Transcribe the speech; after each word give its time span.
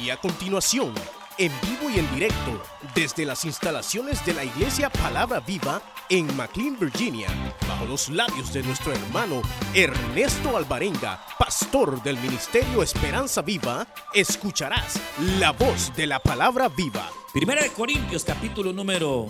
Y 0.00 0.10
a 0.10 0.18
continuación, 0.18 0.92
en 1.38 1.50
vivo 1.62 1.90
y 1.90 1.98
en 1.98 2.14
directo, 2.14 2.62
desde 2.94 3.24
las 3.24 3.44
instalaciones 3.44 4.24
de 4.26 4.34
la 4.34 4.44
Iglesia 4.44 4.90
Palabra 4.90 5.40
Viva 5.40 5.80
en 6.10 6.36
McLean, 6.36 6.78
Virginia, 6.78 7.28
bajo 7.66 7.86
los 7.86 8.10
labios 8.10 8.52
de 8.52 8.62
nuestro 8.62 8.92
hermano 8.92 9.40
Ernesto 9.74 10.56
Alvarenga, 10.56 11.24
pastor 11.38 12.02
del 12.02 12.18
Ministerio 12.18 12.82
Esperanza 12.82 13.40
Viva, 13.40 13.86
escucharás 14.12 15.00
la 15.38 15.52
voz 15.52 15.94
de 15.96 16.06
la 16.06 16.20
Palabra 16.20 16.68
Viva. 16.68 17.10
Primera 17.32 17.62
de 17.62 17.70
Corintios, 17.70 18.22
capítulo 18.24 18.72
número 18.72 19.28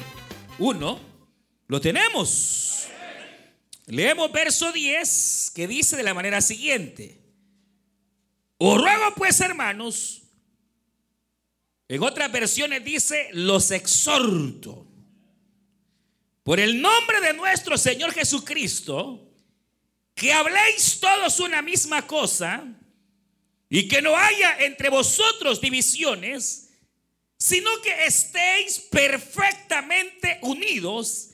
1, 0.58 1.00
lo 1.68 1.80
tenemos. 1.80 2.88
Leemos 3.86 4.32
verso 4.32 4.72
10 4.72 5.52
que 5.54 5.68
dice 5.68 5.96
de 5.96 6.02
la 6.02 6.12
manera 6.14 6.40
siguiente. 6.40 7.20
Os 8.58 8.80
ruego 8.80 9.14
pues, 9.16 9.40
hermanos, 9.40 10.25
en 11.88 12.02
otras 12.02 12.30
versiones 12.32 12.84
dice, 12.84 13.28
los 13.32 13.70
exhorto. 13.70 14.86
Por 16.42 16.60
el 16.60 16.80
nombre 16.80 17.20
de 17.20 17.32
nuestro 17.32 17.78
Señor 17.78 18.12
Jesucristo, 18.12 19.22
que 20.14 20.32
habléis 20.32 20.98
todos 20.98 21.40
una 21.40 21.62
misma 21.62 22.06
cosa 22.06 22.64
y 23.68 23.86
que 23.86 24.00
no 24.00 24.16
haya 24.16 24.58
entre 24.60 24.88
vosotros 24.88 25.60
divisiones, 25.60 26.70
sino 27.38 27.70
que 27.82 28.06
estéis 28.06 28.78
perfectamente 28.78 30.38
unidos 30.42 31.30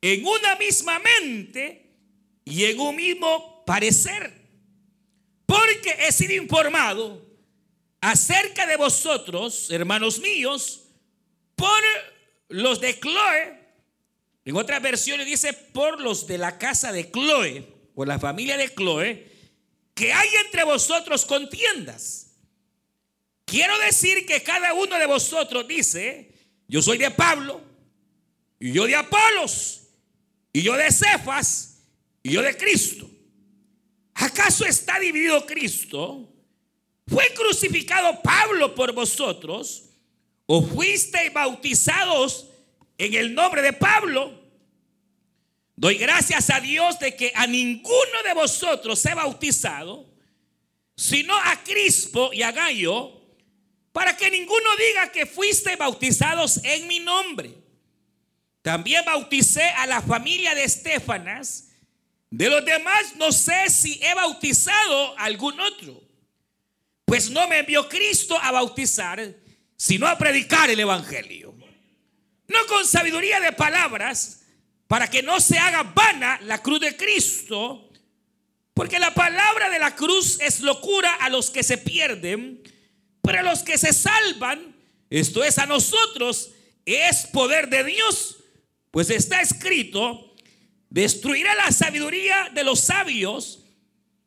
en 0.00 0.26
una 0.26 0.56
misma 0.56 0.98
mente 0.98 1.94
y 2.44 2.64
en 2.64 2.80
un 2.80 2.96
mismo 2.96 3.64
parecer. 3.64 4.40
Porque 5.46 5.96
he 6.00 6.12
sido 6.12 6.34
informado 6.34 7.31
acerca 8.02 8.66
de 8.66 8.76
vosotros, 8.76 9.70
hermanos 9.70 10.18
míos, 10.18 10.82
por 11.54 11.82
los 12.48 12.80
de 12.80 12.98
Chloe, 12.98 13.58
en 14.44 14.56
otras 14.56 14.82
versiones 14.82 15.24
dice 15.24 15.52
por 15.52 16.00
los 16.00 16.26
de 16.26 16.36
la 16.36 16.58
casa 16.58 16.90
de 16.90 17.10
Chloe, 17.10 17.62
por 17.94 18.08
la 18.08 18.18
familia 18.18 18.56
de 18.56 18.74
Chloe, 18.74 19.30
que 19.94 20.12
hay 20.12 20.28
entre 20.44 20.64
vosotros 20.64 21.24
contiendas. 21.24 22.32
Quiero 23.44 23.78
decir 23.78 24.26
que 24.26 24.42
cada 24.42 24.74
uno 24.74 24.98
de 24.98 25.06
vosotros 25.06 25.68
dice, 25.68 26.34
yo 26.66 26.82
soy 26.82 26.98
de 26.98 27.12
Pablo, 27.12 27.62
y 28.58 28.72
yo 28.72 28.84
de 28.84 28.96
Apolos, 28.96 29.82
y 30.52 30.62
yo 30.62 30.76
de 30.76 30.90
Cefas, 30.90 31.84
y 32.20 32.32
yo 32.32 32.42
de 32.42 32.56
Cristo. 32.56 33.08
¿Acaso 34.14 34.66
está 34.66 34.98
dividido 34.98 35.46
Cristo? 35.46 36.31
¿Fue 37.12 37.30
crucificado 37.34 38.22
Pablo 38.22 38.74
por 38.74 38.94
vosotros? 38.94 39.90
¿O 40.46 40.62
fuisteis 40.62 41.30
bautizados 41.30 42.48
en 42.96 43.12
el 43.12 43.34
nombre 43.34 43.60
de 43.60 43.74
Pablo? 43.74 44.40
Doy 45.76 45.98
gracias 45.98 46.48
a 46.48 46.60
Dios 46.60 46.98
de 46.98 47.14
que 47.14 47.30
a 47.34 47.46
ninguno 47.46 48.22
de 48.24 48.32
vosotros 48.32 49.04
he 49.04 49.14
bautizado, 49.14 50.08
sino 50.96 51.36
a 51.36 51.62
Crispo 51.62 52.32
y 52.32 52.42
a 52.42 52.50
Gallo, 52.50 53.20
para 53.92 54.16
que 54.16 54.30
ninguno 54.30 54.70
diga 54.78 55.12
que 55.12 55.26
fuiste 55.26 55.76
bautizados 55.76 56.64
en 56.64 56.86
mi 56.88 56.98
nombre. 57.00 57.54
También 58.62 59.04
bauticé 59.04 59.64
a 59.64 59.86
la 59.86 60.00
familia 60.00 60.54
de 60.54 60.64
Estefanas. 60.64 61.68
De 62.30 62.48
los 62.48 62.64
demás 62.64 63.16
no 63.16 63.32
sé 63.32 63.68
si 63.68 64.00
he 64.02 64.14
bautizado 64.14 65.18
a 65.18 65.24
algún 65.24 65.60
otro. 65.60 66.11
Pues 67.12 67.28
no 67.28 67.46
me 67.46 67.58
envió 67.58 67.90
Cristo 67.90 68.38
a 68.40 68.50
bautizar, 68.52 69.34
sino 69.76 70.06
a 70.06 70.16
predicar 70.16 70.70
el 70.70 70.80
Evangelio. 70.80 71.54
No 72.48 72.66
con 72.66 72.86
sabiduría 72.86 73.38
de 73.38 73.52
palabras, 73.52 74.46
para 74.86 75.10
que 75.10 75.22
no 75.22 75.38
se 75.38 75.58
haga 75.58 75.82
vana 75.82 76.40
la 76.44 76.62
cruz 76.62 76.80
de 76.80 76.96
Cristo, 76.96 77.90
porque 78.72 78.98
la 78.98 79.12
palabra 79.12 79.68
de 79.68 79.78
la 79.78 79.94
cruz 79.94 80.40
es 80.40 80.60
locura 80.60 81.16
a 81.16 81.28
los 81.28 81.50
que 81.50 81.62
se 81.62 81.76
pierden, 81.76 82.62
pero 83.20 83.40
a 83.40 83.42
los 83.42 83.62
que 83.62 83.76
se 83.76 83.92
salvan, 83.92 84.74
esto 85.10 85.44
es 85.44 85.58
a 85.58 85.66
nosotros, 85.66 86.52
es 86.86 87.26
poder 87.26 87.68
de 87.68 87.84
Dios, 87.84 88.38
pues 88.90 89.10
está 89.10 89.42
escrito, 89.42 90.34
destruirá 90.88 91.54
la 91.56 91.72
sabiduría 91.72 92.50
de 92.54 92.64
los 92.64 92.80
sabios 92.80 93.61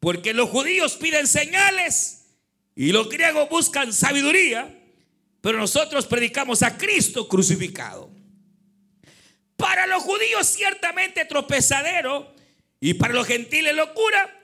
Porque 0.00 0.32
los 0.32 0.48
judíos 0.48 0.96
piden 0.96 1.26
señales 1.26 2.24
y 2.74 2.92
los 2.92 3.10
griegos 3.10 3.48
buscan 3.50 3.92
sabiduría, 3.92 4.74
pero 5.42 5.58
nosotros 5.58 6.06
predicamos 6.06 6.62
a 6.62 6.78
Cristo 6.78 7.28
crucificado. 7.28 8.10
Para 9.56 9.86
los 9.86 10.02
judíos 10.02 10.46
ciertamente 10.46 11.26
tropezadero 11.26 12.34
y 12.80 12.94
para 12.94 13.12
los 13.12 13.26
gentiles 13.26 13.74
locura, 13.74 14.34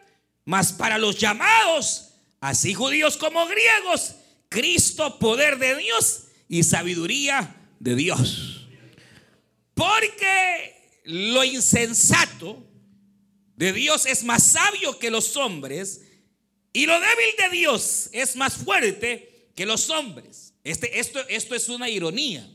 mas 0.45 0.75
para 0.75 0.99
los 0.99 1.19
llamados, 1.19 2.13
así 2.41 2.75
judíos 2.75 3.17
como 3.17 3.47
griegos, 3.47 4.17
Cristo 4.51 5.19
poder 5.19 5.59
de 5.59 5.77
Dios 5.77 6.25
y 6.49 6.63
sabiduría 6.63 7.57
de 7.81 7.95
Dios. 7.95 8.69
Porque 9.73 11.01
lo 11.05 11.45
insensato 11.45 12.66
de 13.57 13.73
Dios 13.73 14.07
es 14.07 14.23
más 14.23 14.43
sabio 14.45 14.99
que 14.99 15.11
los 15.11 15.37
hombres 15.37 16.03
y 16.73 16.85
lo 16.85 16.93
débil 16.93 17.35
de 17.39 17.57
Dios 17.57 18.11
es 18.13 18.37
más 18.37 18.55
fuerte 18.55 19.49
que 19.55 19.65
los 19.65 19.89
hombres. 19.89 20.53
Este, 20.63 21.01
esto, 21.01 21.27
esto 21.29 21.55
es 21.55 21.69
una 21.71 21.89
ironía. 21.89 22.47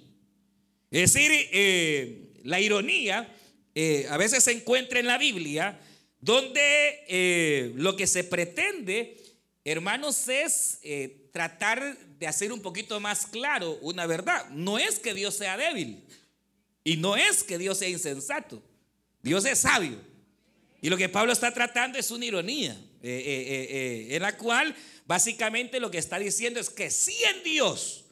Es 0.92 1.14
decir, 1.14 1.32
eh, 1.34 2.34
la 2.44 2.60
ironía 2.60 3.36
eh, 3.74 4.06
a 4.10 4.18
veces 4.18 4.44
se 4.44 4.52
encuentra 4.52 5.00
en 5.00 5.08
la 5.08 5.18
Biblia 5.18 5.80
donde 6.20 7.04
eh, 7.08 7.72
lo 7.76 7.96
que 7.96 8.06
se 8.06 8.24
pretende, 8.24 9.18
hermanos, 9.66 10.28
es 10.28 10.80
tratar 11.32 11.98
de 12.20 12.28
hacer 12.28 12.54
un 12.54 12.62
poquito 12.62 13.00
más 13.00 13.26
claro 13.26 13.80
una 13.82 14.06
verdad. 14.06 14.50
No 14.52 14.78
es 14.78 15.00
que 15.00 15.16
Dios 15.16 15.34
sea 15.34 15.58
débil 15.58 16.04
y 16.84 16.98
no 16.98 17.16
es 17.16 17.44
que 17.44 17.58
Dios 17.58 17.80
sea 17.80 17.90
insensato. 17.90 18.62
Dios 19.24 19.46
es 19.46 19.60
sabio. 19.60 20.11
Y 20.82 20.90
lo 20.90 20.98
que 20.98 21.10
Pablo 21.10 21.32
está 21.32 21.54
tratando 21.54 22.00
es 22.00 22.10
una 22.10 22.26
ironía, 22.26 22.72
eh, 23.04 23.24
eh, 23.26 23.68
eh, 23.70 24.16
en 24.16 24.22
la 24.24 24.36
cual 24.36 24.76
básicamente 25.06 25.80
lo 25.80 25.92
que 25.92 26.00
está 26.00 26.18
diciendo 26.18 26.60
es 26.60 26.72
que 26.72 26.90
si 26.90 27.24
en 27.24 27.44
Dios 27.44 28.06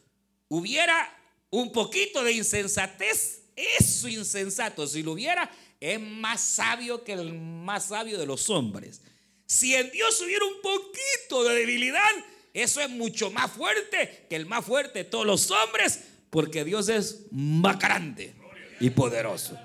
hubiera 0.49 1.11
un 1.49 1.71
poquito 1.71 2.23
de 2.23 2.33
insensatez, 2.33 3.41
eso 3.55 4.07
insensato, 4.07 4.85
si 4.85 5.01
lo 5.01 5.13
hubiera, 5.13 5.49
es 5.79 5.99
más 5.99 6.41
sabio 6.41 7.03
que 7.03 7.13
el 7.13 7.33
más 7.33 7.87
sabio 7.87 8.19
de 8.19 8.27
los 8.27 8.49
hombres. 8.51 9.01
Si 9.47 9.73
en 9.73 9.89
Dios 9.89 10.21
hubiera 10.21 10.45
un 10.45 10.61
poquito 10.61 11.43
de 11.45 11.55
debilidad, 11.55 12.11
eso 12.53 12.81
es 12.81 12.89
mucho 12.89 13.31
más 13.31 13.51
fuerte 13.51 14.27
que 14.29 14.35
el 14.35 14.45
más 14.45 14.63
fuerte 14.63 14.99
de 14.99 15.05
todos 15.05 15.25
los 15.25 15.49
hombres, 15.49 16.01
porque 16.29 16.63
Dios 16.63 16.87
es 16.87 17.21
más 17.31 17.79
grande 17.79 18.35
y 18.79 18.91
poderoso. 18.91 19.57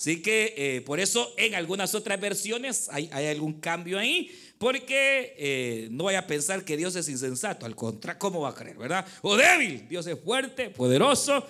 Así 0.00 0.22
que 0.22 0.54
eh, 0.56 0.80
por 0.80 0.98
eso 0.98 1.34
en 1.36 1.54
algunas 1.54 1.94
otras 1.94 2.18
versiones 2.18 2.88
hay, 2.90 3.10
algún 3.12 3.60
cambio 3.60 3.98
ahí, 3.98 4.34
porque 4.56 5.34
eh, 5.36 5.88
no 5.90 6.04
vaya 6.04 6.20
a 6.20 6.26
pensar 6.26 6.64
que 6.64 6.78
Dios 6.78 6.96
es 6.96 7.06
insensato, 7.10 7.66
al 7.66 7.76
contrario, 7.76 8.18
¿cómo 8.18 8.40
va 8.40 8.48
a 8.48 8.54
creer, 8.54 8.78
verdad? 8.78 9.06
O 9.20 9.36
débil, 9.36 9.86
Dios 9.90 10.06
es 10.06 10.18
fuerte, 10.18 10.70
poderoso, 10.70 11.46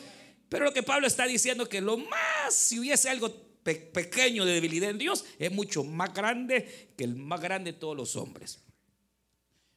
pero 0.48 0.64
lo 0.64 0.72
que 0.72 0.82
Pablo 0.82 1.06
está 1.06 1.28
diciendo 1.28 1.68
que 1.68 1.80
lo 1.80 1.96
más, 1.96 2.52
si 2.52 2.80
hubiese 2.80 3.08
algo 3.08 3.32
pequeño 3.62 4.44
de 4.44 4.54
debilidad 4.54 4.90
en 4.90 4.98
Dios, 4.98 5.24
es 5.38 5.52
mucho 5.52 5.84
más 5.84 6.12
grande 6.12 6.88
que 6.96 7.04
el 7.04 7.14
más 7.14 7.40
grande 7.40 7.70
de 7.70 7.78
todos 7.78 7.96
los 7.96 8.16
hombres. 8.16 8.58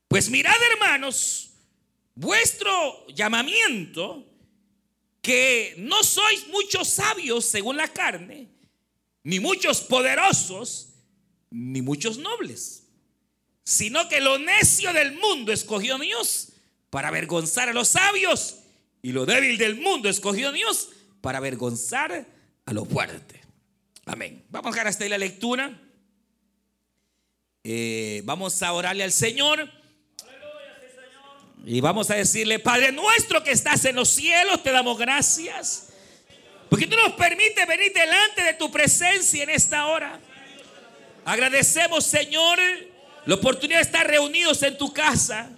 Pues 0.07 0.31
mirad 0.31 0.55
hermanos, 0.71 1.51
vuestro 2.15 3.05
llamamiento, 3.09 4.25
que 5.21 5.75
no 5.77 6.03
sois 6.03 6.47
muchos 6.47 6.87
sabios 6.87 7.45
según 7.45 7.77
la 7.77 7.87
carne, 7.87 8.52
ni 9.23 9.39
muchos 9.39 9.81
poderosos, 9.81 10.89
ni 11.49 11.81
muchos 11.81 12.17
nobles, 12.17 12.83
sino 13.63 14.09
que 14.09 14.21
lo 14.21 14.37
necio 14.37 14.91
del 14.93 15.13
mundo 15.13 15.53
escogió 15.53 15.97
Dios 15.97 16.49
para 16.89 17.07
avergonzar 17.07 17.69
a 17.69 17.73
los 17.73 17.89
sabios. 17.89 18.57
Y 19.01 19.11
lo 19.11 19.25
débil 19.25 19.57
del 19.57 19.75
mundo 19.75 20.09
escogió 20.09 20.51
Dios 20.51 20.89
para 21.21 21.37
avergonzar 21.37 22.25
a 22.65 22.73
los 22.73 22.87
fuertes. 22.87 23.41
Amén. 24.05 24.45
Vamos 24.49 24.67
a 24.67 24.71
dejar 24.71 24.87
hasta 24.87 25.03
ahí 25.03 25.09
la 25.09 25.17
lectura. 25.17 25.79
Eh, 27.63 28.21
vamos 28.25 28.61
a 28.61 28.73
orarle 28.73 29.03
al 29.03 29.11
Señor. 29.11 29.69
Y 31.65 31.79
vamos 31.79 32.09
a 32.09 32.15
decirle, 32.15 32.59
Padre 32.59 32.91
nuestro 32.91 33.41
que 33.41 33.51
estás 33.51 33.85
en 33.85 33.95
los 33.95 34.09
cielos, 34.09 34.61
te 34.63 34.71
damos 34.71 34.97
gracias. 34.97 35.92
Porque 36.73 36.87
tú 36.87 36.95
nos 36.95 37.13
permites 37.13 37.67
venir 37.67 37.93
delante 37.93 38.41
de 38.41 38.55
tu 38.55 38.71
presencia 38.71 39.43
en 39.43 39.51
esta 39.51 39.85
hora. 39.85 40.19
Agradecemos, 41.23 42.03
Señor, 42.03 42.57
la 43.27 43.35
oportunidad 43.35 43.77
de 43.77 43.83
estar 43.83 44.07
reunidos 44.07 44.63
en 44.63 44.75
tu 44.75 44.91
casa. 44.91 45.51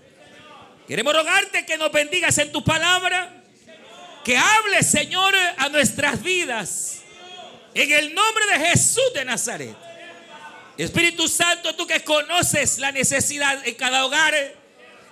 Queremos 0.86 1.14
rogarte 1.14 1.66
que 1.66 1.78
nos 1.78 1.90
bendigas 1.90 2.38
en 2.40 2.52
tu 2.52 2.62
palabra. 2.66 3.32
Que 4.26 4.36
hables, 4.36 4.88
Señor, 4.88 5.34
a 5.58 5.70
nuestras 5.70 6.22
vidas. 6.22 6.98
En 7.74 7.94
el 7.94 8.14
nombre 8.14 8.46
de 8.48 8.68
Jesús 8.68 9.14
de 9.14 9.24
Nazaret. 9.24 9.74
Espíritu 10.78 11.30
Santo, 11.30 11.78
tú 11.78 11.88
que 11.88 12.04
conoces 12.04 12.78
la 12.78 12.92
necesidad 12.92 13.66
en 13.66 13.76
cada 13.76 14.06
hogar 14.06 14.36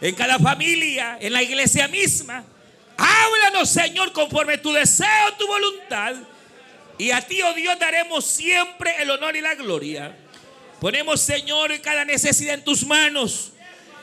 en 0.02 0.16
cada 0.16 0.38
familia, 0.38 1.18
en 1.22 1.32
la 1.32 1.42
iglesia 1.42 1.88
misma. 1.88 2.44
Háblanos, 2.98 3.70
Señor, 3.70 4.12
conforme 4.12 4.58
tu 4.58 4.72
deseo, 4.72 5.34
tu 5.38 5.48
voluntad. 5.48 6.16
Y 6.98 7.12
a 7.12 7.22
ti, 7.22 7.42
oh 7.42 7.54
Dios, 7.54 7.78
daremos 7.80 8.26
siempre 8.26 8.96
el 9.00 9.10
honor 9.10 9.36
y 9.36 9.42
la 9.42 9.56
gloria. 9.56 10.16
Ponemos, 10.80 11.22
Señor, 11.22 11.80
cada 11.82 12.06
necesidad 12.06 12.56
en 12.56 12.64
tus 12.64 12.86
manos. 12.86 13.52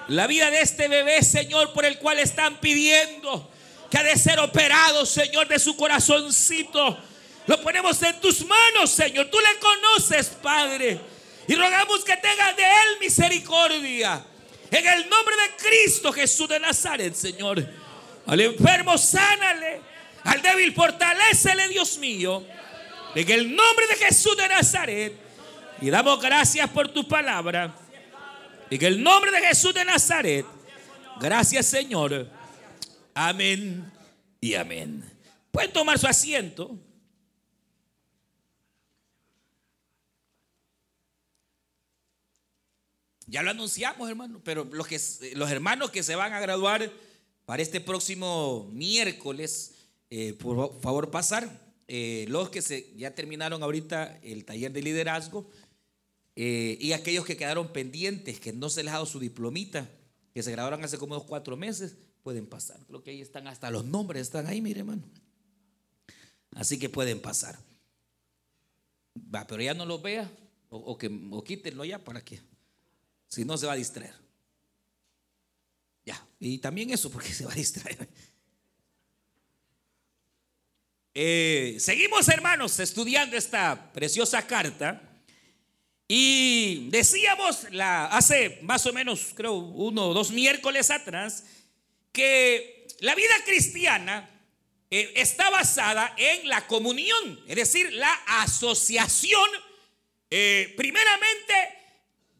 La 0.08 0.26
vida 0.26 0.50
de 0.50 0.60
este 0.60 0.88
bebé, 0.88 1.22
Señor, 1.22 1.72
por 1.72 1.84
el 1.84 1.98
cual 1.98 2.18
están 2.18 2.58
pidiendo 2.58 3.48
que 3.90 3.98
ha 3.98 4.02
de 4.02 4.16
ser 4.16 4.38
operado, 4.40 5.04
Señor, 5.04 5.48
de 5.48 5.58
su 5.58 5.76
corazoncito. 5.76 6.98
Lo 7.46 7.60
ponemos 7.60 8.00
en 8.02 8.20
tus 8.20 8.44
manos, 8.46 8.90
Señor. 8.90 9.28
Tú 9.30 9.38
le 9.38 9.58
conoces, 9.58 10.28
Padre. 10.42 11.00
Y 11.48 11.54
rogamos 11.54 12.04
que 12.04 12.16
tengas 12.16 12.56
de 12.56 12.62
él 12.62 12.98
misericordia. 13.00 14.24
En 14.70 14.86
el 14.86 15.08
nombre 15.08 15.34
de 15.36 15.68
Cristo 15.68 16.12
Jesús 16.12 16.48
de 16.48 16.60
Nazaret, 16.60 17.14
Señor. 17.14 17.66
Al 18.30 18.40
enfermo, 18.40 18.96
sánale. 18.96 19.80
Al 20.22 20.40
débil, 20.40 20.72
fortalecele, 20.72 21.66
Dios 21.66 21.98
mío. 21.98 22.46
En 23.16 23.28
el 23.28 23.56
nombre 23.56 23.88
de 23.88 23.96
Jesús 23.96 24.36
de 24.36 24.46
Nazaret. 24.46 25.16
Y 25.80 25.90
damos 25.90 26.20
gracias 26.20 26.70
por 26.70 26.86
tu 26.92 27.08
palabra. 27.08 27.74
En 28.70 28.84
el 28.84 29.02
nombre 29.02 29.32
de 29.32 29.48
Jesús 29.48 29.74
de 29.74 29.84
Nazaret. 29.84 30.46
Gracias, 31.20 31.66
Señor. 31.66 32.30
Amén 33.14 33.92
y 34.40 34.54
amén. 34.54 35.02
Pueden 35.50 35.72
tomar 35.72 35.98
su 35.98 36.06
asiento. 36.06 36.78
Ya 43.26 43.42
lo 43.42 43.50
anunciamos, 43.50 44.08
hermano, 44.08 44.40
pero 44.44 44.68
los, 44.70 44.86
que, 44.86 45.00
los 45.34 45.50
hermanos 45.50 45.90
que 45.90 46.04
se 46.04 46.14
van 46.14 46.32
a 46.32 46.38
graduar 46.38 46.92
para 47.50 47.64
este 47.64 47.80
próximo 47.80 48.70
miércoles, 48.72 49.72
eh, 50.08 50.34
por 50.34 50.80
favor 50.80 51.10
pasar. 51.10 51.50
Eh, 51.88 52.26
los 52.28 52.48
que 52.48 52.62
se, 52.62 52.94
ya 52.96 53.12
terminaron 53.16 53.64
ahorita 53.64 54.20
el 54.22 54.44
taller 54.44 54.70
de 54.70 54.80
liderazgo 54.80 55.50
eh, 56.36 56.78
y 56.80 56.92
aquellos 56.92 57.24
que 57.26 57.36
quedaron 57.36 57.72
pendientes, 57.72 58.38
que 58.38 58.52
no 58.52 58.70
se 58.70 58.84
les 58.84 58.92
ha 58.92 58.98
dado 58.98 59.06
su 59.06 59.18
diplomita, 59.18 59.90
que 60.32 60.44
se 60.44 60.52
graduaron 60.52 60.84
hace 60.84 60.96
como 60.96 61.16
dos, 61.16 61.24
cuatro 61.24 61.56
meses, 61.56 61.96
pueden 62.22 62.46
pasar. 62.46 62.78
Creo 62.86 63.02
que 63.02 63.10
ahí 63.10 63.20
están 63.20 63.48
hasta 63.48 63.68
los 63.72 63.84
nombres, 63.84 64.22
están 64.22 64.46
ahí, 64.46 64.60
mire, 64.60 64.78
hermano. 64.78 65.02
Así 66.54 66.78
que 66.78 66.88
pueden 66.88 67.20
pasar. 67.20 67.58
Va, 69.34 69.44
pero 69.48 69.60
ya 69.60 69.74
no 69.74 69.86
los 69.86 70.00
vea, 70.00 70.30
o 70.68 70.96
que, 70.96 71.10
o 71.32 71.42
quítenlo 71.42 71.84
ya 71.84 71.98
para 71.98 72.24
que 72.24 72.38
si 73.26 73.44
no, 73.44 73.58
se 73.58 73.66
va 73.66 73.72
a 73.72 73.76
distraer. 73.76 74.14
Y 76.40 76.58
también 76.58 76.90
eso 76.90 77.10
porque 77.10 77.28
se 77.32 77.44
va 77.44 77.52
a 77.52 77.56
distraer. 77.56 78.08
Eh, 81.14 81.76
seguimos, 81.78 82.28
hermanos, 82.28 82.80
estudiando 82.80 83.36
esta 83.36 83.92
preciosa 83.92 84.46
carta. 84.46 85.02
Y 86.08 86.88
decíamos 86.90 87.70
la, 87.70 88.06
hace 88.06 88.58
más 88.62 88.84
o 88.86 88.92
menos, 88.92 89.28
creo, 89.34 89.54
uno 89.54 90.08
o 90.08 90.14
dos 90.14 90.32
miércoles 90.32 90.90
atrás, 90.90 91.44
que 92.10 92.88
la 92.98 93.14
vida 93.14 93.34
cristiana 93.44 94.28
eh, 94.90 95.12
está 95.14 95.50
basada 95.50 96.12
en 96.16 96.48
la 96.48 96.66
comunión, 96.66 97.40
es 97.46 97.54
decir, 97.54 97.92
la 97.92 98.12
asociación, 98.26 99.48
eh, 100.30 100.74
primeramente 100.76 101.79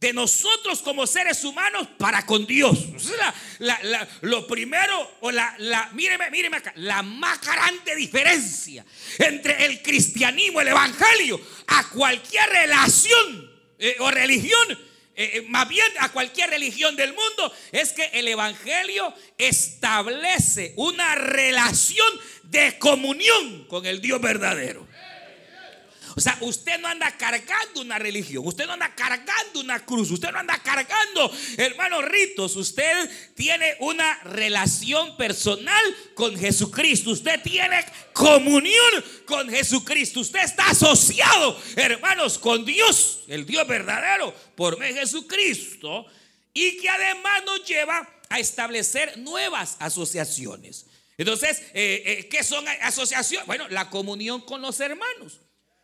de 0.00 0.14
nosotros 0.14 0.80
como 0.80 1.06
seres 1.06 1.44
humanos 1.44 1.86
para 1.98 2.24
con 2.24 2.46
Dios. 2.46 2.78
lo 4.22 4.46
primero, 4.46 5.16
o 5.20 5.30
la, 5.30 5.54
la, 5.58 5.90
míreme, 5.92 6.30
míreme 6.30 6.56
acá, 6.56 6.72
la 6.76 7.02
más 7.02 7.40
grande 7.42 7.94
diferencia 7.94 8.84
entre 9.18 9.66
el 9.66 9.82
cristianismo, 9.82 10.62
el 10.62 10.68
evangelio, 10.68 11.38
a 11.66 11.90
cualquier 11.90 12.48
relación 12.48 13.50
eh, 13.78 13.96
o 13.98 14.10
religión, 14.10 14.72
eh, 15.14 15.32
eh, 15.34 15.42
más 15.48 15.68
bien 15.68 15.86
a 15.98 16.10
cualquier 16.10 16.48
religión 16.48 16.96
del 16.96 17.12
mundo, 17.12 17.52
es 17.70 17.92
que 17.92 18.06
el 18.14 18.26
evangelio 18.26 19.12
establece 19.36 20.72
una 20.76 21.14
relación 21.14 22.08
de 22.44 22.78
comunión 22.78 23.66
con 23.68 23.84
el 23.84 24.00
Dios 24.00 24.20
verdadero. 24.20 24.88
O 26.16 26.20
sea, 26.20 26.36
usted 26.40 26.78
no 26.80 26.88
anda 26.88 27.16
cargando 27.16 27.80
una 27.80 27.98
religión, 27.98 28.46
usted 28.46 28.66
no 28.66 28.72
anda 28.72 28.94
cargando 28.94 29.60
una 29.60 29.84
cruz, 29.84 30.10
usted 30.10 30.30
no 30.30 30.38
anda 30.38 30.58
cargando, 30.62 31.32
hermanos, 31.56 32.04
ritos. 32.04 32.56
Usted 32.56 33.10
tiene 33.34 33.76
una 33.80 34.18
relación 34.24 35.16
personal 35.16 35.82
con 36.14 36.36
Jesucristo. 36.36 37.10
Usted 37.10 37.40
tiene 37.42 37.84
comunión 38.12 39.04
con 39.26 39.48
Jesucristo. 39.48 40.20
Usted 40.20 40.40
está 40.44 40.70
asociado, 40.70 41.60
hermanos, 41.76 42.38
con 42.38 42.64
Dios, 42.64 43.24
el 43.28 43.46
Dios 43.46 43.66
verdadero, 43.66 44.34
por 44.56 44.78
medio 44.78 44.94
de 44.94 45.00
Jesucristo. 45.00 46.06
Y 46.52 46.78
que 46.78 46.88
además 46.88 47.44
nos 47.44 47.64
lleva 47.64 48.08
a 48.28 48.40
establecer 48.40 49.18
nuevas 49.18 49.76
asociaciones. 49.78 50.86
Entonces, 51.16 51.60
eh, 51.74 52.02
eh, 52.06 52.28
¿qué 52.28 52.42
son 52.42 52.66
asociaciones? 52.80 53.46
Bueno, 53.46 53.68
la 53.68 53.90
comunión 53.90 54.40
con 54.40 54.62
los 54.62 54.80
hermanos. 54.80 55.40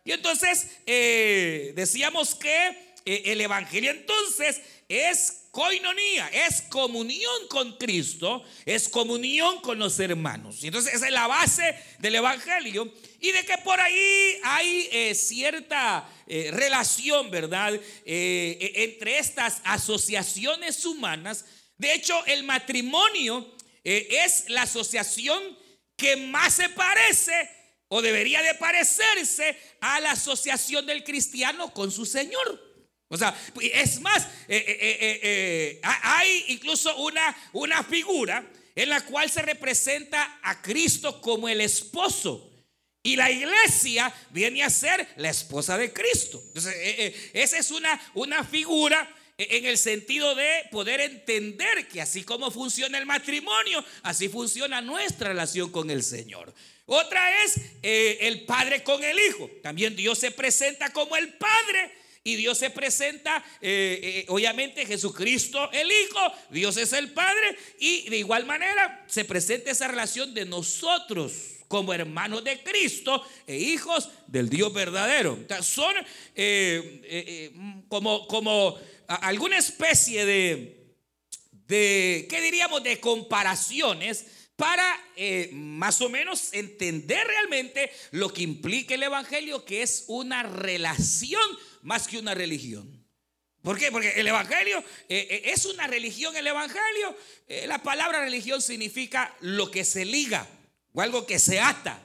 Y 0.07 0.13
entonces 0.13 0.67
eh, 0.85 1.73
decíamos 1.75 2.33
que 2.33 2.67
eh, 3.03 3.23
el 3.25 3.41
Evangelio 3.41 3.91
entonces 3.91 4.61
es 4.87 5.49
coinonía, 5.51 6.29
es 6.29 6.61
comunión 6.61 7.47
con 7.49 7.77
Cristo, 7.77 8.41
es 8.65 8.87
comunión 8.87 9.59
con 9.59 9.77
los 9.79 9.99
hermanos. 9.99 10.63
Y 10.63 10.67
entonces 10.67 10.93
esa 10.93 11.07
es 11.07 11.11
la 11.11 11.27
base 11.27 11.75
del 11.99 12.15
Evangelio. 12.15 12.89
Y 13.19 13.33
de 13.33 13.43
que 13.43 13.57
por 13.57 13.81
ahí 13.81 14.39
hay 14.43 14.87
eh, 14.93 15.13
cierta 15.13 16.09
relación, 16.25 17.29
¿verdad? 17.29 17.73
entre 18.05 19.19
estas 19.19 19.61
asociaciones 19.65 20.85
humanas. 20.85 21.43
De 21.77 21.93
hecho, 21.93 22.25
el 22.27 22.43
matrimonio 22.43 23.55
es 23.83 24.45
la 24.49 24.61
asociación 24.61 25.41
que 25.97 26.15
más 26.15 26.53
se 26.53 26.69
parece 26.69 27.56
o 27.89 28.01
debería 28.01 28.41
de 28.41 28.53
parecerse 28.55 29.57
a 29.79 29.99
la 29.99 30.11
asociación 30.11 30.85
del 30.85 31.03
cristiano 31.03 31.73
con 31.73 31.91
su 31.91 32.05
Señor. 32.05 32.67
O 33.09 33.17
sea, 33.17 33.33
es 33.61 34.01
más, 34.01 34.25
eh, 34.47 34.65
eh, 34.67 35.19
eh, 35.23 35.81
hay 35.83 36.45
incluso 36.49 36.95
una, 36.97 37.35
una 37.53 37.83
figura 37.83 38.45
en 38.75 38.89
la 38.89 39.01
cual 39.01 39.31
se 39.31 39.41
representa 39.41 40.39
a 40.43 40.61
Cristo 40.61 41.21
como 41.21 41.47
el 41.47 41.61
esposo. 41.61 42.51
Y 43.01 43.15
la 43.15 43.31
iglesia 43.31 44.13
viene 44.31 44.63
a 44.63 44.69
ser 44.69 45.07
la 45.15 45.29
esposa 45.29 45.77
de 45.77 45.93
Cristo. 45.93 46.41
Entonces, 46.47 46.75
esa 47.31 47.57
es 47.57 47.71
una, 47.71 48.11
una 48.15 48.43
figura 48.43 49.09
en 49.37 49.65
el 49.65 49.77
sentido 49.77 50.35
de 50.35 50.67
poder 50.71 50.99
entender 50.99 51.87
que 51.87 52.01
así 52.01 52.23
como 52.23 52.51
funciona 52.51 52.97
el 52.97 53.05
matrimonio, 53.05 53.85
así 54.03 54.27
funciona 54.27 54.81
nuestra 54.81 55.29
relación 55.29 55.71
con 55.71 55.89
el 55.89 56.03
Señor. 56.03 56.53
Otra 56.89 57.43
es 57.43 57.57
eh, 57.83 58.17
el 58.21 58.45
Padre 58.45 58.81
con 58.81 59.03
el 59.03 59.19
Hijo. 59.19 59.51
También 59.61 59.93
Dios 59.95 60.17
se 60.19 60.31
presenta 60.31 60.91
como 60.93 61.15
el 61.17 61.33
Padre. 61.33 61.91
Y 62.23 62.35
Dios 62.35 62.57
se 62.57 62.69
presenta, 62.69 63.43
eh, 63.61 63.99
eh, 64.01 64.25
obviamente 64.27 64.85
Jesucristo 64.85 65.69
el 65.71 65.89
Hijo, 65.89 66.19
Dios 66.49 66.75
es 66.75 66.91
el 66.91 67.13
Padre, 67.13 67.57
y 67.79 68.09
de 68.09 68.17
igual 68.17 68.45
manera 68.45 69.05
se 69.07 69.23
presenta 69.23 69.71
esa 69.71 69.87
relación 69.87 70.33
de 70.33 70.43
nosotros 70.43 71.31
como 71.69 71.93
hermanos 71.93 72.43
de 72.43 72.61
Cristo 72.63 73.25
e 73.45 73.55
hijos 73.55 74.09
del 74.27 74.49
Dios 74.49 74.73
verdadero. 74.73 75.39
son 75.61 75.95
como, 77.87 78.27
como 78.27 78.77
alguna 79.07 79.57
especie 79.57 80.25
de, 80.25 80.95
de, 81.65 82.27
¿qué 82.29 82.41
diríamos?, 82.41 82.83
de 82.83 82.99
comparaciones 82.99 84.25
para 84.57 84.99
eh, 85.15 85.51
más 85.53 86.01
o 86.01 86.09
menos 86.09 86.49
entender 86.51 87.25
realmente 87.25 87.91
lo 88.11 88.33
que 88.33 88.41
implica 88.41 88.95
el 88.95 89.03
Evangelio, 89.03 89.63
que 89.63 89.83
es 89.83 90.05
una 90.07 90.43
relación 90.43 91.41
más 91.83 92.07
que 92.07 92.17
una 92.17 92.33
religión. 92.33 93.05
¿Por 93.61 93.77
qué? 93.77 93.91
Porque 93.91 94.19
el 94.19 94.27
Evangelio 94.27 94.79
eh, 95.09 95.27
eh, 95.29 95.41
es 95.53 95.65
una 95.65 95.85
religión, 95.85 96.35
el 96.35 96.47
Evangelio. 96.47 97.15
la 97.67 97.81
palabra 97.83 98.21
religión 98.21 98.61
significa 98.61 99.35
lo 99.41 99.69
que 99.69 99.85
se 99.85 100.05
liga 100.05 100.47
o 100.91 101.01
algo 101.01 101.27
que 101.27 101.37
se 101.37 101.59
ata. 101.59 102.01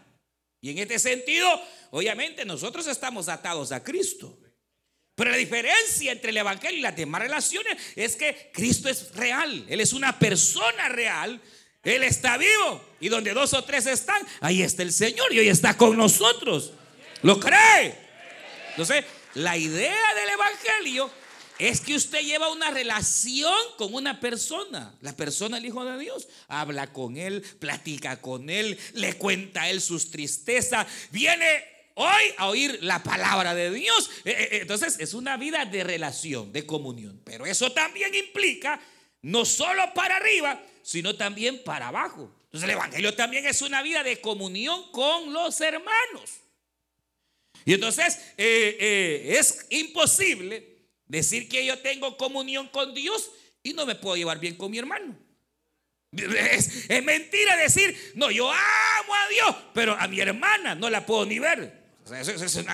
Y 0.61 0.71
en 0.71 0.79
este 0.79 0.99
sentido, 0.99 1.49
obviamente 1.91 2.45
nosotros 2.45 2.87
estamos 2.87 3.29
atados 3.29 3.73
a 3.73 3.83
Cristo. 3.83 4.39
Pero 5.15 5.31
la 5.31 5.37
diferencia 5.39 6.13
entre 6.13 6.31
el 6.31 6.37
Evangelio 6.37 6.79
y 6.79 6.83
las 6.83 6.97
demás 6.97 7.23
relaciones 7.23 7.79
es 7.97 8.15
que 8.17 8.51
Cristo 8.53 8.91
es 8.91 9.15
real. 9.15 9.65
Él 9.69 9.81
es 9.81 9.95
una 9.95 10.19
persona 10.19 10.91
real 10.91 11.41
él 11.83 12.03
está 12.05 12.37
vivo. 12.37 12.85
Y 13.01 13.09
donde 13.09 13.33
dos 13.33 13.53
o 13.55 13.65
tres 13.65 13.87
están, 13.87 14.21
ahí 14.41 14.63
está 14.63 14.83
el 14.83 14.93
Señor 14.93 15.33
y 15.33 15.41
hoy 15.41 15.49
está 15.49 15.77
con 15.77 15.97
nosotros. 15.97 16.73
¿Lo 17.23 17.39
cree? 17.41 17.97
Entonces, 18.71 19.05
la 19.35 19.57
idea 19.57 20.15
del 20.15 20.29
Evangelio 20.31 21.11
es 21.59 21.81
que 21.81 21.95
usted 21.95 22.21
lleva 22.21 22.51
una 22.51 22.71
relación 22.71 23.55
con 23.77 23.95
una 23.95 24.21
persona. 24.21 24.95
La 25.01 25.15
persona, 25.15 25.59
el 25.59 25.67
Hijo 25.67 25.85
de 25.85 25.99
Dios, 25.99 26.29
habla 26.49 26.93
con 26.93 27.17
él, 27.17 27.43
platica 27.59 28.21
con 28.21 28.51
él, 28.51 28.79
le 28.95 29.15
cuenta 29.15 29.63
a 29.63 29.71
él 29.71 29.81
sus 29.81 30.11
tristezas. 30.11 30.87
Viene 31.11 31.65
hoy 31.95 32.23
a 32.39 32.49
oír 32.49 32.79
la 32.83 33.03
palabra 33.03 33.55
de 33.55 33.71
Dios. 33.71 34.11
Eh, 34.25 34.31
eh, 34.31 34.49
eh, 34.53 34.59
entonces, 34.63 34.99
es 34.99 35.15
una 35.15 35.37
vida 35.37 35.65
de 35.65 35.85
relación, 35.85 36.53
de 36.53 36.67
comunión. 36.67 37.21
Pero 37.25 37.47
eso 37.47 37.71
también 37.73 38.15
implica 38.15 38.81
no 39.23 39.45
solo 39.45 39.95
para 39.95 40.17
arriba, 40.17 40.61
sino 40.83 41.17
también 41.17 41.63
para 41.65 41.89
abajo. 41.89 42.31
Entonces 42.45 42.65
el 42.65 42.77
Evangelio 42.77 43.15
también 43.15 43.47
es 43.47 43.63
una 43.63 43.83
vida 43.83 44.03
de 44.03 44.21
comunión 44.21 44.91
con 44.91 45.33
los 45.33 45.61
hermanos. 45.61 46.41
Y 47.65 47.75
entonces 47.75 48.19
eh, 48.37 48.77
eh, 48.79 49.37
es 49.39 49.67
imposible 49.71 50.81
decir 51.07 51.49
que 51.49 51.65
yo 51.65 51.79
tengo 51.79 52.17
comunión 52.17 52.69
con 52.69 52.93
Dios 52.93 53.31
y 53.63 53.73
no 53.73 53.87
me 53.87 53.95
puedo 53.95 54.17
llevar 54.17 54.41
bien 54.41 54.57
con 54.57 54.71
mi 54.71 54.79
hermano. 54.79 55.17
Es, 56.13 56.89
mentira 57.03 57.57
decir, 57.57 58.13
no, 58.17 58.31
yo 58.31 58.51
amo 58.51 59.15
a 59.15 59.29
Dios, 59.29 59.57
pero 59.73 59.95
a 59.95 60.07
mi 60.09 60.21
hermana 60.21 60.75
no 60.75 60.91
la 60.91 61.07
puedo 61.07 61.25
ni 61.25 61.39
ver. 61.39 61.83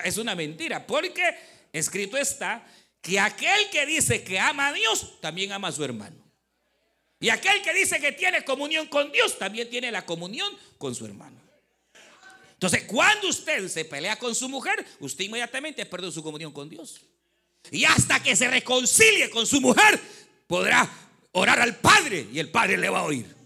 es 0.04 0.16
una 0.16 0.34
mentira, 0.34 0.84
porque 0.84 1.22
escrito 1.72 2.16
está 2.16 2.66
que 3.00 3.20
aquel 3.20 3.70
que 3.70 3.86
dice 3.86 4.24
que 4.24 4.40
ama 4.40 4.68
a 4.68 4.72
Dios, 4.72 5.20
también 5.20 5.52
ama 5.52 5.68
a 5.68 5.72
su 5.72 5.84
hermano. 5.84 6.27
Y 7.20 7.30
aquel 7.30 7.62
que 7.62 7.74
dice 7.74 8.00
que 8.00 8.12
tiene 8.12 8.44
comunión 8.44 8.86
con 8.86 9.10
Dios, 9.10 9.38
también 9.38 9.68
tiene 9.68 9.90
la 9.90 10.06
comunión 10.06 10.56
con 10.78 10.94
su 10.94 11.04
hermano. 11.04 11.40
Entonces, 12.52 12.84
cuando 12.84 13.28
usted 13.28 13.68
se 13.68 13.84
pelea 13.84 14.16
con 14.16 14.34
su 14.34 14.48
mujer, 14.48 14.84
usted 15.00 15.24
inmediatamente 15.24 15.86
perdido 15.86 16.10
su 16.10 16.22
comunión 16.22 16.52
con 16.52 16.68
Dios. 16.68 17.00
Y 17.70 17.84
hasta 17.84 18.22
que 18.22 18.34
se 18.34 18.48
reconcilie 18.48 19.30
con 19.30 19.46
su 19.46 19.60
mujer, 19.60 20.00
podrá 20.46 20.88
orar 21.32 21.60
al 21.60 21.76
Padre 21.76 22.26
y 22.32 22.38
el 22.38 22.50
Padre 22.50 22.76
le 22.76 22.88
va 22.88 23.00
a 23.00 23.04
oír. 23.04 23.38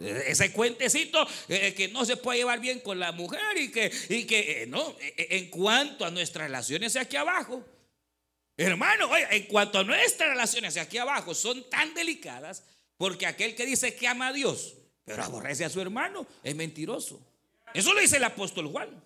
Ese 0.00 0.52
cuentecito 0.52 1.24
eh, 1.48 1.72
que 1.72 1.88
no 1.88 2.04
se 2.04 2.16
puede 2.16 2.40
llevar 2.40 2.58
bien 2.58 2.80
con 2.80 2.98
la 2.98 3.12
mujer 3.12 3.56
y 3.56 3.70
que, 3.70 3.92
y 4.08 4.24
que 4.24 4.62
eh, 4.62 4.66
no, 4.66 4.96
eh, 4.98 5.28
en 5.30 5.50
cuanto 5.50 6.04
a 6.04 6.10
nuestras 6.10 6.46
relaciones 6.48 6.96
aquí 6.96 7.16
abajo, 7.16 7.64
Hermano, 8.56 9.10
en 9.16 9.46
cuanto 9.46 9.78
a 9.80 9.84
nuestras 9.84 10.30
relaciones 10.30 10.76
aquí 10.76 10.98
abajo 10.98 11.34
son 11.34 11.68
tan 11.68 11.92
delicadas, 11.94 12.62
porque 12.96 13.26
aquel 13.26 13.54
que 13.54 13.66
dice 13.66 13.94
que 13.94 14.06
ama 14.06 14.28
a 14.28 14.32
Dios, 14.32 14.74
pero 15.04 15.24
aborrece 15.24 15.64
a 15.64 15.70
su 15.70 15.80
hermano, 15.80 16.26
es 16.42 16.54
mentiroso. 16.54 17.20
Eso 17.72 17.92
lo 17.92 18.00
dice 18.00 18.18
el 18.18 18.24
apóstol 18.24 18.68
Juan. 18.68 19.02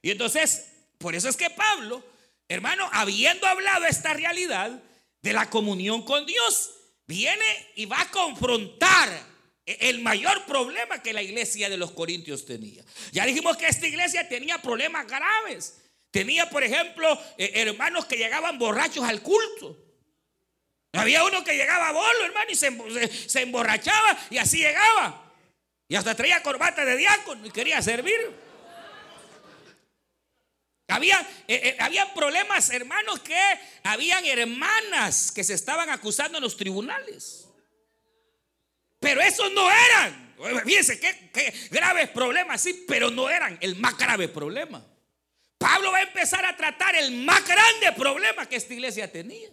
Y 0.00 0.10
entonces, 0.10 0.68
por 0.98 1.16
eso 1.16 1.28
es 1.28 1.36
que 1.36 1.50
Pablo, 1.50 2.04
hermano, 2.48 2.88
habiendo 2.92 3.46
hablado 3.46 3.84
esta 3.84 4.14
realidad 4.14 4.80
de 5.22 5.32
la 5.32 5.50
comunión 5.50 6.04
con 6.04 6.24
Dios, 6.24 6.70
viene 7.06 7.44
y 7.74 7.86
va 7.86 8.00
a 8.00 8.10
confrontar 8.10 9.08
el 9.66 10.00
mayor 10.00 10.46
problema 10.46 11.02
que 11.02 11.12
la 11.12 11.22
iglesia 11.22 11.68
de 11.68 11.76
los 11.76 11.90
Corintios 11.90 12.46
tenía. 12.46 12.84
Ya 13.12 13.26
dijimos 13.26 13.56
que 13.56 13.66
esta 13.66 13.86
iglesia 13.86 14.28
tenía 14.28 14.62
problemas 14.62 15.06
graves. 15.06 15.78
Tenía, 16.10 16.48
por 16.48 16.64
ejemplo, 16.64 17.20
eh, 17.36 17.52
hermanos 17.54 18.06
que 18.06 18.16
llegaban 18.16 18.58
borrachos 18.58 19.04
al 19.04 19.22
culto. 19.22 19.76
Había 20.92 21.22
uno 21.24 21.44
que 21.44 21.54
llegaba 21.54 21.88
a 21.88 21.92
bolo, 21.92 22.24
hermano, 22.24 22.50
y 22.50 22.54
se, 22.54 23.40
emborrachaba 23.40 24.18
y 24.30 24.38
así 24.38 24.58
llegaba. 24.58 25.32
Y 25.86 25.96
hasta 25.96 26.14
traía 26.14 26.42
corbata 26.42 26.84
de 26.84 26.96
diácono 26.96 27.46
y 27.46 27.50
quería 27.50 27.80
servir. 27.82 28.48
Había, 30.90 31.20
eh, 31.46 31.76
eh, 31.78 32.02
problemas, 32.14 32.70
hermanos, 32.70 33.20
que 33.20 33.38
habían 33.84 34.24
hermanas 34.24 35.30
que 35.30 35.44
se 35.44 35.52
estaban 35.52 35.90
acusando 35.90 36.38
en 36.38 36.44
los 36.44 36.56
tribunales. 36.56 37.46
Pero 38.98 39.20
esos 39.20 39.52
no 39.52 39.70
eran. 39.70 40.34
Fíjense 40.64 40.98
qué, 40.98 41.30
qué 41.32 41.52
graves 41.70 42.08
problemas, 42.08 42.62
sí, 42.62 42.84
pero 42.88 43.10
no 43.10 43.28
eran 43.28 43.58
el 43.60 43.76
más 43.76 43.96
grave 43.98 44.28
problema. 44.28 44.82
Pablo 45.58 45.90
va 45.90 45.98
a 45.98 46.02
empezar 46.02 46.44
a 46.46 46.56
tratar 46.56 46.94
el 46.94 47.12
más 47.12 47.46
grande 47.46 47.92
problema 47.92 48.48
que 48.48 48.56
esta 48.56 48.72
iglesia 48.72 49.10
tenía. 49.10 49.50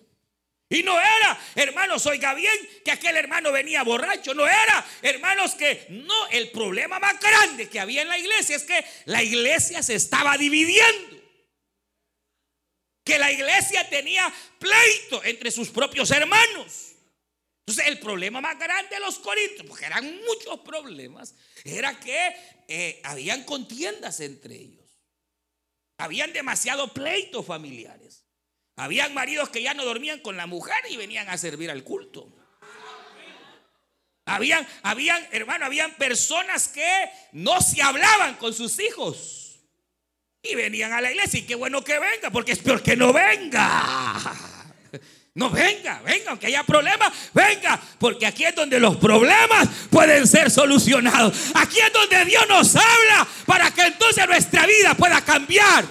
Y 0.69 0.81
no 0.81 0.99
era, 0.99 1.39
hermanos, 1.55 2.05
oiga 2.05 2.33
bien, 2.33 2.53
que 2.83 2.91
aquel 2.91 3.17
hermano 3.17 3.51
venía 3.51 3.83
borracho. 3.83 4.33
No 4.33 4.47
era, 4.47 4.85
hermanos, 5.01 5.55
que 5.55 5.85
no, 5.89 6.27
el 6.27 6.49
problema 6.51 6.99
más 6.99 7.19
grande 7.19 7.69
que 7.69 7.79
había 7.79 8.01
en 8.01 8.07
la 8.07 8.17
iglesia 8.17 8.55
es 8.55 8.63
que 8.63 8.83
la 9.05 9.21
iglesia 9.21 9.83
se 9.83 9.95
estaba 9.95 10.37
dividiendo. 10.37 11.23
Que 13.03 13.19
la 13.19 13.31
iglesia 13.31 13.87
tenía 13.89 14.31
pleito 14.57 15.23
entre 15.23 15.51
sus 15.51 15.69
propios 15.69 16.09
hermanos. 16.09 16.93
Entonces, 17.59 17.87
el 17.87 17.99
problema 17.99 18.41
más 18.41 18.57
grande 18.57 18.95
de 18.95 18.99
los 18.99 19.19
corintios, 19.19 19.67
porque 19.67 19.85
eran 19.85 20.19
muchos 20.21 20.59
problemas, 20.61 21.35
era 21.63 21.99
que 21.99 22.35
eh, 22.67 23.01
habían 23.03 23.43
contiendas 23.43 24.19
entre 24.19 24.55
ellos. 24.55 24.84
Habían 25.97 26.33
demasiado 26.33 26.93
pleitos 26.93 27.45
familiares. 27.45 28.25
Habían 28.75 29.13
maridos 29.13 29.49
que 29.49 29.61
ya 29.61 29.73
no 29.73 29.85
dormían 29.85 30.19
con 30.19 30.35
la 30.35 30.47
mujer 30.47 30.77
y 30.89 30.97
venían 30.97 31.29
a 31.29 31.37
servir 31.37 31.71
al 31.71 31.83
culto. 31.83 32.27
Habían, 34.25 34.67
habían, 34.81 35.25
hermano, 35.31 35.65
habían 35.65 35.93
personas 35.95 36.67
que 36.67 37.09
no 37.33 37.61
se 37.61 37.81
hablaban 37.81 38.35
con 38.35 38.53
sus 38.53 38.79
hijos. 38.79 39.59
Y 40.41 40.55
venían 40.55 40.93
a 40.93 41.01
la 41.01 41.11
iglesia. 41.11 41.39
Y 41.39 41.45
qué 41.45 41.55
bueno 41.55 41.83
que 41.83 41.97
venga, 41.99 42.31
porque 42.31 42.51
es 42.51 42.59
peor 42.59 42.81
que 42.81 42.95
no 42.95 43.13
venga. 43.13 44.65
No 45.37 45.49
venga, 45.49 46.01
venga, 46.05 46.29
aunque 46.29 46.47
haya 46.47 46.63
problemas, 46.63 47.11
venga, 47.33 47.77
porque 47.99 48.25
aquí 48.25 48.45
es 48.45 48.55
donde 48.55 48.79
los 48.79 48.95
problemas 48.95 49.67
pueden 49.89 50.25
ser 50.25 50.49
solucionados. 50.49 51.51
Aquí 51.55 51.77
es 51.77 51.91
donde 51.91 52.23
Dios 52.23 52.47
nos 52.47 52.73
habla 52.73 53.27
para 53.45 53.69
que 53.71 53.81
entonces 53.81 54.25
nuestra 54.27 54.65
vida 54.65 54.93
pueda 54.95 55.14
cambiar. 55.35 55.85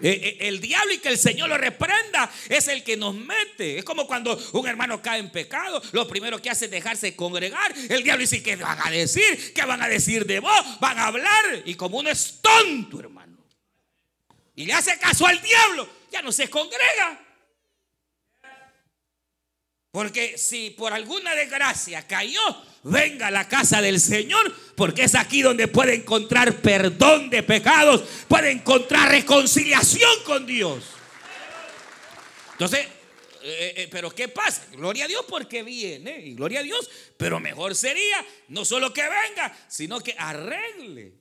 Eh, 0.00 0.10
eh, 0.10 0.48
el 0.48 0.60
diablo 0.60 0.92
y 0.92 0.98
que 0.98 1.08
el 1.08 1.18
Señor 1.18 1.48
lo 1.48 1.56
reprenda 1.56 2.30
es 2.48 2.68
el 2.68 2.82
que 2.82 2.96
nos 2.96 3.14
mete. 3.14 3.78
Es 3.78 3.84
como 3.84 4.06
cuando 4.06 4.36
un 4.52 4.66
hermano 4.66 5.00
cae 5.00 5.20
en 5.20 5.30
pecado, 5.30 5.80
lo 5.92 6.08
primero 6.08 6.40
que 6.40 6.50
hace 6.50 6.64
es 6.64 6.70
dejarse 6.70 7.14
congregar. 7.14 7.74
El 7.88 8.02
diablo 8.02 8.22
dice, 8.22 8.42
¿qué 8.42 8.56
van 8.56 8.78
a 8.82 8.90
decir? 8.90 9.52
¿Qué 9.54 9.64
van 9.64 9.82
a 9.82 9.88
decir 9.88 10.26
de 10.26 10.40
vos? 10.40 10.80
Van 10.80 10.98
a 10.98 11.06
hablar. 11.06 11.62
Y 11.64 11.74
como 11.74 11.98
uno 11.98 12.10
es 12.10 12.40
tonto, 12.40 13.00
hermano, 13.00 13.38
y 14.56 14.64
le 14.66 14.72
hace 14.72 14.98
caso 14.98 15.26
al 15.26 15.40
diablo, 15.42 15.88
ya 16.10 16.22
no 16.22 16.32
se 16.32 16.48
congrega. 16.48 17.23
Porque 19.94 20.36
si 20.36 20.70
por 20.70 20.92
alguna 20.92 21.36
desgracia 21.36 22.04
cayó, 22.04 22.40
venga 22.82 23.28
a 23.28 23.30
la 23.30 23.46
casa 23.46 23.80
del 23.80 24.00
Señor, 24.00 24.52
porque 24.74 25.04
es 25.04 25.14
aquí 25.14 25.40
donde 25.40 25.68
puede 25.68 25.94
encontrar 25.94 26.60
perdón 26.60 27.30
de 27.30 27.44
pecados, 27.44 28.02
puede 28.26 28.50
encontrar 28.50 29.12
reconciliación 29.12 30.10
con 30.24 30.46
Dios. 30.46 30.82
Entonces, 32.54 32.80
eh, 33.44 33.74
eh, 33.76 33.88
pero 33.88 34.10
¿qué 34.10 34.26
pasa? 34.26 34.66
Gloria 34.72 35.04
a 35.04 35.08
Dios 35.08 35.26
porque 35.28 35.62
viene, 35.62 36.26
y 36.26 36.34
gloria 36.34 36.58
a 36.58 36.64
Dios, 36.64 36.90
pero 37.16 37.38
mejor 37.38 37.76
sería 37.76 38.26
no 38.48 38.64
solo 38.64 38.92
que 38.92 39.02
venga, 39.02 39.56
sino 39.68 40.00
que 40.00 40.16
arregle 40.18 41.12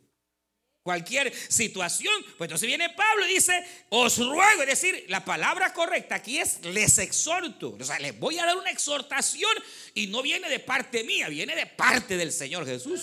cualquier 0.84 1.34
situación. 1.50 2.14
Pues 2.38 2.48
entonces 2.48 2.68
viene 2.68 2.90
Pablo 2.90 3.26
y 3.26 3.34
dice, 3.34 3.66
os 3.90 4.18
ruego, 4.18 4.62
es 4.62 4.68
decir, 4.68 5.06
la 5.08 5.26
palabra 5.26 5.74
correcta 5.74 6.16
aquí 6.16 6.38
es 6.38 6.64
les 6.66 6.98
exhorto. 7.00 7.78
O 7.80 7.84
sea, 7.84 7.98
les 8.00 8.20
voy 8.20 8.38
a 8.38 8.46
dar 8.46 8.58
una 8.58 8.70
exhortación 8.70 9.52
y 9.96 10.08
no 10.08 10.22
viene 10.22 10.50
de 10.50 10.60
parte 10.60 11.04
mía, 11.04 11.30
viene 11.30 11.56
de 11.56 11.66
parte 11.66 12.18
del 12.18 12.32
Señor 12.32 12.66
Jesús. 12.66 13.02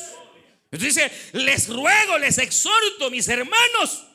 Entonces 0.71 0.95
dice, 0.95 1.13
les 1.33 1.69
ruego, 1.69 2.19
les 2.19 2.39
exhorto, 2.39 3.11
mis 3.11 3.27
hermanos, 3.27 4.07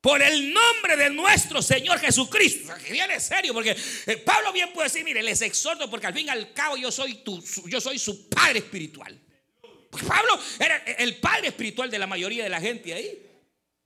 por 0.00 0.20
el 0.22 0.52
nombre 0.52 0.96
de 0.96 1.10
nuestro 1.10 1.62
Señor 1.62 2.00
Jesucristo. 2.00 2.64
O 2.64 2.66
sea, 2.66 2.84
que 2.84 2.92
viene 2.92 3.20
serio, 3.20 3.52
porque 3.52 3.76
eh, 4.06 4.16
Pablo 4.16 4.52
bien 4.52 4.72
puede 4.72 4.88
decir, 4.88 5.04
mire, 5.04 5.22
les 5.22 5.42
exhorto 5.42 5.88
porque 5.88 6.06
al 6.06 6.14
fin 6.14 6.26
y 6.26 6.30
al 6.30 6.52
cabo 6.52 6.76
yo 6.76 6.90
soy, 6.90 7.22
tu, 7.22 7.44
yo 7.66 7.80
soy 7.80 7.98
su 7.98 8.28
padre 8.28 8.60
espiritual. 8.60 9.20
Pablo 9.90 10.38
era 10.58 10.76
el 10.98 11.16
padre 11.16 11.48
espiritual 11.48 11.90
de 11.90 11.98
la 11.98 12.06
mayoría 12.06 12.44
de 12.44 12.50
la 12.50 12.60
gente 12.60 12.92
ahí. 12.92 13.26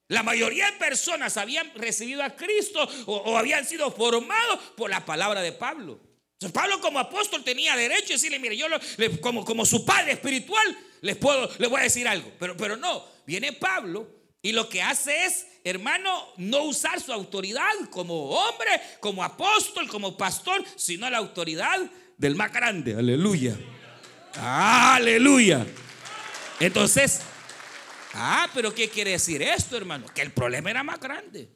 La 0.08 0.22
mayoría 0.22 0.70
de 0.70 0.76
personas 0.76 1.36
habían 1.36 1.72
recibido 1.74 2.22
a 2.22 2.36
Cristo 2.36 2.86
o, 3.06 3.38
habían 3.38 3.66
sido 3.66 3.90
formados 3.90 4.58
por 4.76 4.90
la 4.90 5.04
palabra 5.04 5.40
de 5.40 5.52
Pablo. 5.52 5.98
Entonces, 6.34 6.52
Pablo 6.52 6.80
como 6.80 6.98
apóstol 6.98 7.44
tenía 7.44 7.76
derecho 7.76 8.12
a 8.12 8.16
decirle, 8.16 8.38
mire, 8.38 8.56
yo 8.56 8.66
como, 9.20 9.44
como 9.44 9.64
su 9.64 9.84
padre 9.86 10.12
espiritual 10.12 10.76
les 11.00 11.16
puedo, 11.16 11.48
les 11.58 11.70
voy 11.70 11.80
a 11.80 11.84
decir 11.84 12.06
algo. 12.06 12.30
Pero, 12.38 12.56
pero 12.56 12.76
no, 12.76 13.04
viene 13.26 13.52
Pablo 13.52 14.06
y 14.42 14.52
lo 14.52 14.68
que 14.68 14.82
hace 14.82 15.24
es, 15.24 15.46
hermano, 15.62 16.10
no 16.36 16.64
usar 16.64 17.00
su 17.00 17.12
autoridad 17.12 17.70
como 17.90 18.30
hombre, 18.30 18.70
como 18.98 19.22
apóstol, 19.22 19.88
como 19.88 20.16
pastor, 20.16 20.64
sino 20.76 21.08
la 21.08 21.18
autoridad 21.18 21.78
del 22.18 22.34
más 22.34 22.52
grande. 22.52 22.96
Aleluya. 22.96 23.56
Aleluya. 24.34 25.64
Entonces, 26.66 27.20
ah, 28.14 28.48
pero 28.54 28.72
¿qué 28.72 28.88
quiere 28.88 29.10
decir 29.10 29.42
esto, 29.42 29.76
hermano? 29.76 30.06
Que 30.14 30.22
el 30.22 30.30
problema 30.30 30.70
era 30.70 30.84
más 30.84 31.00
grande. 31.00 31.48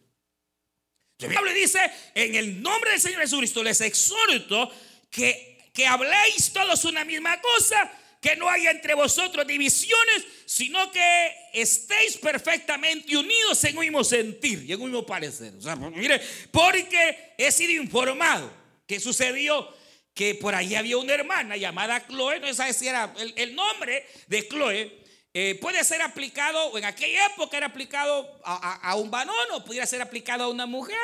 Pablo 1.33 1.53
dice, 1.53 1.79
en 2.15 2.35
el 2.35 2.61
nombre 2.61 2.91
del 2.91 3.01
Señor 3.01 3.21
Jesucristo 3.21 3.63
les 3.63 3.81
exhorto 3.81 4.71
que, 5.09 5.71
que 5.73 5.87
habléis 5.87 6.53
todos 6.53 6.85
una 6.85 7.05
misma 7.05 7.41
cosa, 7.41 7.91
que 8.21 8.35
no 8.35 8.51
haya 8.51 8.73
entre 8.73 8.95
vosotros 8.95 9.47
divisiones, 9.47 10.25
sino 10.45 10.91
que 10.91 11.35
estéis 11.55 12.17
perfectamente 12.17 13.17
unidos 13.17 13.63
en 13.63 13.79
un 13.79 13.85
mismo 13.85 14.03
sentir 14.03 14.65
y 14.65 14.73
en 14.73 14.81
un 14.81 14.91
mismo 14.91 15.07
parecer. 15.07 15.55
O 15.57 15.63
sea, 15.63 15.77
mire, 15.77 16.21
porque 16.51 17.35
he 17.39 17.53
sido 17.53 17.81
informado 17.81 18.53
que 18.89 18.99
sucedió 18.99 19.73
que 20.17 20.35
por 20.35 20.55
ahí 20.55 20.75
había 20.75 20.97
una 20.97 21.13
hermana 21.13 21.59
llamada 21.59 22.07
Chloe, 22.07 22.41
no 22.41 22.53
sé 22.55 22.73
si 22.73 22.89
era 22.89 23.13
el, 23.37 23.55
nombre 23.55 24.09
de 24.27 24.49
Chloe, 24.49 25.05
eh, 25.35 25.59
puede 25.61 25.85
ser 25.85 26.01
aplicado, 26.01 26.79
en 26.79 26.87
aquella 26.87 27.27
época 27.27 27.59
era 27.59 27.67
aplicado 27.67 28.41
a, 28.43 28.95
un 28.97 29.11
varón 29.11 29.37
o 29.53 29.63
pudiera 29.63 29.85
ser 29.85 30.01
aplicado 30.01 30.45
a 30.45 30.49
una 30.49 30.65
mujer, 30.65 30.97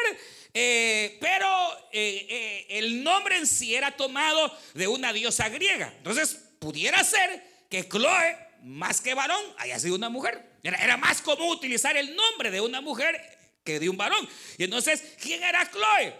eh, 0.54 1.18
pero 1.20 1.46
eh, 1.92 2.64
el 2.70 3.04
nombre 3.04 3.36
en 3.36 3.46
sí 3.46 3.74
era 3.74 3.90
tomado 3.90 4.50
de 4.72 4.88
una 4.88 5.12
diosa 5.12 5.50
griega. 5.50 5.92
Entonces, 5.98 6.34
pudiera 6.58 7.04
ser 7.04 7.66
que 7.68 7.86
Chloe, 7.86 8.38
más 8.62 9.02
que 9.02 9.12
varón, 9.12 9.44
haya 9.58 9.78
sido 9.78 9.94
una 9.94 10.08
mujer. 10.08 10.42
Era, 10.62 10.78
era 10.78 10.96
más 10.96 11.20
común 11.20 11.50
utilizar 11.50 11.98
el 11.98 12.16
nombre 12.16 12.50
de 12.50 12.62
una 12.62 12.80
mujer 12.80 13.20
que 13.62 13.78
de 13.78 13.90
un 13.90 13.98
varón. 13.98 14.26
Y 14.56 14.64
entonces, 14.64 15.16
¿quién 15.20 15.42
era 15.42 15.70
Chloe? 15.70 16.14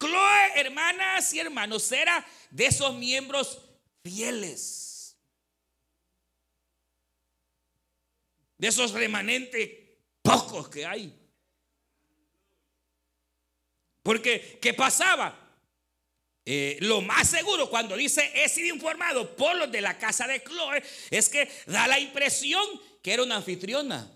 Chloe, 0.00 0.52
hermanas 0.54 1.34
y 1.34 1.40
hermanos, 1.40 1.90
era 1.90 2.24
de 2.50 2.66
esos 2.66 2.94
miembros 2.94 3.58
fieles. 4.02 5.16
De 8.56 8.68
esos 8.68 8.92
remanentes 8.92 9.70
pocos 10.22 10.68
que 10.68 10.84
hay. 10.84 11.14
Porque, 14.02 14.58
¿qué 14.60 14.74
pasaba? 14.74 15.48
Eh, 16.50 16.78
lo 16.80 17.02
más 17.02 17.28
seguro 17.28 17.68
cuando 17.68 17.94
dice 17.94 18.32
he 18.34 18.48
sido 18.48 18.74
informado 18.74 19.36
por 19.36 19.54
los 19.54 19.70
de 19.70 19.82
la 19.82 19.98
casa 19.98 20.26
de 20.26 20.42
Chloe 20.42 20.82
es 21.10 21.28
que 21.28 21.46
da 21.66 21.86
la 21.86 22.00
impresión 22.00 22.64
que 23.02 23.12
era 23.12 23.22
una 23.22 23.36
anfitriona. 23.36 24.10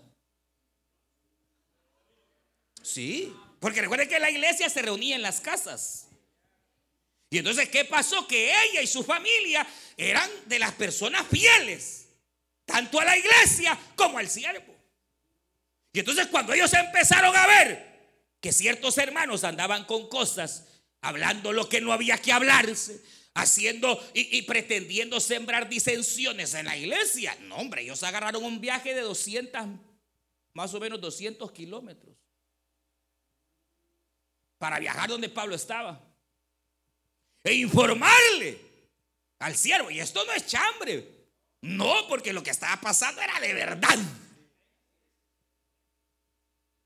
Sí, 2.81 3.31
porque 3.59 3.81
recuerden 3.81 4.09
que 4.09 4.19
la 4.19 4.31
iglesia 4.31 4.67
se 4.67 4.81
reunía 4.81 5.15
en 5.15 5.21
las 5.21 5.41
casas. 5.41 6.02
Y 7.33 7.39
entonces, 7.39 7.67
¿qué 7.69 7.83
pasó? 7.83 8.27
Que 8.27 8.53
ella 8.63 8.83
y 8.83 8.85
su 8.85 9.03
familia 9.03 9.65
eran 9.97 10.29
de 10.45 10.59
las 10.59 10.71
personas 10.73 11.25
fieles, 11.27 12.09
tanto 12.63 12.99
a 12.99 13.05
la 13.05 13.17
iglesia 13.17 13.75
como 13.95 14.19
al 14.19 14.29
siervo. 14.29 14.75
Y 15.93 15.97
entonces 15.97 16.27
cuando 16.27 16.53
ellos 16.53 16.71
empezaron 16.73 17.35
a 17.35 17.47
ver 17.47 18.37
que 18.39 18.53
ciertos 18.53 18.99
hermanos 18.99 19.43
andaban 19.45 19.85
con 19.85 20.09
cosas, 20.09 20.65
hablando 21.01 21.51
lo 21.53 21.67
que 21.67 21.81
no 21.81 21.91
había 21.91 22.19
que 22.19 22.31
hablarse, 22.31 23.03
haciendo 23.33 23.99
y, 24.13 24.43
pretendiendo 24.43 25.19
sembrar 25.19 25.67
disensiones 25.67 26.53
en 26.53 26.67
la 26.67 26.77
iglesia. 26.77 27.35
No, 27.41 27.55
hombre, 27.55 27.81
ellos 27.81 28.03
agarraron 28.03 28.43
un 28.43 28.61
viaje 28.61 28.93
de 28.93 29.01
200, 29.01 29.59
más 30.53 30.71
o 30.71 30.79
menos 30.79 31.01
200 31.01 31.51
kilómetros 31.51 32.15
para 34.59 34.77
viajar 34.77 35.09
donde 35.09 35.29
Pablo 35.29 35.55
estaba 35.55 36.12
e 37.43 37.53
informarle 37.53 38.59
al 39.39 39.55
siervo. 39.55 39.91
Y 39.91 39.99
esto 39.99 40.23
no 40.25 40.31
es 40.31 40.47
chambre. 40.47 41.07
No, 41.61 42.07
porque 42.07 42.33
lo 42.33 42.43
que 42.43 42.51
estaba 42.51 42.79
pasando 42.79 43.21
era 43.21 43.39
de 43.39 43.53
verdad. 43.53 43.97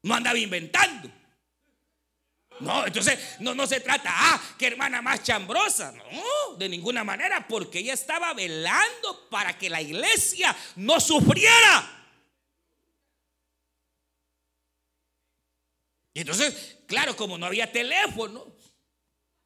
No 0.04 0.16
andaba 0.16 0.38
inventando. 0.38 1.12
No, 2.60 2.88
entonces 2.88 3.40
no, 3.40 3.54
no 3.54 3.68
se 3.68 3.80
trata, 3.82 4.10
ah, 4.12 4.42
qué 4.58 4.68
hermana 4.68 5.02
más 5.02 5.22
chambrosa. 5.22 5.92
No, 5.92 6.56
de 6.58 6.70
ninguna 6.70 7.04
manera, 7.04 7.48
porque 7.48 7.80
ella 7.80 7.94
estaba 7.94 8.34
velando 8.34 9.30
para 9.30 9.58
que 9.58 9.70
la 9.70 9.82
iglesia 9.82 10.56
no 10.76 11.00
sufriera. 11.00 11.94
Y 16.14 16.22
entonces, 16.22 16.78
claro, 16.88 17.16
como 17.16 17.38
no 17.38 17.46
había 17.46 17.72
teléfono, 17.72 18.57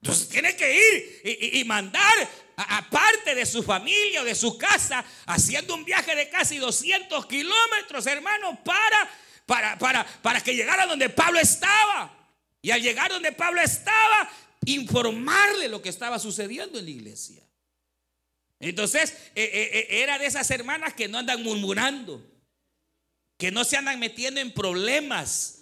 entonces 0.02 0.30
tiene 0.30 0.56
que 0.56 0.76
ir 0.76 1.60
y, 1.60 1.64
mandar 1.64 2.30
a, 2.58 2.90
parte 2.90 3.36
de 3.36 3.46
su 3.46 3.62
familia 3.62 4.22
o 4.22 4.26
de 4.26 4.34
su 4.34 4.58
casa, 4.58 5.06
haciendo 5.28 5.76
un 5.76 5.86
viaje 5.86 6.16
de 6.16 6.28
casi 6.28 6.58
200 6.58 7.28
kilómetros, 7.28 8.08
hermano, 8.08 8.64
para, 8.64 9.10
para, 9.46 9.78
para, 9.78 10.04
para 10.24 10.42
que 10.42 10.56
llegara 10.56 10.88
donde 10.88 11.10
Pablo 11.10 11.40
estaba. 11.40 12.18
Y 12.64 12.72
al 12.72 12.82
llegar 12.82 13.12
donde 13.12 13.32
Pablo 13.32 13.62
estaba, 13.62 14.28
informarle 14.66 15.68
lo 15.68 15.84
que 15.84 15.90
estaba 15.90 16.18
sucediendo 16.18 16.80
en 16.80 16.86
la 16.86 16.92
iglesia. 16.92 17.44
Entonces, 18.60 19.12
eh, 19.36 19.44
eh, 19.54 19.70
eh, 19.74 20.02
era 20.02 20.18
de 20.18 20.26
esas 20.26 20.50
hermanas 20.50 20.96
que 20.96 21.08
no 21.08 21.20
andan 21.20 21.44
murmurando, 21.44 22.28
que 23.38 23.52
no 23.52 23.64
se 23.66 23.78
andan 23.78 24.00
metiendo 24.00 24.40
en 24.40 24.52
problemas 24.52 25.61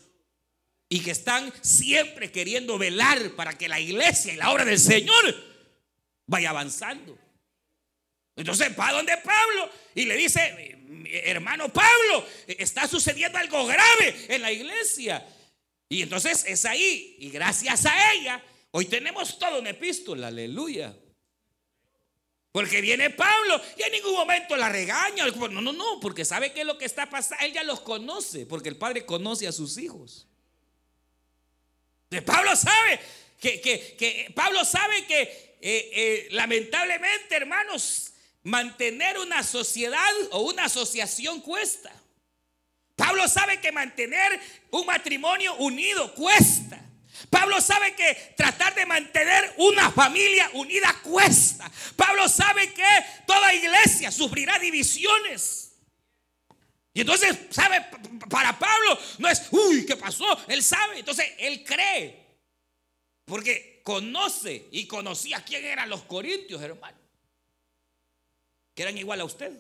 y 0.89 1.02
que 1.02 1.12
están 1.12 1.54
siempre 1.62 2.32
queriendo 2.32 2.80
velar 2.80 3.36
para 3.36 3.56
que 3.56 3.69
la 3.69 3.80
iglesia 3.80 4.34
y 4.34 4.38
la 4.38 4.52
obra 4.52 4.65
del 4.65 4.80
Señor 4.80 5.36
vaya 6.25 6.49
avanzando. 6.49 7.17
Entonces 8.36 8.69
va 8.78 8.91
donde 8.91 9.15
Pablo 9.17 9.69
y 9.93 10.06
le 10.06 10.15
dice, 10.15 10.78
hermano 11.25 11.71
Pablo, 11.71 12.25
está 12.47 12.88
sucediendo 12.88 13.38
algo 13.38 13.67
grave 13.67 14.25
en 14.30 14.41
la 14.41 14.52
iglesia. 14.52 15.28
Y 15.88 16.02
entonces 16.02 16.45
es 16.47 16.65
ahí, 16.65 17.17
y 17.19 17.30
gracias 17.30 17.86
a 17.86 18.13
ella, 18.13 18.43
hoy 18.71 18.86
tenemos 18.86 19.38
todo 19.38 19.60
una 19.60 19.71
epístola, 19.71 20.28
aleluya. 20.28 20.95
Porque 22.52 22.82
viene 22.82 23.12
Pablo 23.12 23.62
y 23.78 23.84
en 23.84 23.91
ningún 23.91 24.13
momento 24.13 24.56
la 24.56 24.69
regaña. 24.69 25.28
No, 25.28 25.62
no, 25.62 25.71
no, 25.71 25.99
porque 25.99 26.25
sabe 26.25 26.52
que 26.52 26.62
es 26.62 26.65
lo 26.65 26.80
que 26.80 26.86
está 26.86 27.08
pasando. 27.08 27.45
Él 27.45 27.54
ya 27.54 27.63
los 27.63 27.82
conoce, 27.82 28.47
porque 28.47 28.69
el 28.69 28.78
Padre 28.78 29.06
conoce 29.06 29.47
a 29.47 29.52
sus 29.52 29.78
hijos. 29.78 30.29
Pablo 32.26 32.56
sabe 32.56 33.00
que, 33.39 34.32
Pablo 34.36 34.65
sabe 34.65 35.06
que 35.06 35.22
eh, 35.22 35.91
eh, 35.93 36.28
lamentablemente, 36.32 37.36
hermanos, 37.36 38.13
mantener 38.43 39.19
una 39.19 39.43
sociedad 39.43 40.12
o 40.32 40.41
una 40.41 40.65
asociación 40.65 41.41
cuesta. 41.41 41.91
Pablo 42.95 43.28
sabe 43.28 43.62
que 43.62 43.72
mantener 43.72 44.39
un 44.72 44.86
matrimonio 44.86 45.56
unido 45.56 46.13
cuesta. 46.15 46.82
Pablo 47.30 47.62
sabe 47.62 47.93
que 47.95 48.34
tratar 48.36 48.74
de 48.76 48.86
mantener 48.86 49.54
una 49.58 49.91
familia 49.91 50.50
unida 50.54 50.93
cuesta. 51.04 51.69
Pablo 51.95 52.28
sabe 52.28 52.74
que 52.74 52.88
toda 53.28 53.54
iglesia 53.54 54.12
sufrirá 54.12 54.58
divisiones. 54.60 55.68
Y 56.93 57.02
entonces, 57.02 57.38
¿sabe? 57.52 57.86
Para 58.30 58.58
Pablo 58.58 58.97
no 59.19 59.30
es, 59.30 59.47
uy, 59.52 59.86
¿qué 59.86 59.95
pasó? 59.95 60.25
Él 60.47 60.63
sabe, 60.63 60.99
entonces 60.99 61.25
él 61.38 61.63
cree. 61.63 62.28
Porque 63.25 63.82
conoce 63.84 64.67
y 64.71 64.88
conocía 64.88 65.43
quién 65.45 65.63
eran 65.65 65.89
los 65.89 66.04
corintios, 66.04 66.62
hermano. 66.62 66.97
Que 68.73 68.84
eran 68.84 68.97
igual 68.97 69.21
a 69.21 69.25
usted. 69.25 69.52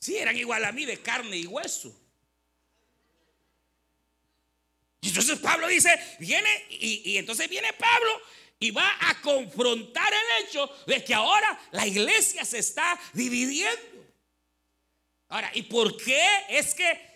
Sí, 0.00 0.16
eran 0.16 0.36
igual 0.36 0.64
a 0.64 0.72
mí 0.72 0.84
de 0.84 1.00
carne 1.00 1.36
y 1.36 1.46
hueso. 1.46 1.96
Y 5.00 5.08
entonces 5.08 5.38
Pablo 5.38 5.68
dice, 5.68 5.90
viene, 6.18 6.48
y, 6.70 7.12
y 7.12 7.18
entonces 7.18 7.48
viene 7.48 7.72
Pablo 7.72 8.10
y 8.58 8.72
va 8.72 8.88
a 9.00 9.20
confrontar 9.20 10.01
de 10.86 11.04
que 11.04 11.14
ahora 11.14 11.60
la 11.70 11.86
iglesia 11.86 12.44
se 12.44 12.58
está 12.58 12.98
dividiendo. 13.12 13.92
Ahora, 15.28 15.50
¿y 15.54 15.62
por 15.62 15.96
qué 15.96 16.22
es 16.48 16.74
que 16.74 17.12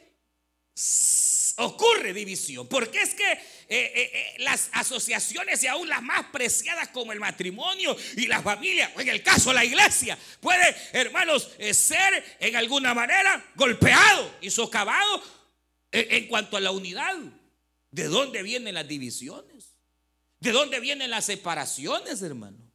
ocurre 1.59 2.15
división? 2.15 2.67
Porque 2.67 3.03
es 3.03 3.15
que 3.15 3.31
eh, 3.33 3.39
eh, 3.69 4.11
eh, 4.15 4.35
las 4.39 4.71
asociaciones 4.73 5.63
y 5.63 5.67
aún 5.67 5.89
las 5.89 6.03
más 6.03 6.27
preciadas 6.33 6.89
como 6.89 7.13
el 7.13 7.21
matrimonio 7.21 7.97
y 8.17 8.27
la 8.27 8.43
familia, 8.43 8.93
en 8.97 9.09
el 9.09 9.23
caso 9.23 9.53
la 9.53 9.65
iglesia, 9.65 10.19
puede, 10.41 10.75
hermanos, 10.93 11.51
ser 11.73 12.37
en 12.41 12.57
alguna 12.57 12.95
manera 12.95 13.53
golpeado 13.55 14.37
y 14.41 14.51
socavado 14.51 15.23
en 15.93 16.27
cuanto 16.29 16.57
a 16.57 16.61
la 16.61 16.71
unidad. 16.71 17.17
¿De 17.91 18.05
dónde 18.05 18.43
vienen 18.43 18.75
las 18.75 18.89
divisiones? 18.89 19.77
¿De 20.41 20.53
dónde 20.53 20.81
vienen 20.81 21.11
las 21.11 21.27
separaciones, 21.27 22.23
hermano? 22.23 22.66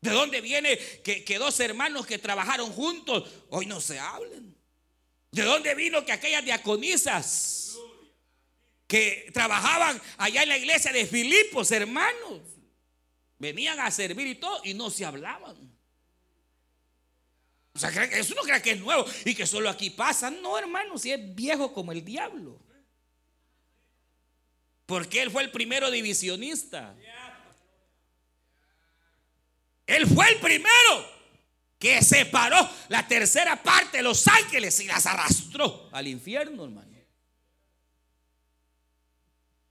¿De 0.00 0.10
dónde 0.10 0.40
viene 0.40 0.78
que, 1.02 1.24
que, 1.24 1.38
dos 1.38 1.60
hermanos 1.60 2.06
que 2.06 2.18
trabajaron 2.18 2.72
juntos 2.72 3.30
hoy 3.50 3.66
no 3.66 3.80
se 3.80 3.98
hablen? 3.98 4.56
¿De 5.30 5.42
dónde 5.42 5.74
vino 5.74 6.04
que 6.04 6.12
aquellas 6.12 6.44
diaconisas 6.44 7.76
que 8.86 9.30
trabajaban 9.32 10.00
allá 10.16 10.42
en 10.42 10.48
la 10.48 10.58
iglesia 10.58 10.92
de 10.92 11.06
Filipos, 11.06 11.70
hermanos, 11.70 12.40
venían 13.38 13.78
a 13.78 13.90
servir 13.90 14.26
y 14.26 14.34
todo 14.36 14.60
y 14.64 14.72
no 14.72 14.90
se 14.90 15.04
hablaban? 15.04 15.70
O 17.74 17.78
sea, 17.78 17.90
eso 18.04 18.34
no 18.34 18.42
cree 18.42 18.60
que 18.62 18.72
es 18.72 18.80
nuevo 18.80 19.04
y 19.24 19.34
que 19.34 19.46
solo 19.46 19.68
aquí 19.68 19.90
pasa. 19.90 20.30
No, 20.30 20.58
hermano, 20.58 20.98
si 20.98 21.12
es 21.12 21.34
viejo 21.34 21.72
como 21.72 21.92
el 21.92 22.04
diablo. 22.04 22.60
Porque 24.86 25.22
él 25.22 25.30
fue 25.30 25.44
el 25.44 25.52
primero 25.52 25.90
divisionista. 25.90 26.96
Él 29.90 30.06
fue 30.06 30.28
el 30.28 30.36
primero 30.38 31.10
que 31.78 32.02
separó 32.02 32.56
la 32.88 33.08
tercera 33.08 33.60
parte 33.60 33.96
de 33.96 34.02
los 34.02 34.28
ángeles 34.28 34.78
y 34.80 34.86
las 34.86 35.06
arrastró 35.06 35.88
al 35.92 36.06
infierno, 36.06 36.64
hermano. 36.64 36.89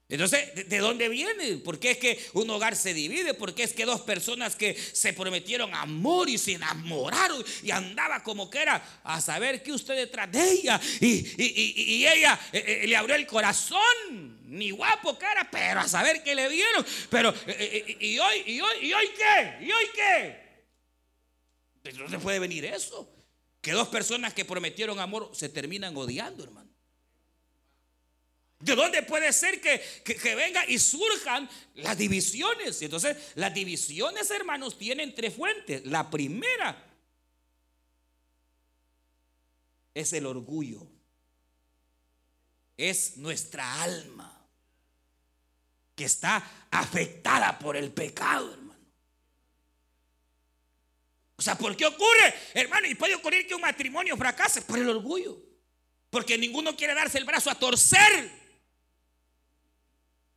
Entonces, 0.09 0.67
¿de 0.67 0.77
dónde 0.79 1.07
viene? 1.07 1.57
¿Por 1.57 1.79
qué 1.79 1.91
es 1.91 1.97
que 1.99 2.19
un 2.33 2.49
hogar 2.49 2.75
se 2.75 2.95
divide? 2.95 3.35
¿Por 3.35 3.53
qué 3.53 3.61
es 3.61 3.73
que 3.73 3.85
dos 3.85 4.01
personas 4.01 4.55
que 4.55 4.73
se 4.73 5.13
prometieron 5.13 5.71
amor 5.75 6.27
y 6.27 6.39
se 6.39 6.53
enamoraron 6.53 7.45
y 7.61 7.69
andaba 7.69 8.23
como 8.23 8.49
que 8.49 8.59
era 8.59 9.01
a 9.03 9.21
saber 9.21 9.61
que 9.61 9.71
usted 9.71 9.95
detrás 9.95 10.31
de 10.31 10.51
ella 10.51 10.81
y, 10.99 12.05
ella 12.07 12.39
eh, 12.51 12.81
eh, 12.81 12.87
le 12.87 12.97
abrió 12.97 13.15
el 13.15 13.27
corazón? 13.27 14.39
Ni 14.47 14.71
guapo 14.71 15.15
era, 15.21 15.47
pero 15.51 15.81
a 15.81 15.87
saber 15.87 16.23
que 16.23 16.33
le 16.33 16.49
dieron. 16.49 16.83
Pero, 17.11 17.31
eh, 17.45 17.97
¿y 17.99 18.17
hoy, 18.17 18.43
y 18.47 18.61
hoy, 18.61 18.77
y 18.81 18.93
hoy 18.93 19.09
qué? 19.15 19.63
¿Y 19.63 19.71
hoy 19.71 19.85
qué? 19.93 20.49
¿De 21.83 21.91
dónde 21.91 22.17
puede 22.17 22.39
venir 22.39 22.65
eso? 22.65 23.15
Que 23.61 23.73
dos 23.73 23.89
personas 23.89 24.33
que 24.33 24.43
prometieron 24.43 24.99
amor 24.99 25.29
se 25.33 25.49
terminan 25.49 25.95
odiando, 25.95 26.43
hermano. 26.43 26.68
¿De 28.59 28.75
dónde 28.75 29.03
puede 29.03 29.31
ser 29.31 29.61
que, 29.61 29.81
que, 30.03 30.35
venga 30.35 30.65
y 30.67 30.79
surjan 30.79 31.49
las 31.75 31.97
divisiones? 31.97 32.81
Y 32.81 32.85
entonces, 32.85 33.15
las 33.35 33.53
divisiones, 33.53 34.29
hermanos, 34.31 34.77
tienen 34.77 35.15
tres 35.15 35.33
fuentes. 35.33 35.85
La 35.85 36.09
primera 36.09 36.85
es 39.93 40.11
el 40.11 40.25
orgullo. 40.25 40.85
Es 42.75 43.15
nuestra 43.15 43.81
alma 43.81 44.45
que 45.95 46.05
está 46.05 46.67
afectada 46.69 47.59
por 47.59 47.77
el 47.77 47.91
pecado, 47.91 48.53
hermano. 48.53 48.69
O 51.37 51.41
sea, 51.41 51.57
¿por 51.57 51.77
qué 51.77 51.85
ocurre, 51.85 52.35
hermano? 52.53 52.87
Y 52.87 52.95
puede 52.95 53.15
ocurrir 53.15 53.47
que 53.47 53.55
un 53.55 53.61
matrimonio 53.61 54.17
fracase 54.17 54.61
por 54.63 54.77
el 54.77 54.89
orgullo. 54.89 55.37
Porque 56.09 56.37
ninguno 56.37 56.75
quiere 56.75 56.93
darse 56.93 57.17
el 57.17 57.23
brazo 57.23 57.49
a 57.49 57.55
torcer. 57.55 58.38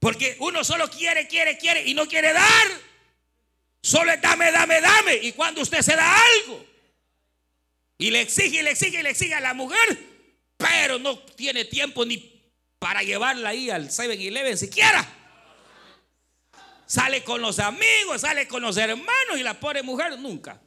Porque 0.02 0.34
uno 0.40 0.64
solo 0.64 0.90
quiere, 0.90 1.28
quiere, 1.28 1.56
quiere 1.56 1.88
y 1.88 1.94
no 1.94 2.08
quiere 2.08 2.32
dar. 2.32 2.66
Solo 3.80 4.10
es 4.10 4.20
dame, 4.20 4.50
dame, 4.50 4.80
dame. 4.80 5.14
Y 5.14 5.30
cuando 5.30 5.60
usted 5.60 5.80
se 5.80 5.94
da 5.94 6.16
algo 6.20 6.66
y 7.98 8.10
le 8.10 8.20
exige, 8.20 8.58
y 8.58 8.62
le 8.62 8.72
exige, 8.72 8.98
y 8.98 9.02
le 9.04 9.10
exige 9.10 9.34
a 9.34 9.40
la 9.40 9.54
mujer, 9.54 9.78
pero 10.56 10.98
no 10.98 11.20
tiene 11.20 11.66
tiempo 11.66 12.04
ni 12.04 12.16
para 12.80 13.04
llevarla 13.04 13.50
ahí 13.50 13.70
al 13.70 13.90
7-Eleven 13.90 14.56
siquiera. 14.56 15.06
Sale 16.84 17.22
con 17.22 17.40
los 17.40 17.60
amigos, 17.60 18.22
sale 18.22 18.48
con 18.48 18.60
los 18.60 18.76
hermanos 18.78 19.38
y 19.38 19.44
la 19.44 19.60
pobre 19.60 19.84
mujer 19.84 20.18
nunca. 20.18 20.60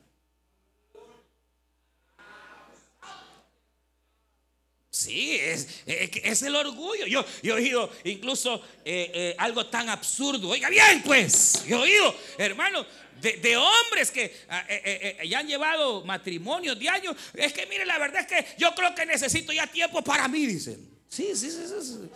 Sí, 4.96 5.36
es, 5.36 5.68
es, 5.86 6.42
el 6.44 6.56
orgullo. 6.56 7.06
Yo, 7.06 7.26
he 7.44 7.52
oído 7.52 7.92
incluso 8.06 8.64
eh, 8.86 9.12
eh, 9.14 9.36
algo 9.38 9.66
tan 9.66 9.90
absurdo. 9.90 10.48
Oiga 10.48 10.70
bien, 10.70 11.04
pues. 11.04 11.66
Yo 11.68 11.80
he 11.80 11.82
oído, 11.82 12.16
hermano, 12.38 12.86
de, 13.20 13.58
hombres 13.58 14.10
que 14.10 14.34
ah, 14.48 14.66
eh, 14.70 15.18
ya 15.28 15.40
han 15.40 15.48
llevado 15.50 16.06
matrimonios 16.06 16.80
de 16.80 16.88
años. 16.88 17.14
Es 17.34 17.52
que, 17.52 17.66
mire, 17.66 17.86
la 17.86 18.00
verdad 18.00 18.22
es 18.22 18.28
que 18.28 18.56
yo 18.58 18.74
creo 18.74 18.96
que 18.96 19.06
necesito 19.06 19.52
ya 19.52 19.68
tiempo 19.68 20.02
para 20.02 20.30
mí, 20.30 20.46
dicen. 20.46 20.90
Sí, 21.10 21.36
sí, 21.36 21.52
sí. 21.52 22.10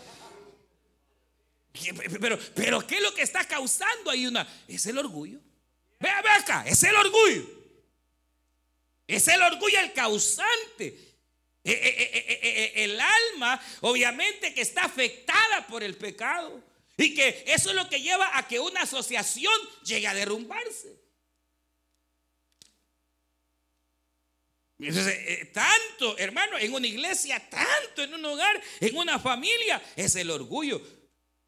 sí, 1.73 1.91
Pero, 2.21 2.39
pero, 2.55 2.87
¿qué 2.87 2.95
es 2.95 3.01
lo 3.01 3.13
que 3.13 3.23
está 3.23 3.45
causando 3.45 4.09
ahí 4.09 4.25
una? 4.25 4.47
Es 4.69 4.85
el 4.85 4.97
orgullo. 4.97 5.41
Vea, 5.99 6.21
vea 6.21 6.35
acá, 6.35 6.63
es 6.65 6.81
el 6.83 6.95
orgullo. 6.95 7.45
Es 9.05 9.27
el 9.27 9.41
orgullo 9.41 9.81
el 9.81 9.91
causante. 9.91 11.08
Eh, 11.71 12.09
eh, 12.13 12.39
eh, 12.41 12.83
el 12.83 12.99
alma, 12.99 13.61
obviamente, 13.81 14.53
que 14.53 14.61
está 14.61 14.85
afectada 14.85 15.67
por 15.67 15.83
el 15.83 15.95
pecado. 15.95 16.63
Y 16.97 17.13
que 17.13 17.43
eso 17.47 17.69
es 17.69 17.75
lo 17.75 17.87
que 17.87 18.01
lleva 18.01 18.37
a 18.37 18.47
que 18.47 18.59
una 18.59 18.81
asociación 18.81 19.53
llegue 19.83 20.07
a 20.07 20.13
derrumbarse. 20.13 20.99
Tanto, 25.53 26.17
hermano, 26.17 26.57
en 26.57 26.73
una 26.73 26.87
iglesia, 26.87 27.49
tanto 27.49 28.03
en 28.03 28.13
un 28.13 28.25
hogar, 28.25 28.61
en 28.79 28.97
una 28.97 29.19
familia, 29.19 29.81
es 29.95 30.15
el 30.15 30.29
orgullo, 30.29 30.81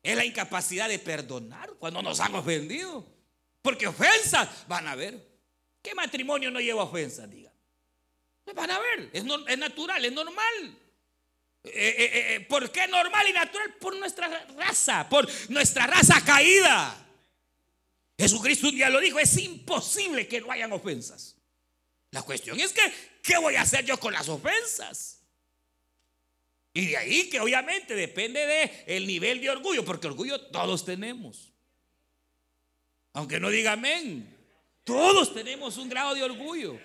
es 0.04 0.16
la 0.16 0.26
incapacidad 0.26 0.90
de 0.90 1.00
perdonar 1.00 1.74
cuando 1.80 2.02
nos 2.02 2.20
han 2.20 2.36
ofendido. 2.36 3.06
Porque 3.62 3.88
ofensas 3.88 4.68
van 4.68 4.88
a 4.88 4.96
ver. 4.96 5.32
¿Qué 5.82 5.96
matrimonio 5.96 6.52
no 6.52 6.60
lleva 6.60 6.84
ofensas? 6.84 7.30
Diga. 7.30 7.51
Van 8.54 8.72
a 8.72 8.80
ver, 8.80 9.10
es, 9.14 9.24
natural, 9.24 10.04
es 10.04 10.12
normal. 10.12 10.78
Eh, 11.64 11.72
eh, 11.74 12.36
eh, 12.36 12.40
¿Por 12.42 12.72
qué 12.72 12.88
normal 12.88 13.28
y 13.30 13.34
natural? 13.34 13.76
Por 13.76 13.96
nuestra 13.96 14.28
raza, 14.58 15.08
por 15.08 15.28
nuestra 15.50 15.88
raza 15.88 16.24
caída. 16.26 16.98
Jesucristo 18.18 18.72
día 18.72 18.90
lo 18.90 19.00
dijo, 19.00 19.20
es 19.20 19.38
imposible 19.38 20.28
que 20.28 20.42
no 20.42 20.52
hayan 20.52 20.72
ofensas. 20.74 21.38
La 22.12 22.24
cuestión 22.24 22.60
es 22.60 22.74
que, 22.74 22.82
¿qué 23.24 23.38
voy 23.38 23.56
a 23.56 23.62
hacer 23.62 23.86
yo 23.86 23.98
con 24.00 24.14
las 24.14 24.28
ofensas? 24.28 25.22
Y 26.74 26.88
de 26.88 26.98
ahí 26.98 27.30
que 27.30 27.40
obviamente 27.40 27.96
depende 27.96 28.46
de 28.46 28.84
el 28.88 29.08
nivel 29.08 29.42
de 29.42 29.50
orgullo, 29.50 29.86
porque 29.86 30.08
orgullo 30.08 30.40
todos 30.52 30.86
tenemos. 30.86 31.52
Aunque 33.14 33.40
no 33.40 33.50
diga 33.50 33.74
amén, 33.74 34.38
todos 34.84 35.34
tenemos 35.34 35.78
un 35.78 35.90
grado 35.90 36.14
de 36.16 36.24
orgullo. 36.24 36.80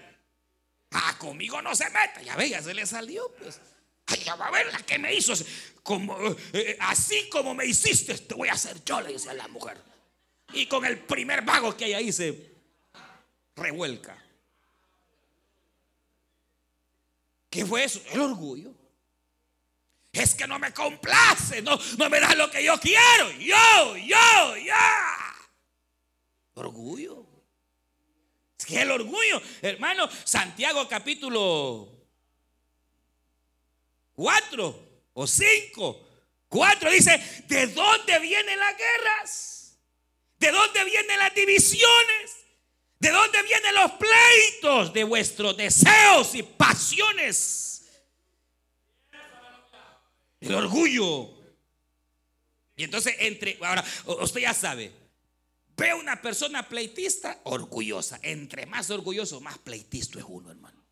Ah, 0.98 1.14
conmigo 1.18 1.60
no 1.60 1.74
se 1.74 1.84
meta. 1.90 2.22
Ya 2.22 2.36
ve, 2.36 2.48
ya 2.48 2.62
se 2.62 2.72
le 2.72 2.86
salió, 2.86 3.30
pues. 3.38 3.60
Ya 4.24 4.34
va 4.34 4.46
a 4.46 4.50
ver 4.50 4.72
la 4.72 4.78
que 4.78 4.98
me 4.98 5.14
hizo. 5.14 5.34
Como, 5.82 6.16
eh, 6.52 6.76
así 6.80 7.28
como 7.28 7.54
me 7.54 7.66
hiciste, 7.66 8.16
te 8.16 8.34
voy 8.34 8.48
a 8.48 8.54
hacer 8.54 8.82
yo, 8.82 9.00
le 9.02 9.12
dice 9.12 9.28
a 9.28 9.34
la 9.34 9.46
mujer. 9.48 9.78
Y 10.52 10.66
con 10.66 10.84
el 10.86 10.98
primer 10.98 11.42
vago 11.42 11.76
que 11.76 11.84
hay 11.84 11.92
ahí 11.92 12.12
se 12.12 12.54
revuelca. 13.56 14.16
¿Qué 17.50 17.66
fue 17.66 17.84
eso? 17.84 18.00
El 18.12 18.20
orgullo. 18.20 18.72
Es 20.12 20.34
que 20.34 20.46
no 20.46 20.58
me 20.58 20.72
complace, 20.72 21.60
no, 21.60 21.78
no 21.98 22.08
me 22.08 22.20
da 22.20 22.34
lo 22.34 22.50
que 22.50 22.64
yo 22.64 22.80
quiero. 22.80 23.30
Yo, 23.32 23.96
yo, 23.98 24.56
ya. 24.56 25.16
Orgullo 26.54 27.25
que 28.66 28.82
el 28.82 28.90
orgullo, 28.90 29.40
hermano, 29.62 30.08
Santiago 30.24 30.88
capítulo 30.88 31.88
4 34.14 34.88
o 35.14 35.26
5, 35.26 36.08
4 36.48 36.90
dice, 36.90 37.44
¿de 37.46 37.66
dónde 37.68 38.18
vienen 38.18 38.58
las 38.58 38.76
guerras? 38.76 39.78
¿De 40.38 40.50
dónde 40.50 40.84
vienen 40.84 41.18
las 41.18 41.34
divisiones? 41.34 42.36
¿De 42.98 43.10
dónde 43.10 43.42
vienen 43.42 43.74
los 43.74 43.92
pleitos 43.92 44.92
de 44.92 45.04
vuestros 45.04 45.56
deseos 45.56 46.34
y 46.34 46.42
pasiones? 46.42 47.88
El 50.40 50.54
orgullo. 50.54 51.30
Y 52.76 52.84
entonces 52.84 53.14
entre, 53.20 53.58
ahora, 53.62 53.84
usted 54.06 54.40
ya 54.40 54.52
sabe, 54.52 54.92
Ve 55.76 55.92
una 55.92 56.20
persona 56.20 56.66
pleitista, 56.66 57.40
orgullosa. 57.44 58.18
Entre 58.22 58.64
más 58.64 58.88
orgulloso, 58.90 59.40
más 59.40 59.58
pleitista 59.58 60.18
es 60.18 60.24
uno, 60.26 60.50
hermano. 60.50 60.82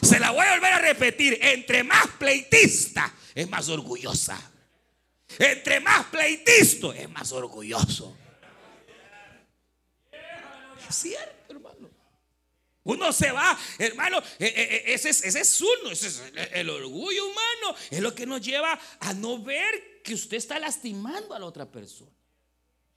Se 0.00 0.18
la 0.20 0.30
voy 0.30 0.46
a 0.46 0.52
volver 0.54 0.72
a 0.72 0.78
repetir. 0.78 1.38
Entre 1.42 1.82
más 1.82 2.06
pleitista, 2.18 3.12
es 3.34 3.48
más 3.50 3.68
orgullosa. 3.68 4.40
Entre 5.38 5.80
más 5.80 6.06
pleitisto, 6.06 6.92
es 6.92 7.10
más 7.10 7.32
orgulloso. 7.32 8.16
Es 10.88 10.94
cierto, 10.94 11.54
hermano. 11.54 11.90
Uno 12.84 13.12
se 13.12 13.30
va, 13.30 13.56
hermano, 13.78 14.20
e, 14.38 14.46
e, 14.46 14.90
e, 14.90 14.94
ese 14.94 15.10
es, 15.10 15.24
ese 15.24 15.40
es 15.40 15.60
uno, 15.60 15.90
ese 15.90 16.08
es 16.08 16.22
el 16.52 16.68
orgullo 16.68 17.26
humano, 17.26 17.76
es 17.90 18.00
lo 18.00 18.12
que 18.12 18.26
nos 18.26 18.40
lleva 18.40 18.78
a 18.98 19.14
no 19.14 19.40
ver 19.40 20.02
que 20.02 20.14
usted 20.14 20.36
está 20.36 20.58
lastimando 20.58 21.32
a 21.32 21.38
la 21.38 21.46
otra 21.46 21.70
persona. 21.70 22.10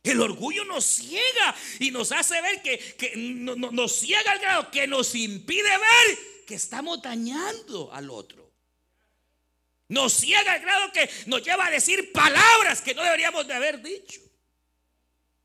El 0.05 0.21
orgullo 0.21 0.63
nos 0.65 0.85
ciega 0.85 1.55
y 1.79 1.89
nos 1.89 2.11
hace 2.11 2.39
ver 2.39 2.61
que, 2.61 3.13
nos 3.15 3.99
ciega 3.99 4.31
al 4.31 4.39
grado 4.39 4.71
que 4.71 4.85
nos 4.85 5.15
impide 5.15 5.63
ver 5.63 6.45
que 6.45 6.53
estamos 6.53 7.01
dañando 7.01 7.91
al 7.91 8.11
otro. 8.11 8.53
Nos 9.87 10.13
ciega 10.13 10.53
al 10.53 10.61
grado 10.61 10.91
que 10.91 11.09
nos 11.25 11.43
lleva 11.43 11.65
a 11.65 11.71
decir 11.71 12.11
palabras 12.11 12.81
que 12.81 12.93
no 12.93 13.03
deberíamos 13.03 13.47
de 13.47 13.53
haber 13.55 13.81
dicho. 13.81 14.21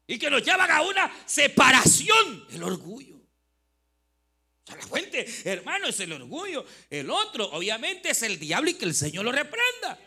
Y 0.06 0.18
que 0.18 0.28
nos 0.28 0.42
llevan 0.42 0.70
a 0.70 0.82
una 0.82 1.10
separación, 1.24 2.46
el 2.50 2.62
orgullo. 2.62 3.16
la 4.66 4.86
fuente, 4.86 5.26
hermano, 5.44 5.86
es 5.86 6.00
el 6.00 6.12
orgullo. 6.12 6.66
El 6.90 7.08
otro, 7.10 7.46
obviamente, 7.52 8.10
es 8.10 8.22
el 8.22 8.38
diablo 8.38 8.70
y 8.70 8.74
que 8.74 8.84
el 8.84 8.94
Señor 8.94 9.24
lo 9.24 9.32
reprenda. 9.32 9.98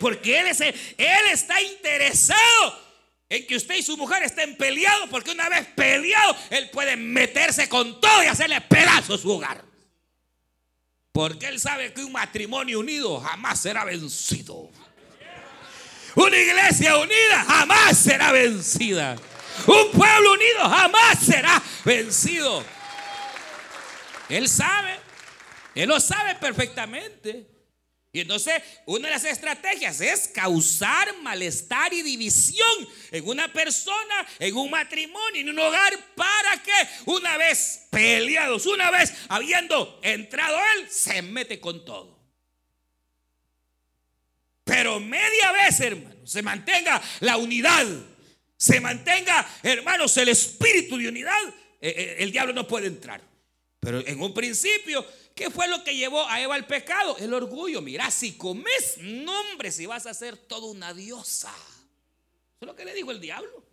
Porque 0.00 0.40
él, 0.40 0.46
es, 0.48 0.60
él 0.60 1.26
está 1.30 1.60
interesado 1.62 2.89
en 3.30 3.46
que 3.46 3.56
usted 3.56 3.76
y 3.76 3.82
su 3.82 3.96
mujer 3.96 4.24
estén 4.24 4.56
peleados, 4.56 5.08
porque 5.08 5.30
una 5.30 5.48
vez 5.48 5.64
peleado, 5.68 6.36
él 6.50 6.68
puede 6.70 6.96
meterse 6.96 7.68
con 7.68 8.00
todo 8.00 8.24
y 8.24 8.26
hacerle 8.26 8.60
pedazos 8.60 9.20
su 9.20 9.30
hogar. 9.30 9.64
Porque 11.12 11.46
él 11.46 11.60
sabe 11.60 11.92
que 11.92 12.02
un 12.02 12.10
matrimonio 12.10 12.80
unido 12.80 13.20
jamás 13.20 13.60
será 13.60 13.84
vencido. 13.84 14.68
Una 16.16 16.36
iglesia 16.36 16.96
unida 16.98 17.44
jamás 17.46 17.96
será 17.96 18.32
vencida. 18.32 19.16
Un 19.66 19.92
pueblo 19.92 20.32
unido 20.32 20.68
jamás 20.68 21.18
será 21.20 21.62
vencido. 21.84 22.64
Él 24.28 24.48
sabe, 24.48 24.98
él 25.76 25.88
lo 25.88 26.00
sabe 26.00 26.34
perfectamente. 26.34 27.46
Y 28.12 28.20
entonces 28.20 28.60
una 28.86 29.06
de 29.08 29.14
las 29.14 29.24
estrategias 29.24 30.00
es 30.00 30.28
causar 30.28 31.16
malestar 31.22 31.92
y 31.92 32.02
división 32.02 32.88
en 33.12 33.28
una 33.28 33.52
persona, 33.52 34.26
en 34.40 34.56
un 34.56 34.68
matrimonio, 34.68 35.40
en 35.40 35.48
un 35.48 35.58
hogar, 35.58 35.96
para 36.16 36.60
que 36.60 36.72
una 37.06 37.36
vez 37.36 37.86
peleados, 37.90 38.66
una 38.66 38.90
vez 38.90 39.12
habiendo 39.28 40.00
entrado 40.02 40.58
él, 40.76 40.90
se 40.90 41.22
mete 41.22 41.60
con 41.60 41.84
todo. 41.84 42.18
Pero 44.64 44.98
media 44.98 45.52
vez, 45.52 45.80
hermano, 45.80 46.26
se 46.26 46.42
mantenga 46.42 47.00
la 47.20 47.36
unidad, 47.36 47.86
se 48.56 48.80
mantenga, 48.80 49.48
hermanos, 49.62 50.16
el 50.16 50.28
espíritu 50.30 50.96
de 50.96 51.08
unidad, 51.08 51.48
eh, 51.80 51.94
eh, 51.96 52.16
el 52.18 52.32
diablo 52.32 52.52
no 52.52 52.66
puede 52.66 52.88
entrar. 52.88 53.20
Pero 53.80 54.06
en 54.06 54.20
un 54.20 54.34
principio 54.34 55.06
¿Qué 55.40 55.48
fue 55.48 55.68
lo 55.68 55.82
que 55.82 55.96
llevó 55.96 56.28
a 56.28 56.38
Eva 56.38 56.54
al 56.54 56.66
pecado? 56.66 57.16
El 57.16 57.32
orgullo. 57.32 57.80
Mira, 57.80 58.10
si 58.10 58.34
comes, 58.34 58.98
nombre, 58.98 59.72
si 59.72 59.86
vas 59.86 60.04
a 60.04 60.12
ser 60.12 60.36
toda 60.36 60.66
una 60.66 60.92
diosa. 60.92 61.48
Eso 61.48 62.58
es 62.60 62.66
lo 62.66 62.76
que 62.76 62.84
le 62.84 62.92
dijo 62.92 63.10
el 63.10 63.22
diablo. 63.22 63.64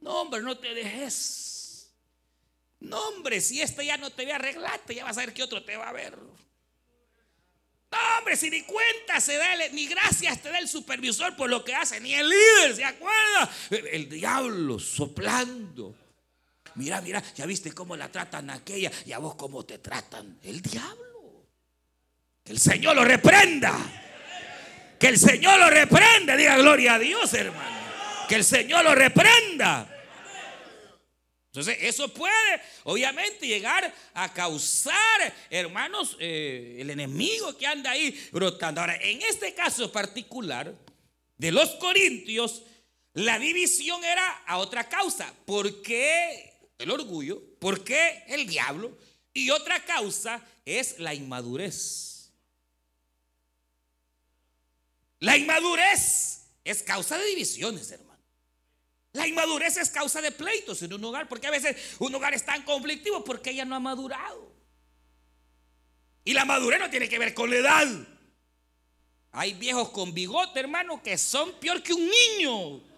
No, 0.00 0.22
hombre, 0.22 0.42
no 0.42 0.58
te 0.58 0.74
dejes. 0.74 1.92
No, 2.80 2.98
hombre, 3.06 3.40
si 3.40 3.62
este 3.62 3.86
ya 3.86 3.96
no 3.98 4.10
te 4.10 4.24
ve 4.26 4.32
arreglarte, 4.32 4.96
ya 4.96 5.04
vas 5.04 5.16
a 5.16 5.20
ver 5.20 5.32
que 5.32 5.44
otro 5.44 5.62
te 5.62 5.76
va 5.76 5.90
a 5.90 5.92
ver. 5.92 6.18
No, 6.18 7.98
hombre, 8.18 8.36
si 8.36 8.50
ni 8.50 8.62
cuenta 8.62 9.20
se 9.20 9.36
da, 9.36 9.68
ni 9.70 9.86
gracias 9.86 10.42
te 10.42 10.48
da 10.48 10.58
el 10.58 10.66
supervisor 10.66 11.36
por 11.36 11.50
lo 11.50 11.64
que 11.64 11.72
hace, 11.72 12.00
ni 12.00 12.14
el 12.14 12.28
líder 12.28 12.74
se 12.74 12.84
acuerda. 12.84 13.48
El 13.70 14.08
diablo 14.08 14.80
soplando. 14.80 15.94
Mira, 16.76 17.00
mira, 17.00 17.22
ya 17.34 17.46
viste 17.46 17.72
cómo 17.72 17.96
la 17.96 18.10
tratan 18.10 18.50
aquella 18.50 18.90
y 19.06 19.12
a 19.12 19.18
vos 19.18 19.34
cómo 19.36 19.64
te 19.64 19.78
tratan. 19.78 20.38
El 20.42 20.60
diablo. 20.60 21.04
Que 22.42 22.52
el 22.52 22.58
Señor 22.58 22.96
lo 22.96 23.04
reprenda. 23.04 23.74
Que 24.98 25.08
el 25.08 25.18
Señor 25.18 25.58
lo 25.58 25.70
reprenda. 25.70 26.36
Diga 26.36 26.56
gloria 26.56 26.94
a 26.94 26.98
Dios, 26.98 27.32
hermano. 27.34 27.78
Que 28.28 28.36
el 28.36 28.44
Señor 28.44 28.84
lo 28.84 28.94
reprenda. 28.94 29.90
Entonces, 31.46 31.78
eso 31.82 32.12
puede, 32.12 32.60
obviamente, 32.82 33.46
llegar 33.46 33.94
a 34.14 34.32
causar, 34.32 35.32
hermanos, 35.50 36.16
eh, 36.18 36.78
el 36.80 36.90
enemigo 36.90 37.56
que 37.56 37.64
anda 37.64 37.92
ahí 37.92 38.28
brotando. 38.32 38.80
Ahora, 38.80 38.96
en 38.96 39.22
este 39.22 39.54
caso 39.54 39.92
particular 39.92 40.74
de 41.36 41.52
los 41.52 41.70
corintios, 41.76 42.64
la 43.12 43.38
división 43.38 44.02
era 44.04 44.42
a 44.46 44.58
otra 44.58 44.88
causa. 44.88 45.32
¿Por 45.46 45.80
qué 45.80 46.53
el 46.84 46.90
orgullo, 46.90 47.42
¿por 47.58 47.82
qué 47.82 48.24
el 48.28 48.46
diablo? 48.46 48.96
Y 49.32 49.50
otra 49.50 49.84
causa 49.84 50.40
es 50.64 50.98
la 50.98 51.12
inmadurez. 51.12 52.30
La 55.18 55.36
inmadurez 55.36 56.46
es 56.62 56.82
causa 56.82 57.18
de 57.18 57.26
divisiones, 57.26 57.90
hermano. 57.90 58.22
La 59.12 59.26
inmadurez 59.26 59.76
es 59.76 59.90
causa 59.90 60.20
de 60.20 60.32
pleitos 60.32 60.82
en 60.82 60.92
un 60.92 61.04
hogar, 61.04 61.28
porque 61.28 61.46
a 61.46 61.50
veces 61.50 61.76
un 61.98 62.14
hogar 62.14 62.34
es 62.34 62.44
tan 62.44 62.62
conflictivo 62.62 63.24
porque 63.24 63.50
ella 63.50 63.64
no 63.64 63.76
ha 63.76 63.80
madurado. 63.80 64.52
Y 66.24 66.32
la 66.32 66.44
madurez 66.44 66.80
no 66.80 66.90
tiene 66.90 67.08
que 67.08 67.18
ver 67.18 67.34
con 67.34 67.50
la 67.50 67.56
edad. 67.56 67.88
Hay 69.32 69.54
viejos 69.54 69.90
con 69.90 70.14
bigote, 70.14 70.60
hermano, 70.60 71.02
que 71.02 71.18
son 71.18 71.52
peor 71.54 71.82
que 71.82 71.92
un 71.92 72.08
niño. 72.08 72.93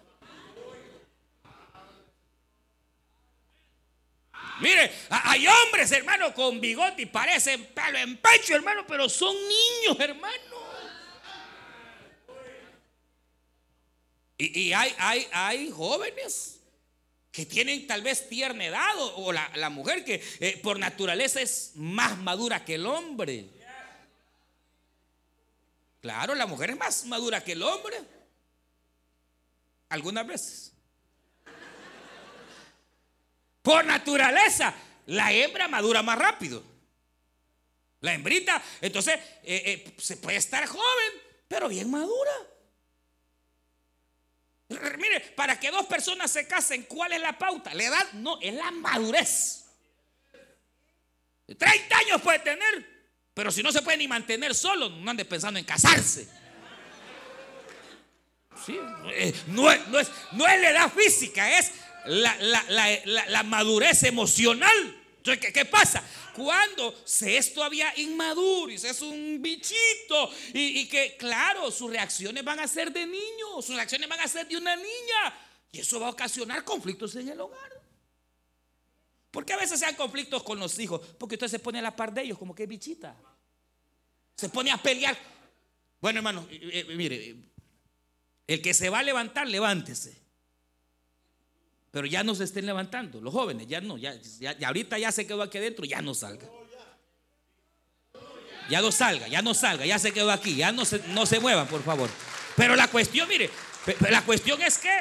Mire, 4.59 4.91
hay 5.09 5.47
hombres, 5.47 5.91
hermano, 5.91 6.33
con 6.33 6.59
bigote 6.59 7.03
y 7.03 7.05
parecen 7.05 7.65
pelo 7.67 7.97
en 7.99 8.17
pecho, 8.17 8.55
hermano, 8.55 8.85
pero 8.87 9.07
son 9.07 9.35
niños, 9.35 9.99
hermano. 9.99 10.57
Y, 14.39 14.71
hay, 14.73 14.93
hay, 14.99 15.27
hay 15.31 15.71
jóvenes 15.71 16.59
que 17.31 17.45
tienen 17.45 17.85
tal 17.87 18.01
vez 18.01 18.29
tierna 18.29 18.65
edad 18.65 18.95
o, 18.97 19.31
la, 19.31 19.69
mujer 19.69 20.03
que 20.03 20.23
eh, 20.39 20.59
por 20.61 20.79
naturaleza 20.79 21.41
es 21.41 21.71
más 21.75 22.17
madura 22.17 22.63
que 22.65 22.75
el 22.75 22.85
hombre. 22.85 23.49
Claro, 26.01 26.35
la 26.35 26.45
mujer 26.45 26.71
es 26.71 26.77
más 26.77 27.05
madura 27.05 27.43
que 27.43 27.51
el 27.51 27.63
hombre. 27.63 27.97
Algunas 29.89 30.25
veces. 30.25 30.73
Por 33.67 33.83
naturaleza, 33.83 34.73
la 35.07 35.29
hembra 35.33 35.67
madura 35.67 36.01
más 36.01 36.17
rápido. 36.17 36.63
La 37.99 38.13
hembrita, 38.13 38.63
entonces, 38.79 39.15
eh, 39.43 39.61
eh, 39.65 39.95
se 39.97 40.15
puede 40.15 40.37
estar 40.37 40.65
joven, 40.65 41.11
pero 41.49 41.67
bien 41.67 41.91
madura. 41.91 42.31
Mire, 44.69 45.19
para 45.35 45.59
que 45.59 45.69
dos 45.69 45.85
personas 45.85 46.31
se 46.31 46.47
casen, 46.47 46.83
¿cuál 46.83 47.11
es 47.11 47.19
la 47.19 47.37
pauta? 47.37 47.73
La 47.73 47.83
edad 47.83 48.13
no, 48.13 48.39
es 48.41 48.53
la 48.53 48.71
madurez. 48.71 49.65
30 51.57 51.97
años 51.97 52.21
puede 52.21 52.39
tener, 52.39 53.09
pero 53.33 53.51
si 53.51 53.61
no 53.61 53.73
se 53.73 53.81
puede 53.81 53.97
ni 53.97 54.07
mantener 54.07 54.55
solo, 54.55 54.87
no 54.87 55.11
ande 55.11 55.25
pensando 55.25 55.59
en 55.59 55.65
casarse. 55.65 56.25
Eh, 59.11 59.35
no, 59.47 59.63
no, 59.87 59.99
es, 59.99 60.09
no 60.31 60.47
es 60.47 60.61
la 60.61 60.69
edad 60.69 60.89
física, 60.89 61.59
es 61.59 61.73
la, 62.07 63.43
madurez 63.43 64.03
emocional. 64.03 64.95
Entonces, 65.17 65.51
¿qué, 65.53 65.65
pasa? 65.65 66.03
Cuando 66.35 66.95
se 67.05 67.37
es 67.37 67.53
todavía 67.53 67.93
inmaduro 67.97 68.71
y 68.71 68.77
se 68.77 68.89
es 68.89 69.01
un 69.01 69.41
bichito 69.41 70.31
y, 70.53 70.79
y, 70.79 70.87
que, 70.87 71.17
claro, 71.17 71.69
sus 71.71 71.89
reacciones 71.89 72.43
van 72.43 72.59
a 72.59 72.67
ser 72.67 72.91
de 72.91 73.05
niño, 73.05 73.61
sus 73.61 73.75
reacciones 73.75 74.07
van 74.07 74.19
a 74.21 74.27
ser 74.27 74.47
de 74.47 74.55
una 74.57 74.75
niña 74.75 75.47
y 75.71 75.79
eso 75.79 75.99
va 75.99 76.07
a 76.07 76.11
ocasionar 76.11 76.63
conflictos 76.63 77.15
en 77.15 77.29
el 77.29 77.39
hogar. 77.39 77.77
Porque 79.31 79.53
a 79.53 79.57
veces 79.57 79.79
se 79.79 79.95
conflictos 79.95 80.41
con 80.43 80.59
los 80.59 80.79
hijos? 80.79 81.01
Porque 81.19 81.35
usted 81.35 81.47
se 81.47 81.59
pone 81.59 81.79
a 81.79 81.81
la 81.81 81.95
par 81.95 82.13
de 82.13 82.23
ellos 82.23 82.37
como 82.37 82.55
que 82.55 82.65
bichita. 82.65 83.15
Se 84.35 84.49
pone 84.49 84.71
a 84.71 84.77
pelear. 84.77 85.17
Bueno, 85.99 86.19
hermano, 86.19 86.47
mire, 86.95 87.35
el 88.47 88.61
que 88.61 88.73
se 88.73 88.89
va 88.89 88.99
a 88.99 89.03
levantar, 89.03 89.47
levántese. 89.47 90.26
Pero 91.97 92.05
ya 92.05 92.23
no 92.23 92.35
se 92.35 92.43
estén 92.43 92.67
levantando, 92.67 93.19
los 93.19 93.33
jóvenes, 93.33 93.65
ya 93.65 93.81
no, 93.81 93.97
ya, 93.97 94.15
ahorita 94.67 94.99
ya 94.99 95.11
se 95.11 95.25
quedó 95.25 95.41
aquí 95.41 95.57
adentro, 95.57 95.83
ya 95.83 95.99
no 95.99 96.13
salga. 96.13 96.47
Ya 98.69 98.81
no 98.81 98.91
salga, 98.91 99.27
ya 99.27 99.41
no 99.41 99.55
salga, 99.55 99.83
ya 99.83 99.97
se 99.97 100.11
quedó 100.13 100.31
aquí, 100.31 100.55
ya 100.57 100.71
no 100.71 100.85
se, 100.85 100.99
no 101.07 101.25
se 101.25 101.39
muevan, 101.39 101.67
por 101.67 101.83
favor. 101.83 102.07
Pero 102.55 102.75
la 102.75 102.87
cuestión, 102.87 103.27
mire, 103.27 103.49
la 104.11 104.21
cuestión 104.21 104.61
es 104.61 104.77
que, 104.77 104.95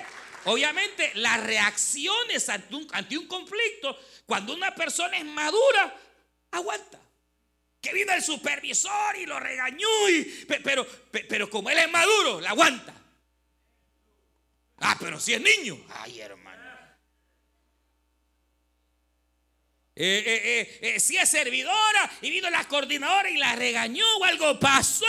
obviamente, 0.44 1.12
las 1.16 1.44
reacciones 1.44 2.48
ante 2.48 2.74
un, 2.74 2.88
ante 2.92 3.18
un 3.18 3.26
conflicto, 3.26 3.94
cuando 4.24 4.54
una 4.54 4.74
persona 4.74 5.18
es 5.18 5.24
madura, 5.26 5.94
aguanta. 6.52 6.98
que 7.78 7.92
vino 7.92 8.10
el 8.14 8.22
supervisor 8.22 9.16
y 9.18 9.26
lo 9.26 9.38
regañó, 9.38 9.86
pero, 10.64 10.86
pero 11.28 11.50
como 11.50 11.68
él 11.68 11.76
es 11.76 11.90
maduro, 11.90 12.40
la 12.40 12.52
aguanta. 12.52 12.94
Ah, 14.78 14.96
pero 14.98 15.20
si 15.20 15.34
es 15.34 15.42
niño. 15.42 15.76
Ay, 15.90 16.20
hermano. 16.20 16.65
Eh, 19.98 20.24
eh, 20.26 20.78
eh, 20.82 21.00
si 21.00 21.16
es 21.16 21.26
servidora 21.26 22.18
y 22.20 22.28
vino 22.28 22.50
la 22.50 22.68
coordinadora 22.68 23.30
y 23.30 23.38
la 23.38 23.56
regañó 23.56 24.04
o 24.18 24.24
algo 24.24 24.60
pasó, 24.60 25.06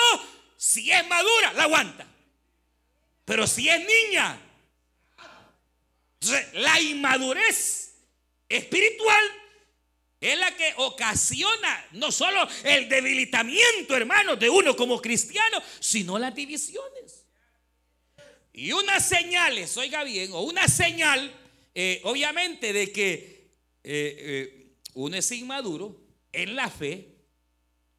si 0.56 0.90
es 0.90 1.06
madura, 1.10 1.52
la 1.54 1.64
aguanta. 1.64 2.08
Pero 3.26 3.46
si 3.46 3.68
es 3.68 3.86
niña, 3.86 4.40
la 6.54 6.80
inmadurez 6.80 7.96
espiritual 8.48 9.24
es 10.22 10.40
la 10.40 10.56
que 10.56 10.74
ocasiona 10.78 11.86
no 11.92 12.10
solo 12.10 12.48
el 12.64 12.88
debilitamiento, 12.88 13.94
hermanos, 13.94 14.40
de 14.40 14.50
uno 14.50 14.74
como 14.74 15.02
cristiano, 15.02 15.62
sino 15.82 16.18
las 16.18 16.34
divisiones. 16.34 17.26
Y 18.54 18.72
unas 18.72 19.06
señales, 19.06 19.76
oiga 19.76 20.06
bien, 20.06 20.32
o 20.32 20.44
una 20.44 20.70
señal, 20.70 21.30
obviamente, 22.04 22.72
de 22.72 22.92
que 22.94 23.38
uno 24.98 25.16
es 25.16 25.32
inmaduro 25.32 25.96
en 26.32 26.56
la 26.56 26.72
fe, 26.72 27.16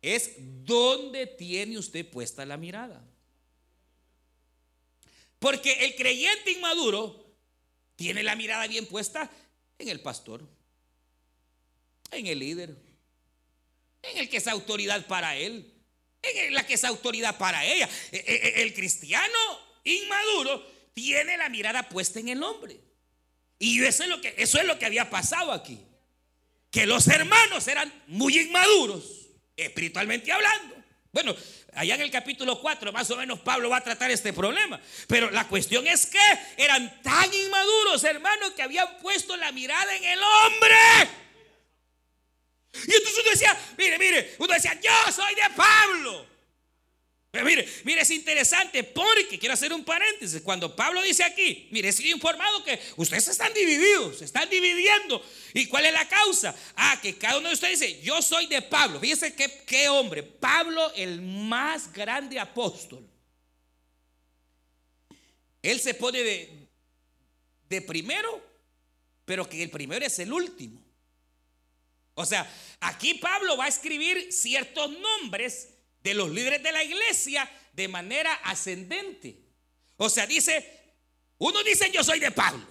es 0.02 0.32
donde 0.64 1.28
tiene 1.28 1.78
usted 1.78 2.04
puesta 2.10 2.44
la 2.44 2.56
mirada. 2.56 3.04
Porque 5.38 5.84
el 5.84 5.94
creyente 5.94 6.50
inmaduro 6.50 7.36
tiene 7.94 8.24
la 8.24 8.34
mirada 8.34 8.66
bien 8.66 8.84
puesta 8.86 9.30
en 9.78 9.88
el 9.88 10.00
pastor, 10.00 10.42
en 12.10 12.26
el 12.26 12.40
líder, 12.40 12.76
en 14.02 14.18
el 14.18 14.28
que 14.28 14.38
es 14.38 14.48
autoridad 14.48 15.06
para 15.06 15.36
él, 15.36 15.72
en 16.20 16.52
la 16.52 16.66
que 16.66 16.74
es 16.74 16.82
autoridad 16.82 17.38
para 17.38 17.64
ella. 17.64 17.88
E, 18.10 18.16
e, 18.16 18.34
e, 18.34 18.62
el 18.62 18.74
cristiano 18.74 19.38
inmaduro 19.84 20.66
tiene 20.94 21.36
la 21.36 21.48
mirada 21.48 21.88
puesta 21.88 22.18
en 22.18 22.30
el 22.30 22.42
hombre. 22.42 22.80
Y 23.60 23.84
eso 23.84 24.02
es 24.02 24.08
lo 24.08 24.20
que, 24.20 24.34
eso 24.36 24.58
es 24.58 24.66
lo 24.66 24.80
que 24.80 24.86
había 24.86 25.08
pasado 25.08 25.52
aquí 25.52 25.84
que 26.70 26.86
los 26.86 27.06
hermanos 27.08 27.66
eran 27.68 27.92
muy 28.08 28.38
inmaduros, 28.38 29.04
espiritualmente 29.56 30.30
hablando. 30.32 30.76
Bueno, 31.10 31.34
allá 31.74 31.94
en 31.94 32.02
el 32.02 32.10
capítulo 32.10 32.60
4 32.60 32.92
más 32.92 33.10
o 33.10 33.16
menos 33.16 33.40
Pablo 33.40 33.70
va 33.70 33.78
a 33.78 33.84
tratar 33.84 34.10
este 34.10 34.32
problema. 34.32 34.80
Pero 35.06 35.30
la 35.30 35.48
cuestión 35.48 35.86
es 35.86 36.06
que 36.06 36.18
eran 36.56 37.02
tan 37.02 37.32
inmaduros, 37.32 38.04
hermanos, 38.04 38.52
que 38.52 38.62
habían 38.62 38.98
puesto 38.98 39.36
la 39.36 39.50
mirada 39.52 39.96
en 39.96 40.04
el 40.04 40.20
hombre. 40.22 40.76
Y 42.74 42.94
entonces 42.94 43.20
uno 43.22 43.30
decía, 43.30 43.58
mire, 43.78 43.98
mire, 43.98 44.34
uno 44.38 44.52
decía, 44.52 44.78
yo 44.80 45.12
soy 45.12 45.34
de 45.34 45.50
Pablo. 45.56 46.27
Pero 47.30 47.44
mire, 47.44 47.68
mire, 47.84 48.00
es 48.00 48.10
interesante 48.10 48.82
porque 48.84 49.38
quiero 49.38 49.52
hacer 49.52 49.72
un 49.72 49.84
paréntesis. 49.84 50.40
Cuando 50.40 50.74
Pablo 50.74 51.02
dice 51.02 51.22
aquí, 51.22 51.68
mire, 51.70 51.90
he 51.90 52.08
informado 52.08 52.64
que 52.64 52.80
ustedes 52.96 53.28
están 53.28 53.52
divididos, 53.52 54.18
se 54.18 54.24
están 54.24 54.48
dividiendo. 54.48 55.22
¿Y 55.52 55.66
cuál 55.66 55.84
es 55.84 55.92
la 55.92 56.08
causa? 56.08 56.56
Ah, 56.74 56.98
que 57.02 57.18
cada 57.18 57.38
uno 57.38 57.48
de 57.48 57.54
ustedes 57.54 57.80
dice, 57.80 58.00
yo 58.00 58.22
soy 58.22 58.46
de 58.46 58.62
Pablo. 58.62 58.98
Fíjese 58.98 59.34
qué, 59.34 59.62
qué 59.66 59.90
hombre. 59.90 60.22
Pablo, 60.22 60.90
el 60.94 61.20
más 61.20 61.92
grande 61.92 62.40
apóstol. 62.40 63.06
Él 65.60 65.80
se 65.80 65.92
pone 65.92 66.22
de 67.68 67.82
primero, 67.82 68.42
pero 69.26 69.46
que 69.46 69.62
el 69.62 69.70
primero 69.70 70.06
es 70.06 70.18
el 70.18 70.32
último. 70.32 70.80
O 72.14 72.24
sea, 72.24 72.50
aquí 72.80 73.14
Pablo 73.14 73.58
va 73.58 73.66
a 73.66 73.68
escribir 73.68 74.32
ciertos 74.32 74.90
nombres 74.90 75.68
de 76.02 76.14
los 76.14 76.30
líderes 76.30 76.62
de 76.62 76.72
la 76.72 76.82
iglesia 76.82 77.50
de 77.72 77.88
manera 77.88 78.34
ascendente. 78.44 79.36
O 79.96 80.08
sea, 80.08 80.26
dice, 80.26 80.94
unos 81.38 81.64
dicen 81.64 81.92
yo 81.92 82.02
soy 82.04 82.20
de 82.20 82.30
Pablo, 82.30 82.64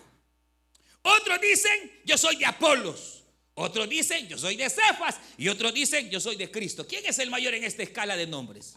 otros 1.01 1.39
dicen 1.41 2.01
yo 2.05 2.17
soy 2.17 2.37
de 2.37 2.45
Apolos, 2.45 3.23
otros 3.53 3.89
dicen 3.89 4.27
yo 4.27 4.37
soy 4.37 4.55
de 4.55 4.69
Cefas 4.69 5.19
y 5.37 5.47
otros 5.47 5.73
dicen 5.73 6.09
yo 6.09 6.19
soy 6.19 6.35
de 6.35 6.51
Cristo. 6.51 6.87
¿Quién 6.87 7.05
es 7.05 7.19
el 7.19 7.29
mayor 7.29 7.53
en 7.53 7.63
esta 7.63 7.83
escala 7.83 8.15
de 8.15 8.27
nombres? 8.27 8.75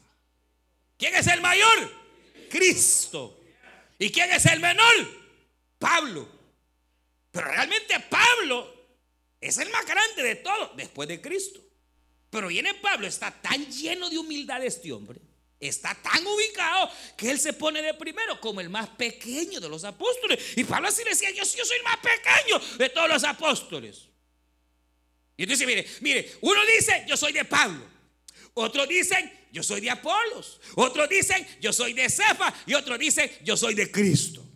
¿Quién 0.96 1.14
es 1.14 1.26
el 1.26 1.40
mayor? 1.40 1.92
Cristo. 2.50 3.40
¿Y 3.98 4.10
quién 4.10 4.30
es 4.32 4.46
el 4.46 4.60
menor? 4.60 5.20
Pablo. 5.78 6.28
Pero 7.30 7.46
realmente 7.46 7.98
Pablo 8.00 8.80
es 9.40 9.58
el 9.58 9.70
más 9.70 9.86
grande 9.86 10.22
de 10.22 10.36
todos 10.36 10.76
después 10.76 11.08
de 11.08 11.20
Cristo. 11.20 11.60
Pero 12.30 12.48
viene 12.48 12.74
Pablo, 12.74 13.06
está 13.06 13.30
tan 13.30 13.66
lleno 13.70 14.08
de 14.08 14.16
humildad 14.16 14.64
este 14.64 14.92
hombre, 14.92 15.20
está 15.58 15.94
tan 15.94 16.24
ubicado 16.24 16.90
que 17.16 17.30
él 17.30 17.40
se 17.40 17.52
pone 17.52 17.82
de 17.82 17.92
primero 17.94 18.40
como 18.40 18.60
el 18.60 18.70
más 18.70 18.88
pequeño 18.90 19.60
de 19.60 19.68
los 19.68 19.84
apóstoles. 19.84 20.56
Y 20.56 20.64
Pablo 20.64 20.88
así 20.88 21.02
decía, 21.04 21.30
yo, 21.30 21.42
yo 21.42 21.64
soy 21.64 21.76
el 21.76 21.82
más 21.82 21.98
pequeño 21.98 22.76
de 22.78 22.88
todos 22.88 23.08
los 23.08 23.24
apóstoles. 23.24 24.06
Y 25.36 25.42
entonces, 25.42 25.66
mire, 25.66 25.86
mire, 26.00 26.36
uno 26.42 26.60
dice, 26.66 27.04
yo 27.08 27.16
soy 27.16 27.32
de 27.32 27.44
Pablo. 27.44 27.84
Otros 28.54 28.86
dicen, 28.88 29.48
yo 29.52 29.62
soy 29.62 29.80
de 29.80 29.90
Apolos. 29.90 30.60
Otros 30.76 31.08
dicen, 31.08 31.46
yo 31.60 31.72
soy 31.72 31.92
de 31.94 32.08
Cefa. 32.08 32.52
Y 32.66 32.74
otros 32.74 32.98
dicen, 32.98 33.30
yo 33.42 33.56
soy 33.56 33.74
de 33.74 33.90
Cristo. 33.90 34.46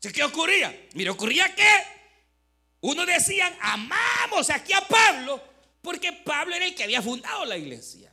¿Qué 0.00 0.22
ocurría? 0.22 0.88
Mire, 0.94 1.10
ocurría 1.10 1.52
que 1.54 1.68
uno 2.80 3.04
decían, 3.04 3.52
amamos 3.60 4.48
aquí 4.50 4.72
a 4.72 4.80
Pablo 4.86 5.42
porque 5.88 6.12
Pablo 6.12 6.54
era 6.54 6.66
el 6.66 6.74
que 6.74 6.84
había 6.84 7.00
fundado 7.00 7.46
la 7.46 7.56
iglesia. 7.56 8.12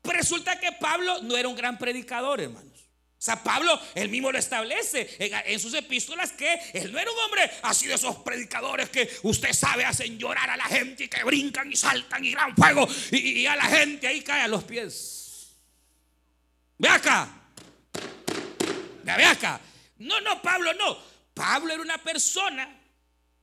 Pero 0.00 0.16
resulta 0.16 0.60
que 0.60 0.70
Pablo 0.70 1.20
no 1.22 1.36
era 1.36 1.48
un 1.48 1.56
gran 1.56 1.76
predicador, 1.76 2.40
hermanos. 2.40 2.78
O 2.82 2.86
sea, 3.18 3.42
Pablo, 3.42 3.80
él 3.96 4.08
mismo 4.10 4.30
lo 4.30 4.38
establece 4.38 5.16
en, 5.18 5.58
sus 5.58 5.74
epístolas 5.74 6.30
que 6.30 6.54
él 6.72 6.92
no 6.92 7.00
era 7.00 7.10
un 7.10 7.18
hombre 7.18 7.50
así 7.62 7.88
de 7.88 7.94
esos 7.94 8.14
predicadores 8.18 8.90
que 8.90 9.10
usted 9.24 9.52
sabe 9.52 9.84
hacen 9.84 10.20
llorar 10.20 10.50
a 10.50 10.56
la 10.56 10.66
gente 10.66 11.02
y 11.02 11.08
que 11.08 11.24
brincan 11.24 11.72
y 11.72 11.74
saltan 11.74 12.24
y 12.24 12.30
gran 12.30 12.54
fuego 12.54 12.86
y, 13.10 13.44
a 13.44 13.56
la 13.56 13.64
gente 13.64 14.06
ahí 14.06 14.22
cae 14.22 14.42
a 14.42 14.48
los 14.48 14.62
pies. 14.62 15.48
Ve 16.78 16.90
acá. 16.90 17.28
Ve 19.02 19.24
acá. 19.24 19.60
No, 19.98 20.20
no, 20.20 20.40
Pablo 20.40 20.72
no. 20.74 20.96
Pablo 21.34 21.72
era 21.72 21.82
una 21.82 21.98
persona 21.98 22.72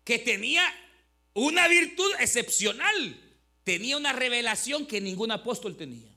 que 0.05 0.19
tenía 0.19 0.63
una 1.33 1.67
virtud 1.67 2.13
excepcional 2.21 3.26
tenía 3.67 3.97
una 3.97 4.13
revelación 4.13 4.85
que 4.85 5.01
ningún 5.01 5.29
apóstol 5.29 5.75
tenía. 5.75 6.07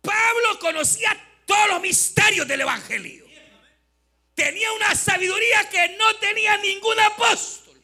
Pablo 0.00 0.58
conocía 0.58 1.14
todos 1.44 1.68
los 1.68 1.82
misterios 1.82 2.48
del 2.48 2.62
Evangelio. 2.62 3.26
Tenía 4.34 4.72
una 4.72 4.94
sabiduría 4.94 5.68
que 5.68 5.98
no 5.98 6.16
tenía 6.16 6.56
ningún 6.56 6.98
apóstol. 7.00 7.78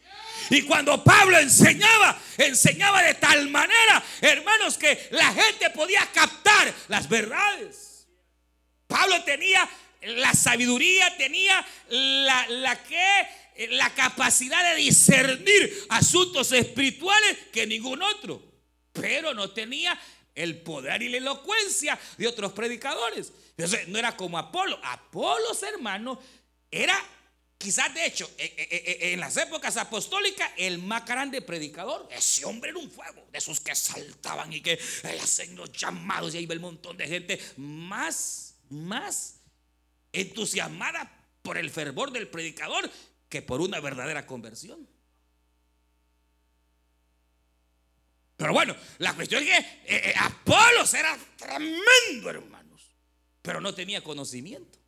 Y 0.48 0.62
cuando 0.62 1.04
Pablo 1.04 1.38
enseñaba, 1.38 2.18
enseñaba 2.38 3.02
de 3.02 3.12
tal 3.16 3.50
manera, 3.50 4.02
hermanos, 4.22 4.78
que 4.78 5.08
la 5.10 5.34
gente 5.34 5.68
podía 5.68 6.10
captar 6.10 6.72
las 6.88 7.06
verdades. 7.10 8.06
Pablo 8.86 9.22
tenía 9.24 9.68
la 10.00 10.32
sabiduría, 10.32 11.14
tenía 11.18 11.62
la, 11.90 12.46
la 12.48 12.82
que 12.82 13.28
la 13.70 13.94
capacidad 13.94 14.70
de 14.70 14.76
discernir 14.76 15.86
asuntos 15.88 16.52
espirituales 16.52 17.38
que 17.52 17.66
ningún 17.66 18.02
otro, 18.02 18.42
pero 18.92 19.34
no 19.34 19.50
tenía 19.50 19.98
el 20.34 20.60
poder 20.60 21.02
y 21.02 21.08
la 21.08 21.16
elocuencia 21.16 21.98
de 22.18 22.28
otros 22.28 22.52
predicadores. 22.52 23.32
Entonces, 23.56 23.88
no 23.88 23.98
era 23.98 24.16
como 24.16 24.38
Apolo. 24.38 24.78
Apolos, 24.82 25.62
hermano, 25.62 26.20
era 26.70 26.94
quizás 27.58 27.92
de 27.94 28.04
hecho 28.04 28.30
eh, 28.36 28.54
eh, 28.70 29.12
en 29.12 29.20
las 29.20 29.36
épocas 29.38 29.78
apostólicas 29.78 30.50
el 30.56 30.78
más 30.78 31.06
grande 31.06 31.40
predicador. 31.40 32.06
Ese 32.10 32.44
hombre 32.44 32.70
era 32.70 32.78
un 32.78 32.90
fuego, 32.90 33.26
de 33.32 33.38
esos 33.38 33.60
que 33.60 33.74
saltaban 33.74 34.52
y 34.52 34.60
que 34.60 34.78
hacen 35.22 35.56
los 35.56 35.72
llamados 35.72 36.34
y 36.34 36.38
ahí 36.38 36.46
ve 36.46 36.54
el 36.54 36.60
montón 36.60 36.96
de 36.96 37.08
gente 37.08 37.40
más, 37.56 38.56
más 38.68 39.36
entusiasmada 40.12 41.10
por 41.42 41.56
el 41.56 41.70
fervor 41.70 42.12
del 42.12 42.28
predicador 42.28 42.90
que 43.28 43.42
por 43.42 43.60
una 43.60 43.80
verdadera 43.80 44.26
conversión. 44.26 44.88
Pero 48.36 48.52
bueno, 48.52 48.76
la 48.98 49.14
cuestión 49.14 49.42
es 49.42 49.48
que 49.48 49.56
eh, 49.56 50.10
eh, 50.10 50.14
Apolos 50.18 50.92
era 50.94 51.16
tremendo, 51.36 52.28
hermanos, 52.28 52.82
pero 53.40 53.60
no 53.60 53.74
tenía 53.74 54.02
conocimiento. 54.02 54.78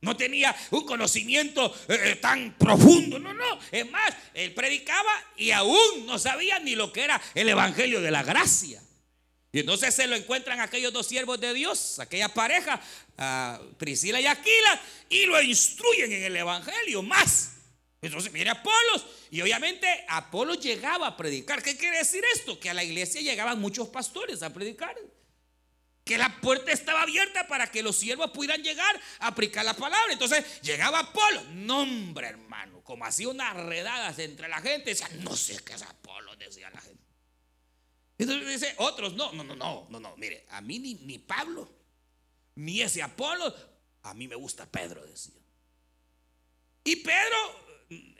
No 0.00 0.16
tenía 0.16 0.54
un 0.70 0.84
conocimiento 0.84 1.72
eh, 1.88 2.16
tan 2.20 2.56
profundo, 2.58 3.20
no, 3.20 3.32
no. 3.32 3.58
Es 3.70 3.88
más, 3.88 4.12
él 4.34 4.52
predicaba 4.52 5.12
y 5.36 5.52
aún 5.52 6.06
no 6.06 6.18
sabía 6.18 6.58
ni 6.58 6.74
lo 6.74 6.92
que 6.92 7.04
era 7.04 7.20
el 7.34 7.48
Evangelio 7.48 8.00
de 8.00 8.10
la 8.10 8.24
Gracia. 8.24 8.82
Y 9.52 9.60
entonces 9.60 9.94
se 9.94 10.06
lo 10.06 10.16
encuentran 10.16 10.60
aquellos 10.60 10.94
dos 10.94 11.06
siervos 11.06 11.38
de 11.38 11.52
Dios, 11.52 11.98
aquella 11.98 12.28
pareja, 12.30 12.80
Priscila 13.76 14.18
y 14.18 14.26
Aquila, 14.26 14.80
y 15.10 15.26
lo 15.26 15.40
instruyen 15.42 16.10
en 16.10 16.22
el 16.24 16.36
Evangelio 16.36 17.02
más. 17.02 17.50
Entonces 18.00 18.32
viene 18.32 18.50
Apolos 18.50 19.06
y 19.30 19.42
obviamente 19.42 19.86
Apolos 20.08 20.58
llegaba 20.58 21.06
a 21.06 21.16
predicar. 21.16 21.62
¿Qué 21.62 21.76
quiere 21.76 21.98
decir 21.98 22.24
esto? 22.34 22.58
Que 22.58 22.70
a 22.70 22.74
la 22.74 22.82
iglesia 22.82 23.20
llegaban 23.20 23.60
muchos 23.60 23.88
pastores 23.88 24.42
a 24.42 24.52
predicar. 24.52 24.96
Que 26.02 26.18
la 26.18 26.40
puerta 26.40 26.72
estaba 26.72 27.02
abierta 27.02 27.46
para 27.46 27.70
que 27.70 27.80
los 27.80 27.96
siervos 27.96 28.32
pudieran 28.32 28.60
llegar 28.60 29.00
a 29.20 29.28
aplicar 29.28 29.64
la 29.64 29.74
palabra. 29.74 30.12
Entonces 30.12 30.60
llegaba 30.62 30.98
Apolo. 30.98 31.44
Nombre, 31.52 32.26
hermano. 32.26 32.82
Como 32.82 33.04
hacía 33.04 33.28
unas 33.28 33.54
redadas 33.54 34.18
entre 34.18 34.48
la 34.48 34.60
gente. 34.60 34.90
Decía, 34.90 35.08
no 35.20 35.36
sé 35.36 35.62
qué 35.62 35.74
es 35.74 35.82
Apolo, 35.82 36.34
decía 36.34 36.70
la 36.70 36.80
gente. 36.80 36.91
Entonces 38.22 38.48
dice, 38.48 38.74
otros, 38.78 39.14
no, 39.14 39.32
no, 39.32 39.44
no, 39.44 39.54
no, 39.54 39.86
no, 39.88 40.00
no. 40.00 40.16
Mire, 40.16 40.46
a 40.50 40.60
mí 40.60 40.78
ni, 40.78 40.94
ni 40.94 41.18
Pablo, 41.18 41.68
ni 42.54 42.80
ese 42.80 43.02
Apolo, 43.02 43.54
a 44.02 44.14
mí 44.14 44.28
me 44.28 44.34
gusta 44.34 44.66
Pedro, 44.66 45.04
decía. 45.04 45.40
Y 46.84 46.96
Pedro 46.96 47.36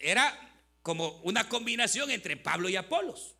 era 0.00 0.50
como 0.82 1.20
una 1.22 1.48
combinación 1.48 2.10
entre 2.10 2.36
Pablo 2.36 2.68
y 2.68 2.76
Apolos. 2.76 3.34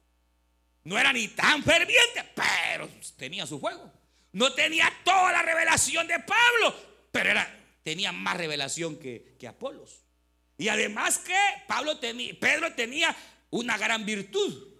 No 0.84 0.98
era 0.98 1.12
ni 1.12 1.28
tan 1.28 1.62
ferviente, 1.62 2.32
pero 2.34 2.88
tenía 3.16 3.46
su 3.46 3.60
fuego. 3.60 3.92
No 4.32 4.52
tenía 4.54 4.92
toda 5.04 5.30
la 5.32 5.42
revelación 5.42 6.06
de 6.08 6.18
Pablo, 6.20 6.74
pero 7.12 7.40
tenía 7.82 8.12
más 8.12 8.36
revelación 8.36 8.98
que, 8.98 9.36
que 9.38 9.46
Apolos. 9.46 10.02
Y 10.58 10.68
además 10.68 11.18
que 11.18 11.36
Pablo 11.66 11.98
tenía, 11.98 12.34
Pedro 12.38 12.72
tenía 12.74 13.14
una 13.50 13.76
gran 13.78 14.04
virtud. 14.04 14.71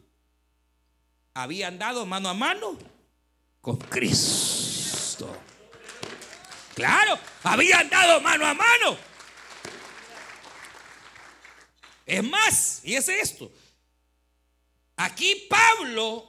Había 1.35 1.69
andado 1.69 2.05
mano 2.07 2.29
a 2.29 2.35
mano 2.35 2.79
con 3.61 3.77
Cristo. 3.77 5.37
Claro, 6.75 7.19
había 7.43 7.81
andado 7.81 8.21
mano 8.21 8.47
a 8.47 8.55
mano 8.55 9.13
es 12.07 12.23
más, 12.23 12.81
y 12.85 12.95
es 12.95 13.09
esto. 13.09 13.51
Aquí 14.97 15.47
Pablo, 15.49 16.29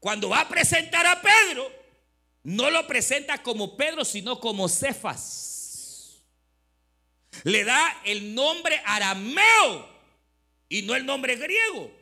cuando 0.00 0.30
va 0.30 0.40
a 0.40 0.48
presentar 0.48 1.06
a 1.06 1.20
Pedro, 1.20 1.70
no 2.44 2.70
lo 2.70 2.86
presenta 2.86 3.42
como 3.42 3.76
Pedro, 3.76 4.04
sino 4.04 4.40
como 4.40 4.68
Cefas. 4.68 6.16
Le 7.44 7.64
da 7.64 8.00
el 8.04 8.34
nombre 8.34 8.80
arameo 8.84 9.88
y 10.68 10.82
no 10.82 10.94
el 10.94 11.04
nombre 11.04 11.36
griego. 11.36 11.92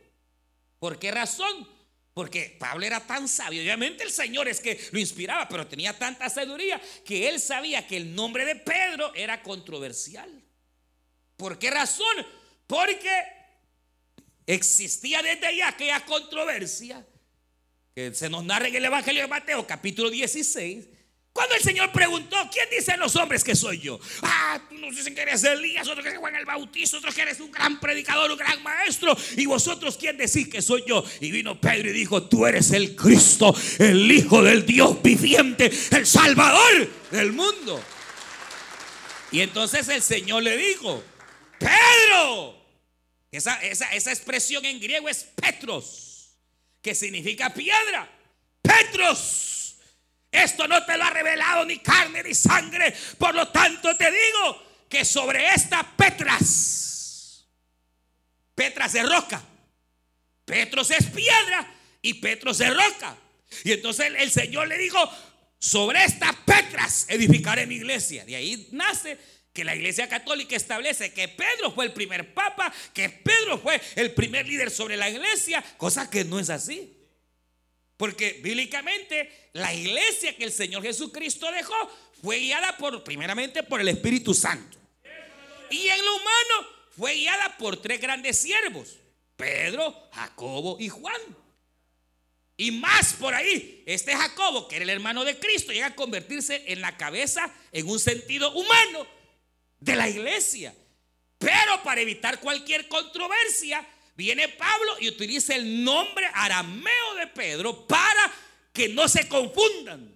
¿Por 0.78 0.98
qué 0.98 1.10
razón? 1.10 1.68
Porque 2.16 2.56
Pablo 2.58 2.86
era 2.86 2.98
tan 2.98 3.28
sabio. 3.28 3.60
Obviamente 3.60 4.02
el 4.02 4.10
Señor 4.10 4.48
es 4.48 4.58
que 4.58 4.80
lo 4.90 4.98
inspiraba, 4.98 5.46
pero 5.50 5.66
tenía 5.66 5.92
tanta 5.98 6.30
sabiduría 6.30 6.80
que 7.04 7.28
él 7.28 7.38
sabía 7.38 7.86
que 7.86 7.98
el 7.98 8.14
nombre 8.14 8.46
de 8.46 8.56
Pedro 8.56 9.14
era 9.14 9.42
controversial. 9.42 10.30
¿Por 11.36 11.58
qué 11.58 11.70
razón? 11.70 12.26
Porque 12.66 13.10
existía 14.46 15.20
desde 15.20 15.58
ya 15.58 15.68
aquella 15.68 16.06
controversia 16.06 17.06
que 17.94 18.14
se 18.14 18.30
nos 18.30 18.42
narra 18.42 18.68
en 18.68 18.76
el 18.76 18.86
Evangelio 18.86 19.20
de 19.20 19.28
Mateo, 19.28 19.66
capítulo 19.66 20.08
16. 20.08 20.88
Cuando 21.36 21.54
el 21.54 21.60
Señor 21.60 21.92
preguntó, 21.92 22.34
¿quién 22.50 22.66
dicen 22.70 22.98
los 22.98 23.14
hombres 23.14 23.44
que 23.44 23.54
soy 23.54 23.78
yo? 23.78 24.00
Ah, 24.22 24.58
unos 24.70 24.96
dicen 24.96 25.14
que 25.14 25.20
eres 25.20 25.44
Elías, 25.44 25.86
otros 25.86 26.02
que 26.02 26.08
eres 26.08 26.18
Juan 26.18 26.34
el 26.34 26.46
Bautista, 26.46 26.96
otros 26.96 27.14
que 27.14 27.20
eres 27.20 27.40
un 27.40 27.50
gran 27.50 27.78
predicador, 27.78 28.30
un 28.30 28.38
gran 28.38 28.62
maestro. 28.62 29.14
Y 29.36 29.44
vosotros, 29.44 29.98
¿quién 29.98 30.16
decís 30.16 30.48
que 30.48 30.62
soy 30.62 30.82
yo? 30.86 31.04
Y 31.20 31.30
vino 31.30 31.60
Pedro 31.60 31.90
y 31.90 31.92
dijo, 31.92 32.22
tú 32.22 32.46
eres 32.46 32.70
el 32.70 32.96
Cristo, 32.96 33.54
el 33.78 34.10
Hijo 34.10 34.42
del 34.42 34.64
Dios 34.64 35.02
viviente, 35.02 35.70
el 35.90 36.06
Salvador 36.06 36.88
del 37.10 37.32
mundo. 37.32 37.84
Y 39.30 39.42
entonces 39.42 39.86
el 39.90 40.00
Señor 40.00 40.42
le 40.42 40.56
dijo, 40.56 41.04
Pedro, 41.58 42.56
esa, 43.30 43.56
esa, 43.56 44.10
expresión 44.10 44.64
en 44.64 44.80
griego 44.80 45.06
es 45.10 45.24
Petros, 45.24 46.30
que 46.80 46.94
significa 46.94 47.52
piedra. 47.52 48.10
Petros, 48.62 49.65
esto 50.30 50.66
no 50.68 50.84
te 50.84 50.96
lo 50.96 51.04
ha 51.04 51.10
revelado 51.10 51.64
ni 51.64 51.78
carne 51.78 52.22
ni 52.22 52.34
sangre. 52.34 52.94
Por 53.18 53.34
lo 53.34 53.48
tanto 53.48 53.96
te 53.96 54.10
digo 54.10 54.62
que 54.88 55.04
sobre 55.04 55.54
esta 55.54 55.82
Petras, 55.96 57.46
Petras 58.54 58.92
de 58.92 59.02
roca, 59.02 59.42
Petros 60.44 60.90
es 60.90 61.06
piedra 61.06 61.74
y 62.02 62.14
Petros 62.14 62.60
es 62.60 62.74
roca. 62.74 63.16
Y 63.64 63.72
entonces 63.72 64.06
el, 64.06 64.16
el 64.16 64.30
Señor 64.30 64.68
le 64.68 64.78
dijo, 64.78 64.98
sobre 65.58 66.04
esta 66.04 66.32
Petras 66.44 67.06
edificaré 67.08 67.66
mi 67.66 67.76
iglesia. 67.76 68.24
De 68.24 68.36
ahí 68.36 68.68
nace 68.72 69.18
que 69.52 69.64
la 69.64 69.74
Iglesia 69.74 70.06
Católica 70.06 70.54
establece 70.54 71.14
que 71.14 71.28
Pedro 71.28 71.72
fue 71.72 71.86
el 71.86 71.92
primer 71.92 72.34
papa, 72.34 72.72
que 72.92 73.08
Pedro 73.08 73.58
fue 73.58 73.80
el 73.94 74.12
primer 74.12 74.46
líder 74.46 74.70
sobre 74.70 74.98
la 74.98 75.08
iglesia, 75.08 75.64
cosa 75.78 76.10
que 76.10 76.24
no 76.24 76.38
es 76.38 76.50
así. 76.50 76.95
Porque 77.96 78.40
bíblicamente 78.42 79.50
la 79.52 79.72
iglesia 79.72 80.36
que 80.36 80.44
el 80.44 80.52
Señor 80.52 80.82
Jesucristo 80.82 81.50
dejó 81.50 81.74
fue 82.22 82.38
guiada 82.38 82.76
por 82.76 83.02
primeramente 83.04 83.62
por 83.62 83.80
el 83.80 83.88
Espíritu 83.88 84.34
Santo. 84.34 84.78
Y 85.70 85.88
en 85.88 86.04
lo 86.04 86.16
humano 86.16 86.68
fue 86.96 87.14
guiada 87.14 87.56
por 87.58 87.80
tres 87.80 88.00
grandes 88.00 88.38
siervos, 88.38 88.98
Pedro, 89.36 90.08
Jacobo 90.12 90.76
y 90.78 90.88
Juan. 90.88 91.20
Y 92.58 92.70
más 92.70 93.14
por 93.14 93.34
ahí, 93.34 93.82
este 93.86 94.16
Jacobo, 94.16 94.66
que 94.66 94.76
era 94.76 94.84
el 94.84 94.90
hermano 94.90 95.24
de 95.24 95.38
Cristo, 95.38 95.72
llega 95.72 95.86
a 95.86 95.94
convertirse 95.94 96.64
en 96.68 96.80
la 96.80 96.96
cabeza 96.96 97.52
en 97.72 97.88
un 97.88 98.00
sentido 98.00 98.52
humano 98.52 99.06
de 99.78 99.96
la 99.96 100.08
iglesia. 100.08 100.74
Pero 101.38 101.82
para 101.82 102.00
evitar 102.00 102.40
cualquier 102.40 102.88
controversia, 102.88 103.86
viene 104.16 104.48
Pablo 104.48 104.96
y 105.00 105.08
utiliza 105.08 105.54
el 105.54 105.84
nombre 105.84 106.28
arameo 106.32 107.14
de 107.18 107.26
Pedro 107.28 107.86
para 107.86 108.32
que 108.72 108.88
no 108.88 109.08
se 109.08 109.28
confundan. 109.28 110.14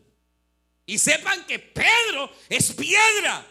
Y 0.87 0.99
sepan 0.99 1.45
que 1.47 1.59
Pedro 1.59 2.33
es 2.49 2.73
piedra. 2.73 3.47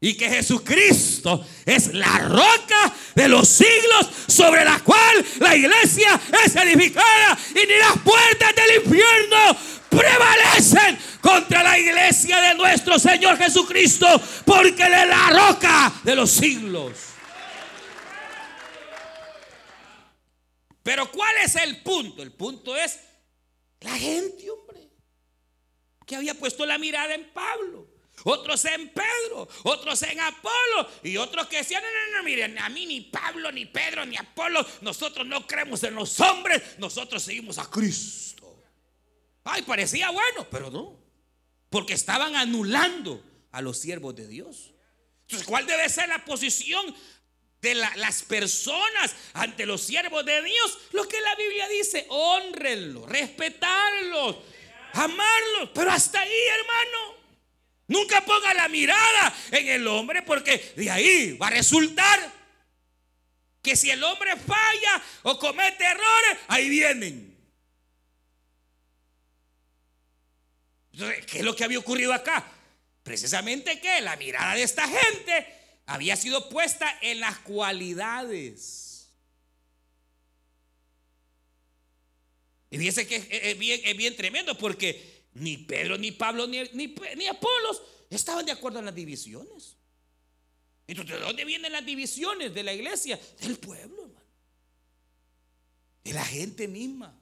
Y 0.00 0.14
que 0.14 0.30
Jesucristo 0.30 1.44
es 1.66 1.92
la 1.92 2.18
roca 2.20 2.94
de 3.16 3.28
los 3.28 3.48
siglos 3.48 4.08
sobre 4.28 4.64
la 4.64 4.78
cual 4.78 5.26
la 5.40 5.56
iglesia 5.56 6.20
es 6.44 6.54
edificada. 6.54 7.36
Y 7.50 7.66
ni 7.66 7.78
las 7.78 7.98
puertas 8.04 8.54
del 8.54 8.84
infierno 8.84 9.56
prevalecen 9.88 10.98
contra 11.20 11.64
la 11.64 11.76
iglesia 11.76 12.40
de 12.40 12.54
nuestro 12.54 12.98
Señor 13.00 13.36
Jesucristo, 13.38 14.06
porque 14.44 14.84
Él 14.84 14.94
es 14.94 15.08
la 15.08 15.30
roca 15.30 15.92
de 16.04 16.14
los 16.14 16.30
siglos. 16.30 17.07
Pero 20.88 21.12
¿cuál 21.12 21.36
es 21.44 21.54
el 21.56 21.82
punto? 21.82 22.22
El 22.22 22.32
punto 22.32 22.74
es 22.74 22.98
la 23.80 23.94
gente, 23.94 24.50
hombre, 24.50 24.88
que 26.06 26.16
había 26.16 26.32
puesto 26.32 26.64
la 26.64 26.78
mirada 26.78 27.14
en 27.14 27.30
Pablo. 27.30 27.86
Otros 28.24 28.64
en 28.64 28.88
Pedro, 28.88 29.46
otros 29.64 30.02
en 30.04 30.18
Apolo 30.18 30.88
y 31.02 31.18
otros 31.18 31.46
que 31.48 31.58
decían, 31.58 31.82
no, 31.82 31.90
no, 31.90 32.16
no, 32.16 32.24
miren, 32.24 32.58
a 32.58 32.70
mí 32.70 32.86
ni 32.86 33.02
Pablo, 33.02 33.52
ni 33.52 33.66
Pedro, 33.66 34.06
ni 34.06 34.16
Apolo, 34.16 34.66
nosotros 34.80 35.26
no 35.26 35.46
creemos 35.46 35.82
en 35.82 35.94
los 35.94 36.18
hombres, 36.20 36.78
nosotros 36.78 37.22
seguimos 37.22 37.58
a 37.58 37.68
Cristo. 37.68 38.64
Ay, 39.44 39.60
parecía 39.60 40.10
bueno, 40.10 40.46
pero 40.50 40.70
no. 40.70 40.98
Porque 41.68 41.92
estaban 41.92 42.34
anulando 42.34 43.22
a 43.52 43.60
los 43.60 43.76
siervos 43.76 44.16
de 44.16 44.26
Dios. 44.26 44.72
Entonces, 45.26 45.46
¿cuál 45.46 45.66
debe 45.66 45.86
ser 45.90 46.08
la 46.08 46.24
posición 46.24 46.96
de 47.60 47.74
las 47.74 48.22
personas 48.22 49.14
ante 49.32 49.66
los 49.66 49.82
siervos 49.82 50.24
de 50.24 50.42
Dios? 50.42 50.78
Lo 50.92 51.06
que 51.06 51.20
la 51.20 51.34
Biblia 51.34 51.68
dice, 51.68 52.06
honrenlos, 52.08 53.08
respetarlos, 53.08 54.36
amarlos. 54.92 55.70
Pero 55.74 55.90
hasta 55.90 56.20
ahí, 56.20 56.42
hermano. 56.58 57.18
Nunca 57.88 58.22
ponga 58.24 58.52
la 58.52 58.68
mirada 58.68 59.34
en 59.50 59.68
el 59.68 59.86
hombre 59.86 60.22
porque 60.22 60.72
de 60.76 60.90
ahí 60.90 61.32
va 61.38 61.46
a 61.46 61.50
resultar 61.50 62.32
que 63.62 63.74
si 63.76 63.90
el 63.90 64.04
hombre 64.04 64.36
falla 64.36 65.02
o 65.22 65.38
comete 65.38 65.84
errores, 65.84 66.38
ahí 66.48 66.68
vienen. 66.68 67.28
¿qué 71.26 71.38
es 71.38 71.44
lo 71.44 71.54
que 71.54 71.64
había 71.64 71.78
ocurrido 71.78 72.12
acá? 72.12 72.44
Precisamente 73.02 73.80
que 73.80 74.00
la 74.00 74.16
mirada 74.16 74.54
de 74.54 74.62
esta 74.62 74.86
gente 74.86 75.57
había 75.88 76.16
sido 76.16 76.50
puesta 76.50 76.86
en 77.00 77.20
las 77.20 77.38
cualidades. 77.38 79.08
Y 82.70 82.76
fíjense 82.76 83.06
que 83.06 83.26
es 83.30 83.58
bien, 83.58 83.80
es 83.82 83.96
bien 83.96 84.14
tremendo 84.14 84.56
porque 84.58 85.24
ni 85.32 85.56
Pedro, 85.56 85.96
ni 85.96 86.12
Pablo, 86.12 86.46
ni, 86.46 86.62
ni, 86.74 86.94
ni 87.16 87.26
Apolos 87.26 87.82
estaban 88.10 88.44
de 88.44 88.52
acuerdo 88.52 88.80
en 88.80 88.84
las 88.84 88.94
divisiones. 88.94 89.76
Entonces, 90.86 91.18
¿de 91.18 91.24
dónde 91.24 91.46
vienen 91.46 91.72
las 91.72 91.84
divisiones 91.84 92.52
de 92.52 92.62
la 92.62 92.74
iglesia? 92.74 93.18
Del 93.40 93.56
pueblo, 93.58 94.02
hermano. 94.02 94.26
De 96.04 96.12
la 96.12 96.24
gente 96.24 96.68
misma. 96.68 97.18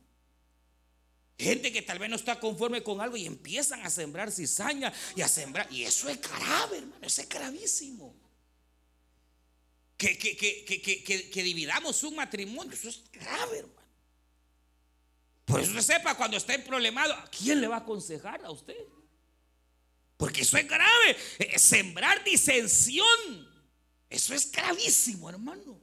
Gente 1.38 1.72
que 1.72 1.82
tal 1.82 2.00
vez 2.00 2.10
no 2.10 2.16
está 2.16 2.40
conforme 2.40 2.82
con 2.82 3.00
algo 3.00 3.16
y 3.16 3.26
empiezan 3.26 3.86
a 3.86 3.90
sembrar 3.90 4.32
cizaña 4.32 4.92
y 5.14 5.22
a 5.22 5.28
sembrar. 5.28 5.72
Y 5.72 5.84
eso 5.84 6.08
es 6.08 6.20
grave, 6.20 6.78
hermano. 6.78 7.06
Eso 7.06 7.22
es 7.22 7.28
gravísimo. 7.28 8.25
Que, 9.96 10.18
que, 10.18 10.36
que, 10.36 11.30
que, 11.30 11.42
dividamos 11.42 12.02
un 12.02 12.16
matrimonio. 12.16 12.72
Eso 12.72 12.88
es 12.88 13.02
grave, 13.12 13.58
hermano. 13.58 13.86
Por 15.46 15.60
eso 15.60 15.70
usted 15.70 15.94
sepa, 15.94 16.14
cuando 16.16 16.36
está 16.36 16.54
en 16.54 16.64
problemado, 16.64 17.14
¿a 17.14 17.30
quién 17.30 17.60
le 17.60 17.68
va 17.68 17.76
a 17.76 17.80
aconsejar 17.80 18.44
a 18.44 18.50
usted? 18.50 18.76
Porque 20.16 20.42
eso 20.42 20.58
es 20.58 20.68
grave. 20.68 21.16
Eh, 21.38 21.58
sembrar 21.58 22.22
disensión. 22.24 23.06
Eso 24.10 24.34
es 24.34 24.50
gravísimo, 24.50 25.30
hermano. 25.30 25.80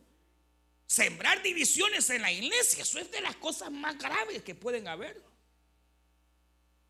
Sembrar 0.86 1.42
divisiones 1.42 2.10
en 2.10 2.22
la 2.22 2.32
iglesia. 2.32 2.84
Eso 2.84 3.00
es 3.00 3.10
de 3.10 3.22
las 3.22 3.36
cosas 3.38 3.72
más 3.72 3.98
graves 3.98 4.44
que 4.44 4.54
pueden 4.54 4.88
haber. 4.88 5.24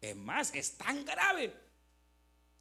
Es 0.02 0.16
más, 0.16 0.54
es 0.54 0.78
tan 0.78 1.06
grave 1.06 1.54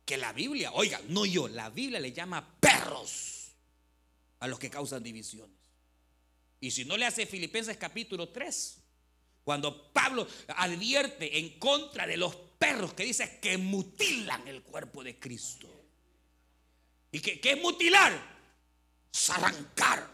que 0.04 0.16
la 0.16 0.32
Biblia, 0.32 0.72
oiga, 0.72 1.00
no 1.08 1.24
yo, 1.26 1.48
la 1.48 1.70
Biblia 1.70 1.98
le 1.98 2.12
llama 2.12 2.60
perros 2.60 3.41
a 4.42 4.48
los 4.48 4.58
que 4.58 4.68
causan 4.68 5.04
divisiones. 5.04 5.56
Y 6.58 6.72
si 6.72 6.84
no 6.84 6.96
le 6.96 7.06
hace 7.06 7.26
Filipenses 7.26 7.76
capítulo 7.76 8.30
3, 8.30 8.82
cuando 9.44 9.92
Pablo 9.92 10.26
advierte 10.56 11.38
en 11.38 11.60
contra 11.60 12.08
de 12.08 12.16
los 12.16 12.34
perros 12.58 12.92
que 12.92 13.04
dice 13.04 13.38
que 13.40 13.56
mutilan 13.56 14.48
el 14.48 14.64
cuerpo 14.64 15.04
de 15.04 15.16
Cristo. 15.16 15.68
¿Y 17.12 17.20
que, 17.20 17.40
es 17.40 17.62
mutilar? 17.62 18.12
Es 19.12 19.30
arrancar. 19.30 20.10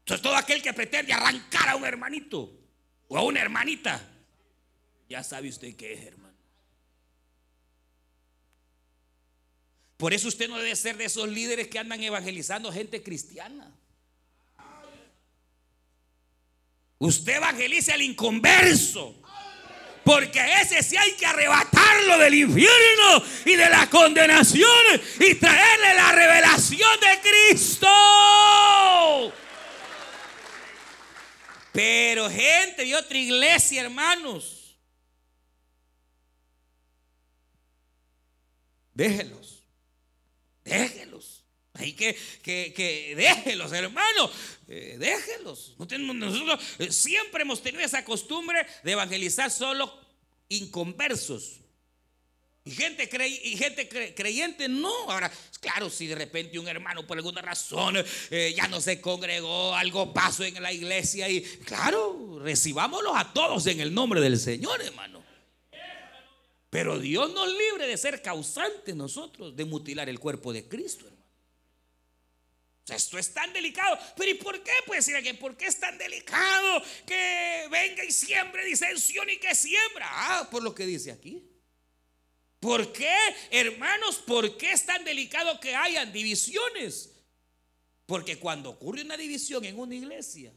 Entonces 0.00 0.20
todo 0.20 0.34
aquel 0.34 0.60
que 0.60 0.72
pretende 0.72 1.12
arrancar 1.12 1.68
a 1.68 1.76
un 1.76 1.84
hermanito 1.84 2.52
o 3.06 3.16
a 3.16 3.22
una 3.22 3.40
hermanita, 3.40 4.02
ya 5.08 5.22
sabe 5.22 5.50
usted 5.50 5.76
qué 5.76 5.92
es, 5.92 6.06
hermano. 6.06 6.23
Por 9.96 10.12
eso 10.12 10.28
usted 10.28 10.48
no 10.48 10.58
debe 10.58 10.74
ser 10.76 10.96
de 10.96 11.04
esos 11.04 11.28
líderes 11.28 11.68
que 11.68 11.78
andan 11.78 12.02
evangelizando 12.02 12.72
gente 12.72 13.02
cristiana. 13.02 13.72
Usted 16.98 17.36
evangelice 17.36 17.92
al 17.92 18.02
inconverso. 18.02 19.14
Porque 20.04 20.38
ese 20.60 20.82
sí 20.82 20.96
hay 20.98 21.12
que 21.12 21.24
arrebatarlo 21.24 22.18
del 22.18 22.34
infierno 22.34 23.24
y 23.46 23.56
de 23.56 23.70
la 23.70 23.88
condenación 23.88 24.68
y 25.18 25.34
traerle 25.36 25.94
la 25.94 26.12
revelación 26.12 27.00
de 27.00 27.20
Cristo. 27.30 27.88
Pero 31.72 32.30
gente 32.30 32.84
de 32.84 32.94
otra 32.94 33.16
iglesia, 33.16 33.82
hermanos, 33.82 34.78
déjenlos, 38.92 39.53
déjenlos. 40.64 41.44
Hay 41.74 41.92
que, 41.92 42.16
que, 42.42 42.72
que 42.72 43.14
déjenlos, 43.16 43.72
hermanos, 43.72 44.30
eh, 44.68 44.96
déjenlos. 44.98 45.74
nosotros 45.78 46.60
eh, 46.78 46.92
siempre 46.92 47.42
hemos 47.42 47.62
tenido 47.62 47.84
esa 47.84 48.04
costumbre 48.04 48.64
de 48.84 48.92
evangelizar 48.92 49.50
solo 49.50 49.92
inconversos. 50.48 51.60
Y 52.66 52.70
gente, 52.70 53.10
y 53.42 53.56
gente 53.58 54.14
creyente 54.14 54.68
no. 54.68 55.10
Ahora, 55.10 55.30
claro, 55.60 55.90
si 55.90 56.06
de 56.06 56.14
repente 56.14 56.58
un 56.58 56.66
hermano 56.66 57.06
por 57.06 57.18
alguna 57.18 57.42
razón 57.42 57.96
eh, 58.30 58.54
ya 58.56 58.68
no 58.68 58.80
se 58.80 59.02
congregó, 59.02 59.74
algo 59.74 60.14
pasó 60.14 60.44
en 60.44 60.62
la 60.62 60.72
iglesia 60.72 61.28
y 61.28 61.42
claro, 61.42 62.38
recibámoslos 62.40 63.12
a 63.16 63.34
todos 63.34 63.66
en 63.66 63.80
el 63.80 63.92
nombre 63.92 64.22
del 64.22 64.38
Señor, 64.38 64.80
hermano. 64.80 65.13
Pero 66.74 66.98
Dios 66.98 67.32
nos 67.32 67.46
libre 67.46 67.86
de 67.86 67.96
ser 67.96 68.20
causantes 68.20 68.96
nosotros 68.96 69.54
de 69.54 69.64
mutilar 69.64 70.08
el 70.08 70.18
cuerpo 70.18 70.52
de 70.52 70.66
Cristo, 70.66 71.06
hermano. 71.06 71.24
esto 72.88 73.16
es 73.16 73.32
tan 73.32 73.52
delicado. 73.52 73.96
Pero 74.16 74.32
¿y 74.32 74.34
por 74.34 74.60
qué? 74.60 74.72
Puede 74.84 74.98
decir 74.98 75.14
alguien, 75.14 75.38
¿por 75.38 75.56
qué 75.56 75.66
es 75.66 75.78
tan 75.78 75.96
delicado 75.96 76.82
que 77.06 77.68
venga 77.70 78.04
y 78.04 78.10
siembre 78.10 78.64
disensión 78.64 79.30
y 79.30 79.36
que 79.36 79.54
siembra? 79.54 80.08
Ah, 80.10 80.48
por 80.50 80.64
lo 80.64 80.74
que 80.74 80.84
dice 80.84 81.12
aquí. 81.12 81.48
¿Por 82.58 82.92
qué, 82.92 83.14
hermanos? 83.52 84.16
¿Por 84.16 84.56
qué 84.56 84.72
es 84.72 84.84
tan 84.84 85.04
delicado 85.04 85.60
que 85.60 85.76
hayan 85.76 86.12
divisiones? 86.12 87.12
Porque 88.04 88.40
cuando 88.40 88.70
ocurre 88.70 89.02
una 89.02 89.16
división 89.16 89.64
en 89.64 89.78
una 89.78 89.94
iglesia, 89.94 90.52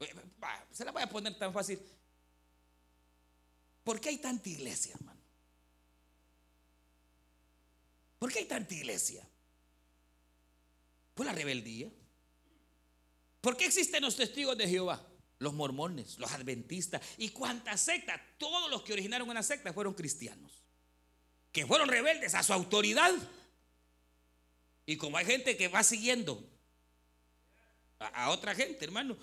eh, 0.00 0.14
se 0.70 0.82
la 0.82 0.92
voy 0.92 1.02
a 1.02 1.10
poner 1.10 1.36
tan 1.38 1.52
fácil. 1.52 1.78
¿Por 3.84 4.00
qué 4.00 4.10
hay 4.10 4.18
tanta 4.18 4.48
iglesia, 4.48 4.94
hermano? 4.94 5.20
¿Por 8.18 8.32
qué 8.32 8.40
hay 8.40 8.44
tanta 8.46 8.74
iglesia? 8.74 9.28
Por 11.14 11.26
la 11.26 11.32
rebeldía. 11.32 11.90
¿Por 13.40 13.56
qué 13.56 13.66
existen 13.66 14.02
los 14.02 14.16
testigos 14.16 14.56
de 14.56 14.68
Jehová? 14.68 15.08
los 15.42 15.52
mormones, 15.52 16.18
los 16.18 16.30
adventistas 16.30 17.02
y 17.18 17.30
cuántas 17.30 17.80
sectas, 17.80 18.20
todos 18.38 18.70
los 18.70 18.82
que 18.82 18.92
originaron 18.92 19.28
una 19.28 19.42
secta 19.42 19.72
fueron 19.72 19.92
cristianos, 19.92 20.52
que 21.50 21.66
fueron 21.66 21.88
rebeldes 21.88 22.34
a 22.34 22.44
su 22.44 22.52
autoridad. 22.52 23.12
Y 24.86 24.96
como 24.96 25.16
hay 25.16 25.26
gente 25.26 25.56
que 25.56 25.66
va 25.66 25.82
siguiendo 25.82 26.48
a, 27.98 28.30
otra 28.30 28.54
gente, 28.54 28.84
hermano. 28.84 29.16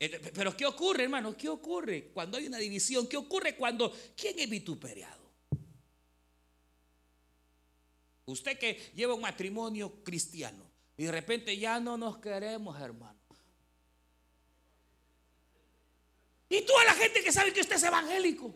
Eh, 0.00 0.32
pero 0.34 0.56
¿qué 0.56 0.64
ocurre, 0.64 1.04
hermano? 1.04 1.36
¿Qué 1.36 1.48
ocurre 1.48 2.10
cuando 2.14 2.38
hay 2.38 2.46
una 2.46 2.56
división? 2.56 3.06
¿Qué 3.06 3.18
ocurre 3.18 3.54
cuando... 3.54 3.94
¿Quién 4.16 4.38
es 4.38 4.48
vituperiado? 4.48 5.20
Usted 8.24 8.58
que 8.58 8.92
lleva 8.94 9.14
un 9.14 9.20
matrimonio 9.20 10.02
cristiano 10.02 10.70
y 10.96 11.04
de 11.04 11.12
repente 11.12 11.56
ya 11.56 11.78
no 11.80 11.98
nos 11.98 12.18
queremos, 12.18 12.80
hermano. 12.80 13.18
Y 16.48 16.62
tú 16.62 16.76
a 16.78 16.84
la 16.84 16.94
gente 16.94 17.22
que 17.22 17.32
sabe 17.32 17.52
que 17.52 17.60
usted 17.60 17.76
es 17.76 17.82
evangélico. 17.84 18.54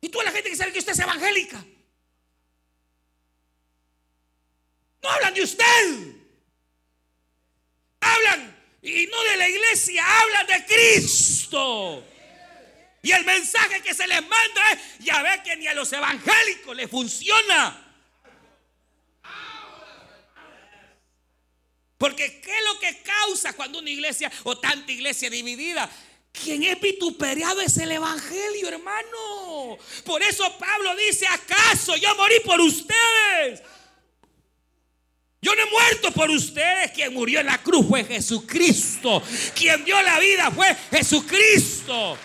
Y 0.00 0.08
tú 0.08 0.20
a 0.20 0.24
la 0.24 0.32
gente 0.32 0.50
que 0.50 0.56
sabe 0.56 0.72
que 0.72 0.80
usted 0.80 0.92
es 0.92 0.98
evangélica. 0.98 1.64
No 5.02 5.08
hablan 5.08 5.34
de 5.34 5.42
usted. 5.42 6.16
Hablan, 8.00 8.59
y 8.82 9.06
no 9.06 9.22
de 9.24 9.36
la 9.36 9.48
iglesia, 9.48 10.04
hablan 10.20 10.46
de 10.46 10.64
Cristo. 10.66 12.04
Y 13.02 13.12
el 13.12 13.24
mensaje 13.24 13.82
que 13.82 13.94
se 13.94 14.06
les 14.06 14.20
manda 14.20 14.72
es, 14.72 15.04
ya 15.04 15.22
ve 15.22 15.42
que 15.44 15.56
ni 15.56 15.66
a 15.66 15.74
los 15.74 15.92
evangélicos 15.92 16.76
les 16.76 16.90
funciona. 16.90 17.86
Porque 21.98 22.40
¿qué 22.40 22.50
es 22.50 22.64
lo 22.64 22.80
que 22.80 23.02
causa 23.02 23.52
cuando 23.52 23.78
una 23.78 23.90
iglesia 23.90 24.32
o 24.44 24.58
tanta 24.58 24.90
iglesia 24.90 25.28
dividida? 25.28 25.90
Quien 26.32 26.62
es 26.62 26.80
vituperiado 26.80 27.60
es 27.60 27.76
el 27.76 27.92
Evangelio, 27.92 28.68
hermano. 28.68 29.76
Por 30.04 30.22
eso 30.22 30.56
Pablo 30.58 30.94
dice, 30.96 31.26
¿acaso 31.26 31.96
yo 31.96 32.14
morí 32.14 32.40
por 32.40 32.60
ustedes? 32.60 33.62
Yo 35.42 35.54
no 35.54 35.62
he 35.62 35.70
muerto 35.70 36.12
por 36.12 36.30
ustedes. 36.30 36.92
Quien 36.92 37.14
murió 37.14 37.40
en 37.40 37.46
la 37.46 37.62
cruz 37.62 37.86
fue 37.88 38.04
Jesucristo. 38.04 39.22
Quien 39.54 39.84
dio 39.84 40.00
la 40.02 40.18
vida 40.18 40.50
fue 40.50 40.74
Jesucristo. 40.90 42.18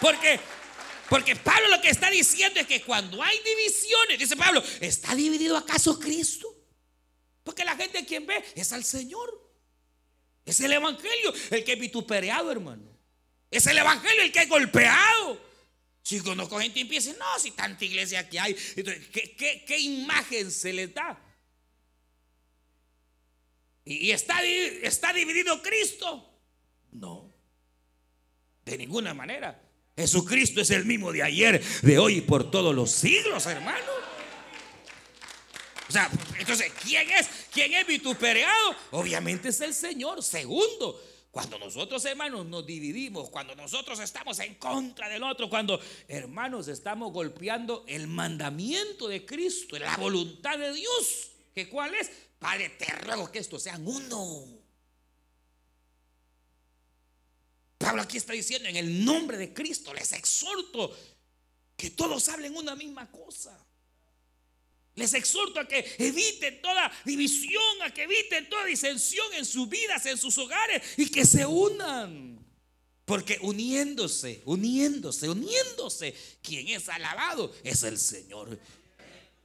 Porque, 0.00 0.38
porque 1.08 1.36
Pablo 1.36 1.68
lo 1.68 1.80
que 1.80 1.88
está 1.88 2.10
diciendo 2.10 2.60
es 2.60 2.66
que 2.66 2.82
cuando 2.82 3.22
hay 3.22 3.38
divisiones, 3.44 4.18
dice 4.18 4.36
Pablo, 4.36 4.62
¿está 4.80 5.14
dividido 5.14 5.56
acaso 5.56 5.98
Cristo? 5.98 6.54
Porque 7.42 7.64
la 7.64 7.76
gente 7.76 8.04
quien 8.04 8.26
ve 8.26 8.44
es 8.54 8.72
al 8.72 8.84
Señor. 8.84 9.48
Es 10.44 10.60
el 10.60 10.72
Evangelio 10.72 11.32
el 11.50 11.64
que 11.64 11.72
es 11.72 11.78
vituperado, 11.78 12.50
hermano. 12.50 12.98
Es 13.50 13.66
el 13.66 13.78
Evangelio 13.78 14.22
el 14.22 14.32
que 14.32 14.42
es 14.42 14.48
golpeado. 14.48 15.40
Si 16.02 16.20
conozco 16.20 16.58
gente 16.58 16.78
y 16.78 16.82
empieza, 16.82 17.12
no, 17.18 17.38
si 17.38 17.50
tanta 17.50 17.84
iglesia 17.84 18.26
que 18.28 18.40
hay, 18.40 18.54
¿qué, 18.54 19.78
imagen 19.78 20.50
se 20.50 20.72
les 20.72 20.94
da? 20.94 21.18
¿Y 23.88 24.10
está, 24.10 24.42
está 24.44 25.14
dividido 25.14 25.62
Cristo? 25.62 26.30
No, 26.92 27.32
de 28.66 28.76
ninguna 28.76 29.14
manera. 29.14 29.62
Jesucristo 29.96 30.60
es 30.60 30.70
el 30.70 30.84
mismo 30.84 31.10
de 31.10 31.22
ayer, 31.22 31.62
de 31.80 31.98
hoy 31.98 32.18
y 32.18 32.20
por 32.20 32.50
todos 32.50 32.74
los 32.74 32.90
siglos, 32.90 33.46
hermano. 33.46 33.90
O 35.88 35.92
sea, 35.92 36.10
entonces, 36.38 36.70
¿quién 36.84 37.08
es? 37.08 37.28
¿Quién 37.50 37.72
es 37.72 37.86
vituperado? 37.86 38.76
Obviamente 38.90 39.48
es 39.48 39.60
el 39.62 39.72
Señor. 39.72 40.22
Segundo, 40.22 41.02
cuando 41.30 41.58
nosotros, 41.58 42.04
hermanos, 42.04 42.44
nos 42.44 42.66
dividimos, 42.66 43.30
cuando 43.30 43.56
nosotros 43.56 43.98
estamos 44.00 44.38
en 44.40 44.56
contra 44.56 45.08
del 45.08 45.22
otro, 45.22 45.48
cuando, 45.48 45.80
hermanos, 46.08 46.68
estamos 46.68 47.10
golpeando 47.10 47.86
el 47.88 48.06
mandamiento 48.06 49.08
de 49.08 49.24
Cristo, 49.24 49.78
la 49.78 49.96
voluntad 49.96 50.58
de 50.58 50.74
Dios, 50.74 51.30
que 51.54 51.70
cuál 51.70 51.94
es? 51.94 52.10
Padre, 52.38 52.70
te 52.70 52.86
ruego 52.92 53.30
que 53.30 53.40
estos 53.40 53.62
sean 53.62 53.86
uno. 53.86 54.46
Pablo 57.78 58.02
aquí 58.02 58.16
está 58.16 58.32
diciendo, 58.32 58.68
en 58.68 58.76
el 58.76 59.04
nombre 59.04 59.36
de 59.36 59.52
Cristo 59.52 59.94
les 59.94 60.12
exhorto 60.12 60.96
que 61.76 61.90
todos 61.90 62.28
hablen 62.28 62.56
una 62.56 62.74
misma 62.74 63.10
cosa. 63.10 63.56
Les 64.94 65.14
exhorto 65.14 65.60
a 65.60 65.68
que 65.68 65.94
eviten 65.98 66.60
toda 66.60 66.90
división, 67.04 67.82
a 67.82 67.94
que 67.94 68.02
eviten 68.02 68.48
toda 68.48 68.64
disensión 68.64 69.32
en 69.34 69.44
sus 69.44 69.68
vidas, 69.68 70.04
en 70.06 70.18
sus 70.18 70.36
hogares 70.38 70.82
y 70.96 71.08
que 71.08 71.24
se 71.24 71.46
unan. 71.46 72.44
Porque 73.04 73.38
uniéndose, 73.40 74.42
uniéndose, 74.44 75.30
uniéndose, 75.30 76.14
quien 76.42 76.68
es 76.68 76.88
alabado 76.88 77.54
es 77.62 77.84
el 77.84 77.96
Señor. 77.96 78.58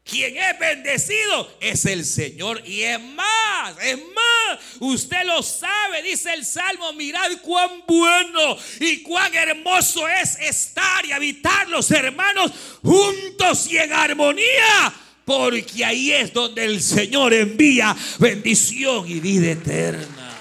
Quien 0.03 0.35
es 0.35 0.59
bendecido 0.59 1.57
es 1.61 1.85
el 1.85 2.05
Señor. 2.05 2.61
Y 2.65 2.81
es 2.81 2.99
más, 2.99 3.75
es 3.81 3.97
más, 3.97 4.59
usted 4.79 5.23
lo 5.25 5.41
sabe, 5.41 6.03
dice 6.03 6.33
el 6.33 6.45
Salmo, 6.45 6.91
mirad 6.93 7.31
cuán 7.41 7.83
bueno 7.87 8.57
y 8.79 9.01
cuán 9.01 9.33
hermoso 9.33 10.07
es 10.07 10.37
estar 10.39 11.05
y 11.05 11.13
habitar 11.13 11.69
los 11.69 11.89
hermanos 11.91 12.51
juntos 12.81 13.67
y 13.71 13.77
en 13.77 13.93
armonía 13.93 14.93
porque 15.25 15.85
ahí 15.85 16.11
es 16.11 16.33
donde 16.33 16.65
el 16.65 16.81
Señor 16.81 17.33
envía 17.33 17.95
bendición 18.19 19.09
y 19.09 19.19
vida 19.19 19.51
eterna. 19.51 20.33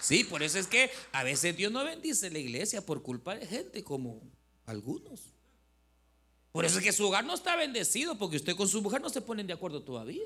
Sí, 0.00 0.24
por 0.24 0.42
eso 0.42 0.58
es 0.58 0.66
que 0.66 0.90
a 1.12 1.22
veces 1.24 1.56
Dios 1.56 1.72
no 1.72 1.82
bendice 1.82 2.28
la 2.30 2.38
iglesia 2.38 2.84
por 2.84 3.02
culpa 3.02 3.36
de 3.36 3.46
gente 3.46 3.82
como 3.82 4.20
algunos. 4.66 5.20
Por 6.52 6.64
eso 6.64 6.78
es 6.78 6.84
que 6.84 6.92
su 6.92 7.06
hogar 7.06 7.24
no 7.24 7.34
está 7.34 7.56
bendecido, 7.56 8.16
porque 8.16 8.36
usted 8.36 8.54
con 8.54 8.68
su 8.68 8.80
mujer 8.80 9.00
no 9.00 9.10
se 9.10 9.20
ponen 9.20 9.46
de 9.46 9.52
acuerdo 9.52 9.82
todavía. 9.82 10.22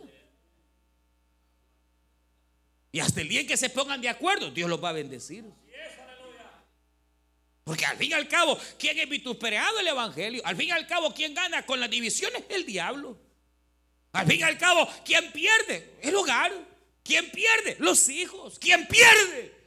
Y 2.92 3.00
hasta 3.00 3.20
el 3.20 3.28
día 3.28 3.40
en 3.40 3.46
que 3.46 3.56
se 3.56 3.70
pongan 3.70 4.00
de 4.00 4.08
acuerdo, 4.08 4.50
Dios 4.50 4.68
los 4.68 4.82
va 4.82 4.90
a 4.90 4.92
bendecir. 4.92 5.44
Porque 7.64 7.84
al 7.84 7.98
fin 7.98 8.10
y 8.10 8.14
al 8.14 8.28
cabo, 8.28 8.58
¿quién 8.78 8.98
es 8.98 9.08
vituperado 9.08 9.78
el 9.80 9.88
Evangelio? 9.88 10.40
Al 10.44 10.56
fin 10.56 10.68
y 10.68 10.70
al 10.70 10.86
cabo, 10.86 11.12
¿quién 11.14 11.34
gana 11.34 11.66
con 11.66 11.78
las 11.78 11.90
divisiones? 11.90 12.42
El 12.48 12.64
diablo. 12.64 13.18
Al 14.12 14.26
fin 14.26 14.40
y 14.40 14.42
al 14.42 14.56
cabo, 14.56 14.88
¿quién 15.04 15.30
pierde? 15.32 15.94
El 16.00 16.14
hogar. 16.14 16.52
¿Quién 17.02 17.30
pierde? 17.30 17.76
Los 17.78 18.08
hijos. 18.08 18.58
¿Quién 18.58 18.86
pierde? 18.86 19.57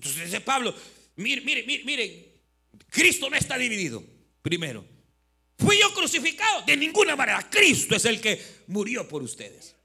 Entonces 0.00 0.24
dice 0.24 0.40
Pablo, 0.40 0.74
miren, 1.16 1.44
miren, 1.44 1.66
miren, 1.66 1.84
miren, 1.84 2.32
Cristo 2.88 3.28
no 3.28 3.36
está 3.36 3.58
dividido. 3.58 4.02
Primero, 4.40 4.82
fui 5.58 5.78
yo 5.78 5.92
crucificado. 5.92 6.62
De 6.62 6.74
ninguna 6.74 7.14
manera, 7.14 7.46
Cristo 7.50 7.94
es 7.96 8.06
el 8.06 8.18
que 8.18 8.42
murió 8.68 9.06
por 9.06 9.22
ustedes. 9.22 9.76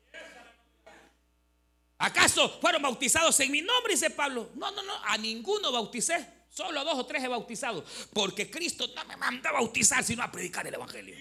¿Acaso 1.97 2.59
fueron 2.61 2.81
bautizados 2.81 3.37
en 3.41 3.51
mi 3.51 3.61
nombre? 3.61 3.93
Dice 3.93 4.09
Pablo. 4.09 4.51
No, 4.55 4.71
no, 4.71 4.83
no, 4.83 4.93
a 5.03 5.17
ninguno 5.17 5.69
bauticé. 5.69 6.25
Solo 6.49 6.79
a 6.79 6.85
dos 6.85 6.97
o 6.97 7.05
tres 7.05 7.21
he 7.21 7.27
bautizado. 7.27 7.83
Porque 8.13 8.49
Cristo 8.49 8.87
no 8.95 9.03
me 9.03 9.17
manda 9.17 9.49
a 9.49 9.53
bautizar, 9.53 10.01
sino 10.01 10.23
a 10.23 10.31
predicar 10.31 10.65
el 10.65 10.75
Evangelio. 10.75 11.13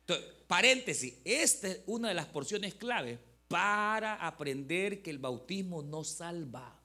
Entonces, 0.00 0.26
paréntesis, 0.48 1.14
esta 1.24 1.68
es 1.68 1.80
una 1.86 2.08
de 2.08 2.14
las 2.14 2.26
porciones 2.26 2.74
clave 2.74 3.16
para 3.46 4.14
aprender 4.26 5.02
que 5.02 5.10
el 5.10 5.18
bautismo 5.18 5.84
no 5.84 6.02
salva. 6.02 6.77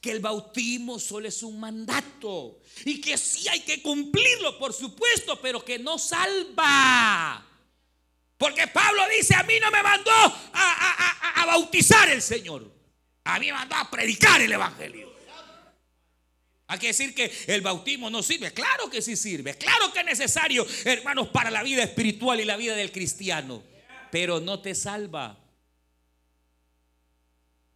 Que 0.00 0.10
el 0.10 0.20
bautismo 0.20 0.98
solo 0.98 1.28
es 1.28 1.42
un 1.42 1.58
mandato. 1.58 2.60
Y 2.84 3.00
que 3.00 3.16
sí 3.18 3.48
hay 3.48 3.60
que 3.60 3.82
cumplirlo, 3.82 4.58
por 4.58 4.72
supuesto, 4.72 5.40
pero 5.40 5.64
que 5.64 5.78
no 5.78 5.98
salva. 5.98 7.46
Porque 8.36 8.66
Pablo 8.68 9.02
dice, 9.16 9.34
a 9.34 9.42
mí 9.42 9.54
no 9.60 9.70
me 9.70 9.82
mandó 9.82 10.10
a, 10.12 11.44
bautizar 11.46 12.08
el 12.08 12.22
Señor. 12.22 12.70
A 13.24 13.38
mí 13.38 13.46
me 13.46 13.52
mandó 13.52 13.74
a 13.76 13.90
predicar 13.90 14.40
el 14.40 14.52
Evangelio. 14.52 15.10
Hay 16.68 16.78
que 16.78 16.86
decir 16.86 17.14
que 17.14 17.32
el 17.48 17.62
bautismo 17.62 18.08
no 18.10 18.22
sirve. 18.22 18.52
Claro 18.52 18.88
que 18.88 19.02
sí 19.02 19.16
sirve. 19.16 19.58
Claro 19.58 19.92
que 19.92 20.00
es 20.00 20.06
necesario, 20.06 20.64
hermanos, 20.84 21.28
para 21.28 21.50
la 21.50 21.64
vida 21.64 21.82
espiritual 21.82 22.40
y 22.40 22.44
la 22.44 22.56
vida 22.56 22.76
del 22.76 22.92
cristiano. 22.92 23.62
Pero 24.12 24.38
no 24.38 24.60
te 24.60 24.76
salva. 24.76 25.39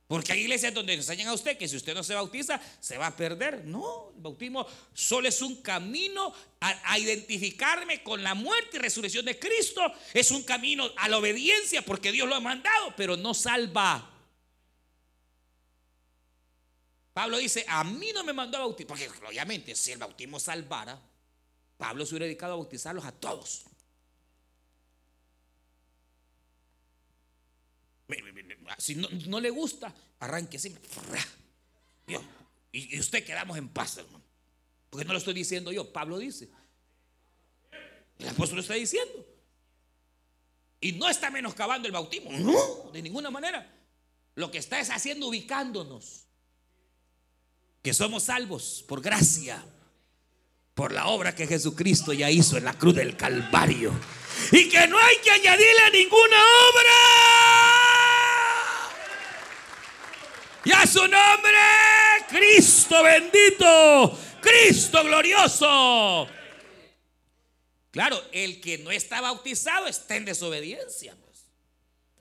Porque 0.07 0.33
hay 0.33 0.41
iglesias 0.41 0.75
donde 0.75 0.93
enseñan 0.93 1.29
a 1.29 1.33
usted 1.33 1.57
que 1.57 1.67
si 1.67 1.77
usted 1.77 1.95
no 1.95 2.03
se 2.03 2.15
bautiza, 2.15 2.61
se 2.79 2.99
va 2.99 3.07
a 3.07 3.17
perder. 3.17 3.65
No, 3.65 4.13
el 4.15 4.21
bautismo 4.21 4.67
solo 4.93 5.29
es 5.29 5.41
un 5.41 5.63
camino 5.63 6.33
a, 6.61 6.99
identificarme 6.99 8.03
con 8.03 8.23
la 8.23 8.35
muerte 8.35 8.77
y 8.77 8.81
resurrección 8.81 9.25
de 9.25 9.39
Cristo. 9.39 9.81
Es 10.13 10.31
un 10.31 10.43
camino 10.43 10.91
a 10.99 11.09
la 11.09 11.19
obediencia 11.19 11.83
porque 11.83 12.13
Dios 12.13 12.29
lo 12.29 12.35
ha 12.35 12.41
mandado, 12.41 12.95
pero 12.97 13.17
no 13.17 13.33
salva. 13.33 14.11
Pablo 17.15 17.39
dice, 17.39 17.65
a 17.67 17.83
mí 17.85 18.11
no 18.13 18.25
me 18.25 18.33
mandó 18.33 18.59
a 18.59 18.61
bautizar, 18.61 18.89
porque 18.89 19.09
obviamente 19.27 19.75
si 19.75 19.93
el 19.93 19.99
bautismo 19.99 20.39
salvara, 20.39 21.01
Pablo 21.79 22.05
se 22.05 22.13
hubiera 22.13 22.27
dedicado 22.27 22.55
a 22.55 22.57
bautizarlos 22.57 23.05
a 23.05 23.13
todos. 23.13 23.65
Si 28.79 28.95
no, 28.95 29.41
le 29.41 29.51
gusta, 29.51 29.95
arranque 30.21 30.57
así. 30.57 30.75
Y, 32.73 32.99
usted 32.99 33.25
quedamos 33.25 33.57
en 33.57 33.69
paz, 33.69 33.99
hermano. 33.99 34.23
Porque 34.91 35.05
no 35.05 35.13
lo 35.13 35.19
estoy 35.19 35.35
diciendo 35.35 35.73
yo, 35.73 35.93
Pablo 35.93 36.19
dice. 36.19 36.49
El 38.19 38.29
apóstol 38.29 38.57
lo 38.57 38.63
está 38.63 38.75
diciendo. 38.75 39.27
Y 40.81 40.93
no 40.93 41.09
está 41.09 41.31
menoscabando 41.31 41.87
el 41.89 41.93
bautismo, 41.93 42.31
no, 42.33 42.91
de 42.93 43.01
ninguna 43.01 43.31
manera. 43.31 43.73
Lo 44.35 44.51
que 44.51 44.59
está 44.59 44.81
es 44.81 44.91
haciendo 44.91 45.29
ubicándonos. 45.29 46.27
Que 47.83 47.95
somos 47.95 48.25
salvos 48.25 48.85
por 48.87 49.01
gracia, 49.01 49.65
por 50.75 50.93
la 50.93 51.07
obra 51.07 51.35
que 51.35 51.47
Jesucristo 51.47 52.13
ya 52.13 52.31
hizo 52.31 52.57
en 52.57 52.65
la 52.65 52.75
cruz 52.75 52.95
del 52.95 53.17
Calvario. 53.17 53.93
Y 54.53 54.69
que 54.69 54.87
no 54.89 54.99
hay 54.99 55.17
que 55.23 55.31
añadirle 55.31 55.91
ninguna 55.93 56.37
obra. 56.37 57.44
Y 60.65 60.73
a 60.73 60.87
su 60.87 61.01
nombre, 61.01 61.59
Cristo 62.29 63.03
bendito, 63.03 64.19
Cristo 64.41 65.05
glorioso. 65.05 66.29
Claro, 67.91 68.21
el 68.33 68.61
que 68.61 68.79
no 68.79 68.91
está 68.91 69.21
bautizado 69.21 69.87
está 69.87 70.17
en 70.17 70.25
desobediencia 70.25 71.15
pues, 71.23 71.45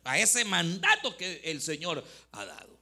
a 0.04 0.20
ese 0.20 0.46
mandato 0.46 1.16
que 1.18 1.41
el 1.46 1.62
Señor 1.62 2.04
ha 2.32 2.46
dado. 2.46 2.80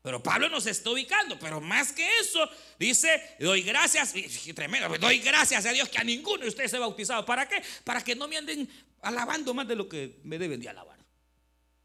Pero 0.00 0.22
Pablo 0.22 0.48
nos 0.48 0.66
está 0.66 0.90
ubicando, 0.90 1.38
pero 1.38 1.60
más 1.60 1.92
que 1.92 2.08
eso, 2.20 2.48
dice, 2.78 3.36
doy 3.38 3.62
gracias, 3.62 4.14
tremendo, 4.54 4.96
doy 4.98 5.18
gracias 5.18 5.64
a 5.66 5.72
Dios 5.72 5.88
que 5.88 5.98
a 5.98 6.04
ninguno 6.04 6.42
de 6.42 6.48
ustedes 6.48 6.70
se 6.70 6.76
ha 6.76 6.80
bautizado. 6.80 7.24
¿Para 7.24 7.48
qué? 7.48 7.62
Para 7.84 8.02
que 8.02 8.16
no 8.16 8.26
me 8.26 8.36
anden 8.36 8.68
alabando 9.02 9.54
más 9.54 9.68
de 9.68 9.76
lo 9.76 9.88
que 9.88 10.18
me 10.24 10.38
deben 10.38 10.60
de 10.60 10.68
alabar. 10.68 10.91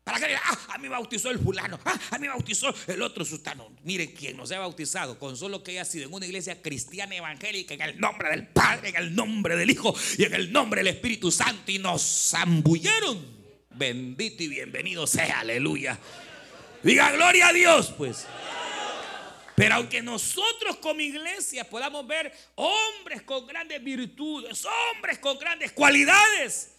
Para 0.07 0.25
que 0.25 0.35
ah, 0.35 0.59
a 0.69 0.77
mí 0.77 0.87
bautizó 0.87 1.29
el 1.31 1.37
fulano, 1.37 1.77
ah, 1.83 1.99
a 2.11 2.17
mí 2.17 2.29
bautizó 2.29 2.73
el 2.87 3.01
otro 3.01 3.25
sultano. 3.25 3.69
Miren, 3.83 4.13
quien 4.13 4.37
nos 4.37 4.49
ha 4.53 4.59
bautizado, 4.59 5.19
con 5.19 5.35
solo 5.35 5.61
que 5.61 5.71
haya 5.71 5.83
sido 5.83 6.07
en 6.07 6.13
una 6.13 6.25
iglesia 6.25 6.61
cristiana 6.61 7.13
evangélica, 7.13 7.73
en 7.73 7.81
el 7.81 7.99
nombre 7.99 8.29
del 8.29 8.47
Padre, 8.47 8.87
en 8.87 8.95
el 8.95 9.13
nombre 9.13 9.57
del 9.57 9.69
Hijo 9.69 9.93
y 10.17 10.23
en 10.23 10.33
el 10.33 10.53
nombre 10.53 10.79
del 10.79 10.95
Espíritu 10.95 11.29
Santo, 11.29 11.73
y 11.73 11.79
nos 11.79 12.29
zambulleron. 12.29 13.21
Bendito 13.71 14.43
y 14.43 14.47
bienvenido 14.47 15.05
sea, 15.05 15.41
aleluya. 15.41 15.99
Diga 16.83 17.11
gloria 17.11 17.49
a 17.49 17.53
Dios, 17.53 17.93
pues. 17.97 18.25
Pero 19.55 19.75
aunque 19.75 20.01
nosotros 20.01 20.77
como 20.77 21.01
iglesia 21.01 21.69
podamos 21.69 22.07
ver 22.07 22.31
hombres 22.55 23.23
con 23.23 23.45
grandes 23.45 23.83
virtudes, 23.83 24.65
hombres 24.95 25.19
con 25.19 25.37
grandes 25.37 25.73
cualidades, 25.73 26.76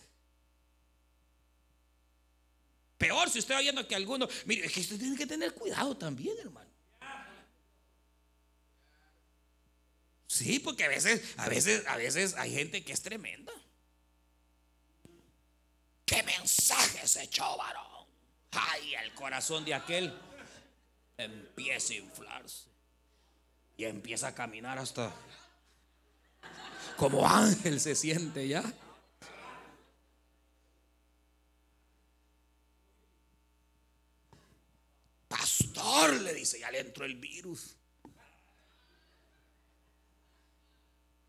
Peor 2.98 3.30
si 3.30 3.38
usted 3.38 3.54
va 3.54 3.60
viendo 3.60 3.86
que 3.86 3.94
alguno, 3.94 4.28
mire, 4.44 4.66
es 4.66 4.72
que 4.72 4.80
usted 4.80 4.98
tiene 4.98 5.16
que 5.16 5.26
tener 5.26 5.54
cuidado 5.54 5.96
también, 5.96 6.36
hermano. 6.38 6.68
Sí, 10.26 10.58
porque 10.58 10.84
a 10.84 10.88
veces, 10.88 11.22
a 11.38 11.48
veces, 11.48 11.86
a 11.86 11.96
veces 11.96 12.34
hay 12.36 12.52
gente 12.52 12.84
que 12.84 12.92
es 12.92 13.00
tremenda. 13.00 13.52
¿Qué 16.04 16.22
mensaje 16.22 17.06
se 17.06 17.22
echó, 17.22 17.56
varón? 17.56 18.06
Ay, 18.50 18.94
el 18.94 19.14
corazón 19.14 19.64
de 19.64 19.74
aquel 19.74 20.18
empieza 21.16 21.92
a 21.92 21.96
inflarse 21.96 22.66
y 23.76 23.84
empieza 23.84 24.28
a 24.28 24.34
caminar 24.34 24.78
hasta 24.78 25.14
como 26.96 27.26
ángel 27.26 27.80
se 27.80 27.94
siente 27.94 28.48
ya. 28.48 28.64
Le 36.20 36.34
dice, 36.34 36.58
ya 36.60 36.70
le 36.70 36.80
entró 36.80 37.04
el 37.04 37.16
virus. 37.16 37.76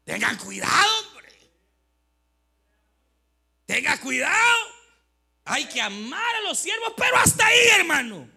Tengan 0.04 0.38
cuidado, 0.38 1.00
hombre. 1.00 1.30
Tenga 3.66 4.00
cuidado. 4.00 4.58
Hay 5.45 5.66
que 5.66 5.82
amar 5.82 6.36
a 6.36 6.41
los 6.41 6.58
siervos, 6.60 6.93
pero 6.97 7.18
hasta 7.18 7.45
ahí, 7.45 7.68
hermano. 7.78 8.30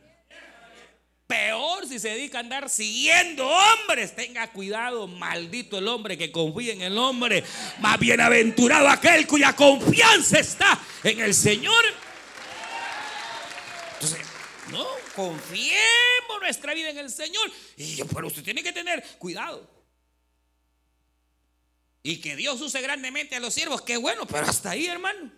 Peor 1.27 1.87
si 1.89 1.99
se 1.99 2.11
dedica 2.11 2.39
a 2.39 2.41
andar 2.41 2.69
siguiendo 2.69 3.49
hombres, 3.49 4.15
tenga 4.15 4.53
cuidado, 4.53 5.07
maldito 5.07 5.79
el 5.79 5.89
hombre 5.89 6.19
que 6.19 6.31
confía 6.31 6.75
en 6.75 6.83
el 6.83 6.99
hombre, 6.99 7.43
más 7.79 7.99
bienaventurado 7.99 8.87
aquel 8.89 9.27
cuya 9.27 9.57
confianza 9.57 10.39
está 10.39 10.79
en 11.03 11.21
el 11.21 11.33
Señor. 11.33 11.85
Entonces, 13.95 14.27
no, 14.71 15.02
confiemos 15.15 16.41
nuestra 16.41 16.75
vida 16.75 16.91
en 16.91 16.99
el 16.99 17.11
Señor. 17.11 17.51
Y 17.77 18.03
pero 18.05 18.27
usted 18.27 18.43
tiene 18.43 18.63
que 18.63 18.73
tener 18.73 19.03
cuidado. 19.19 19.69
Y 22.03 22.21
que 22.21 22.35
Dios 22.35 22.61
use 22.61 22.81
grandemente 22.81 23.37
a 23.37 23.41
los 23.41 23.55
siervos, 23.55 23.83
qué 23.83 23.97
bueno, 23.97 24.27
pero 24.27 24.47
hasta 24.47 24.71
ahí, 24.71 24.87
hermano. 24.87 25.31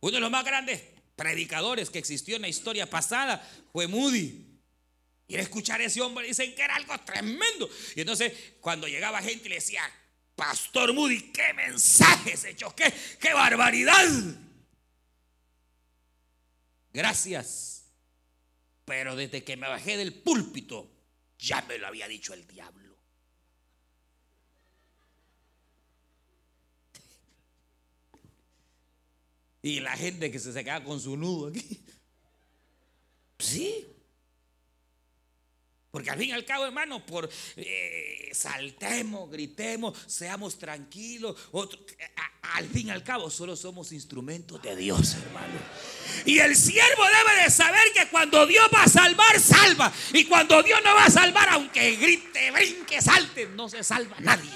Uno 0.00 0.12
de 0.12 0.20
los 0.20 0.30
más 0.30 0.44
grandes 0.44 0.82
predicadores 1.16 1.90
que 1.90 1.98
existió 1.98 2.36
en 2.36 2.42
la 2.42 2.48
historia 2.48 2.88
pasada 2.88 3.46
fue 3.72 3.86
Moody. 3.86 4.44
Y 5.26 5.36
escuchar 5.36 5.80
a 5.80 5.84
ese 5.84 6.00
hombre, 6.00 6.26
dicen 6.26 6.54
que 6.54 6.62
era 6.62 6.76
algo 6.76 6.96
tremendo. 7.00 7.68
Y 7.96 8.00
entonces, 8.00 8.32
cuando 8.60 8.86
llegaba 8.86 9.20
gente 9.22 9.46
y 9.46 9.48
le 9.50 9.54
decía, 9.56 9.82
Pastor 10.34 10.92
Moody, 10.92 11.32
qué 11.32 11.52
mensaje 11.54 12.36
se 12.36 12.50
echó, 12.50 12.74
qué 12.74 13.34
barbaridad. 13.34 14.08
Gracias. 16.92 17.84
Pero 18.84 19.16
desde 19.16 19.44
que 19.44 19.56
me 19.56 19.68
bajé 19.68 19.96
del 19.96 20.14
púlpito, 20.14 20.90
ya 21.38 21.62
me 21.62 21.78
lo 21.78 21.86
había 21.86 22.08
dicho 22.08 22.32
el 22.34 22.46
diablo. 22.46 22.96
Y 29.60 29.80
la 29.80 29.96
gente 29.96 30.30
que 30.30 30.38
se 30.38 30.52
queda 30.64 30.82
con 30.82 31.00
su 31.00 31.16
nudo 31.16 31.48
aquí. 31.48 31.84
Sí. 33.38 33.86
Porque 35.90 36.10
al 36.10 36.18
fin 36.18 36.28
y 36.30 36.32
al 36.32 36.44
cabo, 36.44 36.66
hermano, 36.66 37.04
por 37.04 37.28
eh, 37.56 38.30
saltemos, 38.32 39.30
gritemos, 39.30 39.98
seamos 40.06 40.58
tranquilos. 40.58 41.36
al 42.42 42.68
fin 42.68 42.88
y 42.88 42.90
al 42.90 43.02
cabo, 43.02 43.30
solo 43.30 43.56
somos 43.56 43.92
instrumentos 43.92 44.62
de 44.62 44.76
Dios, 44.76 45.14
hermano. 45.14 45.58
Y 46.24 46.38
el 46.38 46.56
siervo 46.56 47.04
debe 47.04 47.44
de 47.44 47.50
saber 47.50 47.92
que 47.94 48.08
cuando 48.08 48.46
Dios 48.46 48.68
va 48.74 48.84
a 48.84 48.88
salvar, 48.88 49.40
salva. 49.40 49.92
Y 50.12 50.24
cuando 50.24 50.62
Dios 50.62 50.80
no 50.84 50.94
va 50.94 51.04
a 51.04 51.10
salvar, 51.10 51.48
aunque 51.50 51.96
grite, 51.96 52.50
brinque, 52.50 53.00
salte, 53.00 53.46
no 53.48 53.68
se 53.68 53.82
salva 53.82 54.16
nadie. 54.20 54.50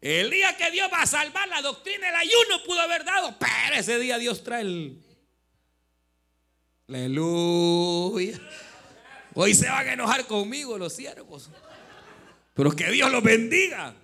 El 0.00 0.30
día 0.30 0.56
que 0.56 0.70
Dios 0.70 0.88
va 0.92 1.02
a 1.02 1.06
salvar 1.06 1.48
la 1.48 1.62
doctrina, 1.62 2.08
el 2.08 2.14
ayuno 2.14 2.62
pudo 2.64 2.80
haber 2.80 3.04
dado, 3.04 3.36
pero 3.38 3.74
ese 3.76 3.98
día 3.98 4.18
Dios 4.18 4.44
trae 4.44 4.60
el... 4.60 5.02
Aleluya. 6.88 8.38
Hoy 9.34 9.54
se 9.54 9.68
van 9.68 9.88
a 9.88 9.92
enojar 9.92 10.26
conmigo 10.26 10.78
los 10.78 10.92
siervos. 10.92 11.50
Pero 12.54 12.70
que 12.70 12.90
Dios 12.90 13.10
los 13.10 13.22
bendiga. 13.22 13.94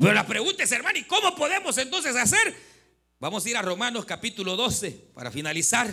Pero 0.00 0.14
la 0.14 0.26
pregunta 0.26 0.62
es, 0.64 0.72
hermano, 0.72 0.98
¿y 0.98 1.04
cómo 1.04 1.36
podemos 1.36 1.76
entonces 1.76 2.16
hacer? 2.16 2.56
Vamos 3.18 3.44
a 3.44 3.50
ir 3.50 3.56
a 3.58 3.60
Romanos 3.60 4.06
capítulo 4.06 4.56
12 4.56 4.92
para 5.12 5.30
finalizar. 5.30 5.92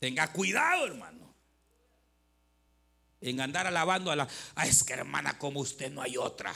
Tenga 0.00 0.32
cuidado, 0.32 0.86
hermano. 0.86 1.32
En 3.20 3.40
andar 3.40 3.68
alabando 3.68 4.10
a 4.10 4.16
la... 4.16 4.28
Ah, 4.56 4.66
es 4.66 4.82
que 4.82 4.94
hermana, 4.94 5.38
como 5.38 5.60
usted 5.60 5.92
no 5.92 6.02
hay 6.02 6.16
otra. 6.16 6.52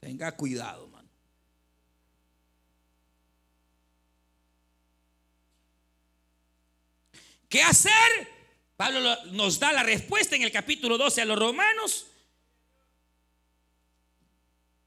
Tenga 0.00 0.32
cuidado, 0.32 0.86
hermano. 0.86 1.00
¿Qué 7.50 7.60
hacer? 7.62 7.92
Pablo 8.76 9.00
nos 9.32 9.58
da 9.58 9.72
la 9.72 9.82
respuesta 9.82 10.36
en 10.36 10.42
el 10.42 10.52
capítulo 10.52 10.96
12 10.96 11.20
a 11.20 11.24
los 11.24 11.38
romanos. 11.38 12.06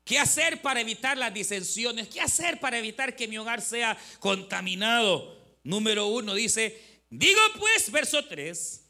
¿Qué 0.05 0.18
hacer 0.18 0.61
para 0.61 0.80
evitar 0.80 1.18
las 1.18 1.34
disensiones? 1.34 2.07
¿Qué 2.07 2.22
hacer 2.22 2.61
para 2.61 2.80
evitar 2.80 3.18
que 3.18 3.28
mi 3.28 3.38
hogar 3.38 3.61
sea 3.61 3.97
contaminado? 4.20 5.57
Número 5.64 6.07
uno 6.07 6.34
dice, 6.34 7.01
digo 7.09 7.41
pues, 7.59 7.91
verso 7.91 8.26
3, 8.26 8.86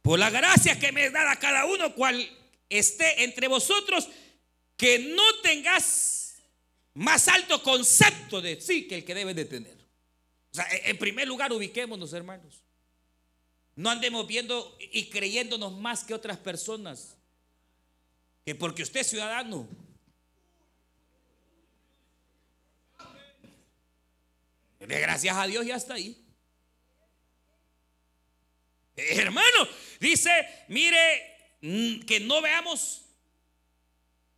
por 0.00 0.18
la 0.18 0.30
gracia 0.30 0.78
que 0.78 0.90
me 0.90 1.10
da 1.10 1.30
a 1.30 1.38
cada 1.38 1.66
uno 1.66 1.94
cual 1.94 2.26
esté 2.70 3.22
entre 3.22 3.48
vosotros, 3.48 4.08
que 4.78 4.98
no 4.98 5.40
tengas 5.42 6.36
más 6.94 7.28
alto 7.28 7.62
concepto 7.62 8.40
de 8.40 8.58
sí 8.62 8.88
que 8.88 8.96
el 8.96 9.04
que 9.04 9.14
debe 9.14 9.34
de 9.34 9.44
tener. 9.44 9.76
O 10.52 10.54
sea, 10.54 10.66
en 10.70 10.96
primer 10.96 11.28
lugar, 11.28 11.52
ubiquémonos, 11.52 12.14
hermanos. 12.14 12.64
No 13.76 13.90
andemos 13.90 14.26
viendo 14.26 14.76
y 14.92 15.06
creyéndonos 15.10 15.72
más 15.72 16.04
que 16.04 16.14
otras 16.14 16.38
personas. 16.38 17.16
Que 18.44 18.54
porque 18.54 18.82
usted 18.82 19.00
es 19.00 19.08
ciudadano, 19.08 19.68
gracias 24.78 25.36
a 25.36 25.46
Dios 25.46 25.66
ya 25.66 25.76
está 25.76 25.94
ahí. 25.94 26.16
Hermano, 28.96 29.68
dice, 29.98 30.30
mire, 30.68 31.56
que 32.06 32.20
no 32.20 32.42
veamos 32.42 33.02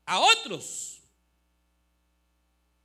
a 0.05 0.21
otros. 0.21 1.01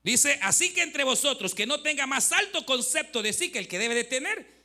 Dice, 0.04 0.40
así 0.42 0.74
que 0.74 0.82
entre 0.82 1.04
vosotros, 1.04 1.54
que 1.54 1.68
no 1.68 1.82
tenga 1.82 2.08
más 2.08 2.32
alto 2.32 2.66
concepto 2.66 3.22
de 3.22 3.34
sí 3.34 3.52
que 3.52 3.60
el 3.60 3.68
que 3.68 3.80
debe 3.80 3.94
de 3.94 4.06
tener, 4.06 4.57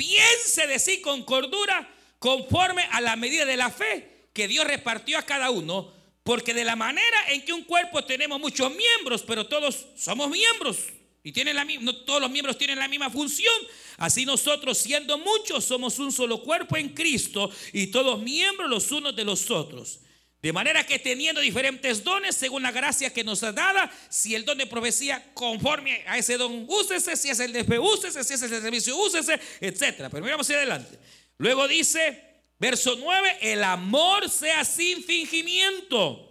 piense 0.00 0.66
de 0.66 0.78
sí 0.78 1.02
con 1.02 1.24
cordura, 1.24 1.86
conforme 2.18 2.82
a 2.90 3.02
la 3.02 3.16
medida 3.16 3.44
de 3.44 3.58
la 3.58 3.70
fe 3.70 4.28
que 4.32 4.48
Dios 4.48 4.66
repartió 4.66 5.18
a 5.18 5.26
cada 5.26 5.50
uno, 5.50 5.92
porque 6.22 6.54
de 6.54 6.64
la 6.64 6.74
manera 6.74 7.18
en 7.28 7.44
que 7.44 7.52
un 7.52 7.64
cuerpo 7.64 8.02
tenemos 8.02 8.40
muchos 8.40 8.72
miembros, 8.74 9.22
pero 9.26 9.46
todos 9.46 9.88
somos 9.96 10.30
miembros 10.30 10.78
y 11.22 11.32
tienen 11.32 11.54
la, 11.54 11.66
no 11.66 11.94
todos 11.96 12.18
los 12.18 12.30
miembros 12.30 12.56
tienen 12.56 12.78
la 12.78 12.88
misma 12.88 13.10
función. 13.10 13.54
Así 13.98 14.24
nosotros, 14.24 14.78
siendo 14.78 15.18
muchos, 15.18 15.66
somos 15.66 15.98
un 15.98 16.12
solo 16.12 16.42
cuerpo 16.42 16.78
en 16.78 16.94
Cristo 16.94 17.50
y 17.74 17.88
todos 17.88 18.22
miembros 18.22 18.70
los 18.70 18.90
unos 18.92 19.14
de 19.14 19.24
los 19.26 19.50
otros. 19.50 20.00
De 20.42 20.52
manera 20.54 20.86
que 20.86 20.98
teniendo 20.98 21.40
diferentes 21.40 22.02
dones 22.02 22.34
según 22.34 22.62
la 22.62 22.72
gracia 22.72 23.12
que 23.12 23.22
nos 23.22 23.42
ha 23.42 23.52
dada, 23.52 23.92
si 24.08 24.34
el 24.34 24.46
don 24.46 24.56
de 24.56 24.66
profecía 24.66 25.32
conforme 25.34 26.02
a 26.06 26.16
ese 26.16 26.38
don, 26.38 26.64
úsese, 26.66 27.14
si 27.16 27.28
es 27.28 27.40
el 27.40 27.52
de 27.52 27.64
fe, 27.64 27.78
úsese, 27.78 28.24
si 28.24 28.34
es 28.34 28.42
el 28.42 28.50
de 28.50 28.60
servicio, 28.62 28.96
úsese, 28.96 29.38
etc. 29.60 30.08
Pero 30.10 30.22
miramos 30.22 30.46
hacia 30.46 30.56
adelante. 30.56 30.98
Luego 31.36 31.68
dice, 31.68 32.42
verso 32.58 32.96
9, 32.98 33.38
el 33.42 33.62
amor 33.62 34.30
sea 34.30 34.64
sin 34.64 35.04
fingimiento. 35.04 36.26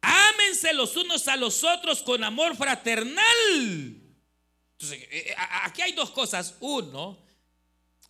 Ámense 0.00 0.72
los 0.72 0.96
unos 0.96 1.28
a 1.28 1.36
los 1.36 1.62
otros 1.62 2.02
con 2.02 2.24
amor 2.24 2.56
fraternal. 2.56 3.22
Entonces, 3.52 5.02
eh, 5.10 5.26
eh, 5.28 5.34
aquí 5.62 5.82
hay 5.82 5.92
dos 5.92 6.10
cosas. 6.10 6.56
Uno, 6.60 7.22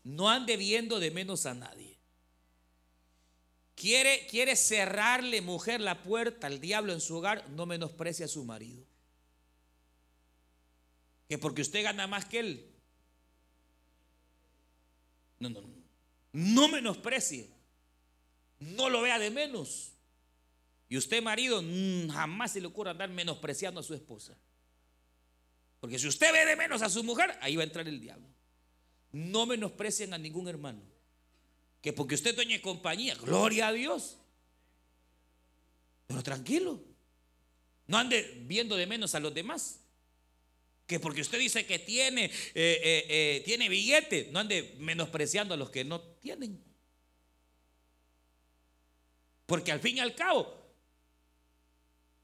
no 0.05 0.31
ande 0.31 0.57
viendo 0.57 0.99
de 1.01 1.11
menos 1.11 1.45
a 1.47 1.53
nadie. 1.53 1.90
Quiere, 3.81 4.27
quiere 4.27 4.57
cerrarle, 4.57 5.41
mujer, 5.41 5.81
la 5.81 6.03
puerta 6.03 6.49
al 6.49 6.61
diablo 6.61 6.93
en 6.93 7.01
su 7.01 7.17
hogar, 7.17 7.49
no 7.49 7.65
menosprecie 7.65 8.27
a 8.27 8.29
su 8.29 8.45
marido. 8.45 8.85
Que 11.27 11.39
porque 11.39 11.63
usted 11.63 11.83
gana 11.83 12.07
más 12.07 12.27
que 12.27 12.41
él. 12.41 12.71
No, 15.39 15.49
no, 15.49 15.63
no. 15.63 15.69
No 16.35 16.69
menosprecie. 16.69 17.49
No 18.59 18.91
lo 18.91 19.01
vea 19.01 19.19
de 19.19 19.31
menos. 19.31 19.93
Y 20.91 20.99
usted, 20.99 21.23
marido, 21.23 21.63
mm, 21.63 22.11
jamás 22.11 22.53
se 22.53 22.61
le 22.61 22.67
ocurra 22.67 22.91
andar 22.91 23.09
menospreciando 23.09 23.81
a 23.81 23.83
su 23.83 23.95
esposa. 23.95 24.37
Porque 25.81 25.99
si 25.99 26.07
usted 26.07 26.31
ve 26.35 26.45
de 26.45 26.55
menos 26.55 26.83
a 26.83 26.91
su 26.91 27.03
mujer, 27.03 27.35
ahí 27.41 27.57
va 27.57 27.63
a 27.63 27.67
entrar 27.67 27.89
el 27.89 27.99
diablo. 27.99 28.29
No 29.11 29.47
menosprecien 29.47 30.13
a 30.13 30.19
ningún 30.19 30.49
hermano. 30.49 30.83
Que 31.81 31.93
porque 31.93 32.15
usted 32.15 32.35
dueña 32.35 32.61
compañía, 32.61 33.15
gloria 33.15 33.69
a 33.69 33.73
Dios. 33.73 34.19
Pero 36.07 36.23
tranquilo. 36.23 36.83
No 37.87 37.99
ande 37.99 38.43
viendo 38.47 38.77
de 38.77 38.87
menos 38.87 39.15
a 39.15 39.21
los 39.21 39.33
demás. 39.33 39.81
Que 40.87 41.01
porque 41.01 41.21
usted 41.21 41.39
dice 41.39 41.67
que 41.67 41.79
tiene, 41.79 42.25
eh, 42.25 42.31
eh, 42.55 43.07
eh, 43.09 43.43
tiene 43.45 43.69
billete, 43.69 44.29
no 44.33 44.41
ande 44.41 44.75
menospreciando 44.79 45.55
a 45.55 45.57
los 45.57 45.71
que 45.71 45.85
no 45.85 46.01
tienen. 46.01 46.63
Porque 49.47 49.73
al 49.73 49.81
fin 49.81 49.97
y 49.97 50.01
al 50.01 50.15
cabo, 50.15 50.53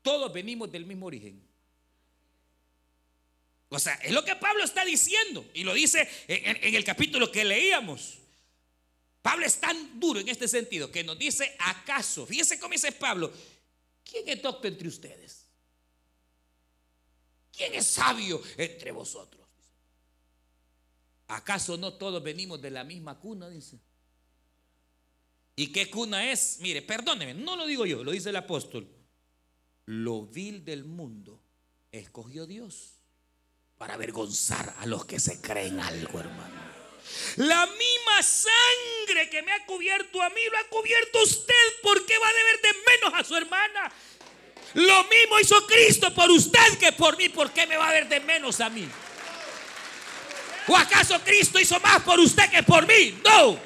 todos 0.03 0.33
venimos 0.33 0.71
del 0.71 0.85
mismo 0.85 1.07
origen. 1.07 1.45
O 3.69 3.79
sea, 3.79 3.95
es 3.95 4.13
lo 4.13 4.25
que 4.25 4.37
Pablo 4.37 4.63
está 4.63 4.85
diciendo. 4.85 5.49
Y 5.53 5.65
lo 5.65 5.75
dice 5.75 6.09
en, 6.29 6.75
el 6.75 6.85
capítulo 6.85 7.33
que 7.33 7.45
leíamos. 7.45 8.19
Pablo 9.27 9.45
es 9.45 9.59
tan 9.59 9.99
duro 9.99 10.21
en 10.21 10.29
este 10.29 10.47
sentido 10.47 10.89
que 10.89 11.03
nos 11.03 11.19
dice, 11.19 11.57
¿acaso? 11.59 12.25
Fíjese 12.27 12.61
cómo 12.61 12.75
dice 12.75 12.93
Pablo, 12.93 13.33
¿quién 14.09 14.29
es 14.29 14.41
doctor 14.41 14.69
entre 14.69 14.87
ustedes? 14.87 15.49
¿Quién 17.53 17.75
es 17.75 17.89
sabio 17.89 18.41
entre 18.57 18.93
vosotros? 18.93 19.45
¿Acaso 21.27 21.77
no 21.77 21.95
todos 21.95 22.23
venimos 22.23 22.63
de 22.63 22.71
la 22.71 22.85
misma 22.85 23.19
cuna? 23.19 23.49
Dice. 23.49 23.81
¿Y 25.57 25.73
qué 25.73 25.91
cuna 25.91 26.31
es? 26.31 26.59
Mire, 26.61 26.83
perdóneme, 26.83 27.35
no 27.35 27.57
lo 27.57 27.67
digo 27.67 27.85
yo, 27.85 28.05
lo 28.05 28.13
dice 28.13 28.29
el 28.29 28.37
apóstol. 28.37 28.89
Lo 29.87 30.25
vil 30.25 30.65
del 30.65 30.85
mundo 30.85 31.43
escogió 31.91 32.47
Dios 32.47 32.93
para 33.77 33.95
avergonzar 33.95 34.77
a 34.79 34.87
los 34.87 35.05
que 35.05 35.19
se 35.19 35.41
creen 35.41 35.81
algo, 35.81 36.21
hermano. 36.21 36.61
La 37.39 37.67
misma 37.67 38.23
sangre 38.23 38.96
que 39.07 39.43
me 39.43 39.53
ha 39.53 39.65
cubierto 39.65 40.23
a 40.23 40.31
mí 40.31 40.41
lo 40.51 40.59
ha 40.59 40.65
cubierto 40.65 41.23
usted. 41.23 41.81
¿Por 41.83 42.05
qué 42.05 42.19
va 42.19 42.29
a 42.29 42.33
deber 42.33 42.61
de 42.61 42.69
menos 42.91 43.21
a 43.21 43.25
su 43.25 43.37
hermana? 43.37 43.93
Lo 44.75 45.05
mismo 45.05 45.41
hizo 45.41 45.67
Cristo 45.67 46.13
por 46.15 46.31
usted 46.31 46.79
que 46.79 46.93
por 46.93 47.17
mí. 47.17 47.29
¿Por 47.29 47.51
qué 47.53 47.67
me 47.67 47.77
va 47.77 47.89
a 47.89 47.93
ver 47.93 48.09
de 48.09 48.21
menos 48.21 48.61
a 48.61 48.69
mí? 48.69 48.87
¿O 50.69 50.77
acaso 50.77 51.19
Cristo 51.23 51.59
hizo 51.61 51.79
más 51.81 52.03
por 52.03 52.19
usted 52.19 52.51
que 52.51 52.63
por 52.63 52.87
mí? 52.87 53.19
No. 53.25 53.59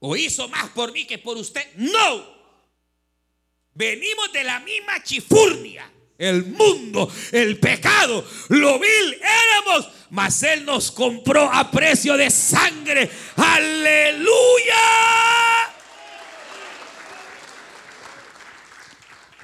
¿O 0.00 0.16
hizo 0.16 0.48
más 0.48 0.70
por 0.70 0.92
mí 0.92 1.06
que 1.06 1.18
por 1.18 1.36
usted? 1.36 1.66
No. 1.76 2.42
Venimos 3.74 4.32
de 4.32 4.44
la 4.44 4.60
misma 4.60 5.02
chifurnia. 5.02 5.90
El 6.22 6.44
mundo, 6.44 7.12
el 7.32 7.58
pecado, 7.58 8.24
lo 8.50 8.78
vil 8.78 9.20
éramos, 9.20 9.88
mas 10.10 10.40
Él 10.44 10.64
nos 10.64 10.92
compró 10.92 11.50
a 11.52 11.68
precio 11.68 12.16
de 12.16 12.30
sangre. 12.30 13.10
Aleluya. 13.34 14.76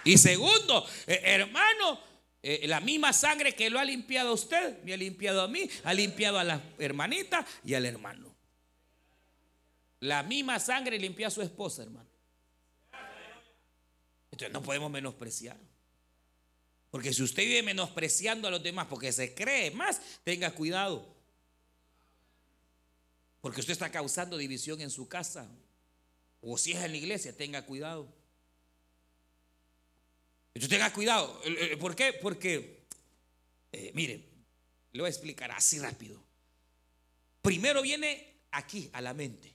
Y 0.05 0.17
segundo, 0.19 0.87
eh, 1.09 1.21
hermano, 1.25 2.01
eh, 2.41 2.69
la 2.69 2.79
misma 2.79 3.13
sangre 3.13 3.57
que 3.57 3.71
lo 3.71 3.81
ha 3.81 3.85
limpiado 3.85 4.29
a 4.29 4.35
usted, 4.35 4.81
me 4.85 4.95
ha 4.95 4.97
limpiado 4.97 5.43
a 5.43 5.49
mí, 5.49 5.69
ha 5.83 5.93
limpiado 5.93 6.39
a 6.39 6.45
la 6.45 6.63
hermanita 6.79 7.45
y 7.65 7.75
al 7.75 7.87
hermano. 7.87 8.33
La 9.99 10.23
misma 10.23 10.61
sangre 10.61 10.97
limpió 10.97 11.27
a 11.27 11.31
su 11.31 11.43
esposa, 11.43 11.83
hermano. 11.83 12.09
Entonces 14.31 14.53
no 14.53 14.63
podemos 14.63 14.93
menospreciar. 14.93 15.57
Porque 16.91 17.13
si 17.13 17.23
usted 17.23 17.45
vive 17.45 17.63
menospreciando 17.63 18.49
a 18.49 18.51
los 18.51 18.63
demás 18.63 18.87
porque 18.89 19.13
se 19.13 19.35
cree 19.35 19.71
más, 19.71 20.01
tenga 20.25 20.51
cuidado. 20.53 21.07
Porque 23.41 23.61
usted 23.61 23.73
está 23.73 23.91
causando 23.91 24.37
división 24.37 24.81
en 24.81 24.91
su 24.91 25.09
casa. 25.09 25.49
O 26.41 26.57
si 26.57 26.73
es 26.73 26.83
en 26.83 26.93
la 26.93 26.97
iglesia, 26.97 27.37
tenga 27.37 27.65
cuidado. 27.67 28.09
Entonces 30.55 30.71
tenga 30.71 30.93
cuidado. 30.93 31.41
¿Por 31.79 31.95
qué? 31.95 32.15
Porque, 32.15 32.87
eh, 33.73 33.93
mire, 33.95 34.25
le 34.93 35.01
voy 35.01 35.09
a 35.09 35.11
explicar 35.11 35.51
así 35.53 35.79
rápido. 35.79 36.23
Primero 37.43 37.83
viene 37.83 38.41
aquí, 38.51 38.91
a 38.93 39.01
la 39.01 39.15
mente. 39.15 39.55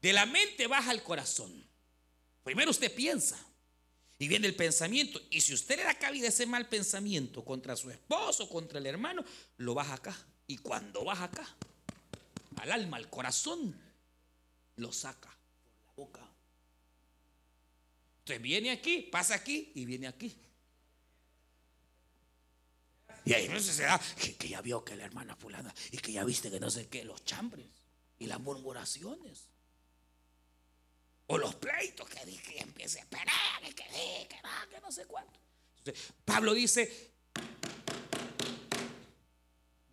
De 0.00 0.12
la 0.12 0.26
mente 0.26 0.66
baja 0.66 0.90
al 0.90 1.02
corazón. 1.02 1.64
Primero 2.42 2.70
usted 2.70 2.94
piensa. 2.94 3.38
Y 4.18 4.28
viene 4.28 4.46
el 4.46 4.54
pensamiento. 4.54 5.20
Y 5.30 5.40
si 5.40 5.52
usted 5.54 5.76
le 5.76 5.84
da 5.84 5.98
cabida 5.98 6.28
ese 6.28 6.46
mal 6.46 6.68
pensamiento 6.68 7.44
contra 7.44 7.76
su 7.76 7.90
esposo, 7.90 8.48
contra 8.48 8.78
el 8.78 8.86
hermano, 8.86 9.24
lo 9.56 9.74
baja 9.74 9.94
acá. 9.94 10.16
Y 10.46 10.58
cuando 10.58 11.04
baja 11.04 11.24
acá, 11.24 11.48
al 12.56 12.70
alma, 12.70 12.96
al 12.96 13.10
corazón, 13.10 13.74
lo 14.76 14.92
saca 14.92 15.36
por 15.64 15.72
la 15.72 15.92
boca. 15.96 16.32
Entonces 18.20 18.42
viene 18.42 18.70
aquí, 18.70 19.08
pasa 19.10 19.34
aquí 19.34 19.72
y 19.74 19.84
viene 19.84 20.06
aquí. 20.06 20.36
Y 23.24 23.32
ahí 23.32 23.48
no 23.48 23.60
se 23.60 23.82
da 23.82 24.00
que, 24.20 24.36
que, 24.36 24.48
ya 24.48 24.60
vio 24.60 24.84
que 24.84 24.96
la 24.96 25.04
hermana 25.04 25.36
fulana 25.36 25.72
y 25.90 25.98
que 25.98 26.12
ya 26.12 26.24
viste 26.24 26.50
que 26.50 26.58
no 26.58 26.70
sé 26.70 26.88
qué, 26.88 27.04
los 27.04 27.24
chambres 27.24 27.66
y 28.18 28.26
las 28.26 28.40
murmuraciones. 28.40 29.51
Los 31.38 31.54
pleitos 31.56 32.08
que, 32.08 32.20
que 32.20 32.58
empiece 32.58 32.98
a 32.98 33.02
esperar, 33.02 33.62
que, 33.62 33.74
que, 33.74 33.84
que, 34.28 34.36
que 34.70 34.80
no 34.80 34.92
sé 34.92 35.06
cuánto. 35.06 35.40
Pablo 36.24 36.54
dice, 36.54 37.12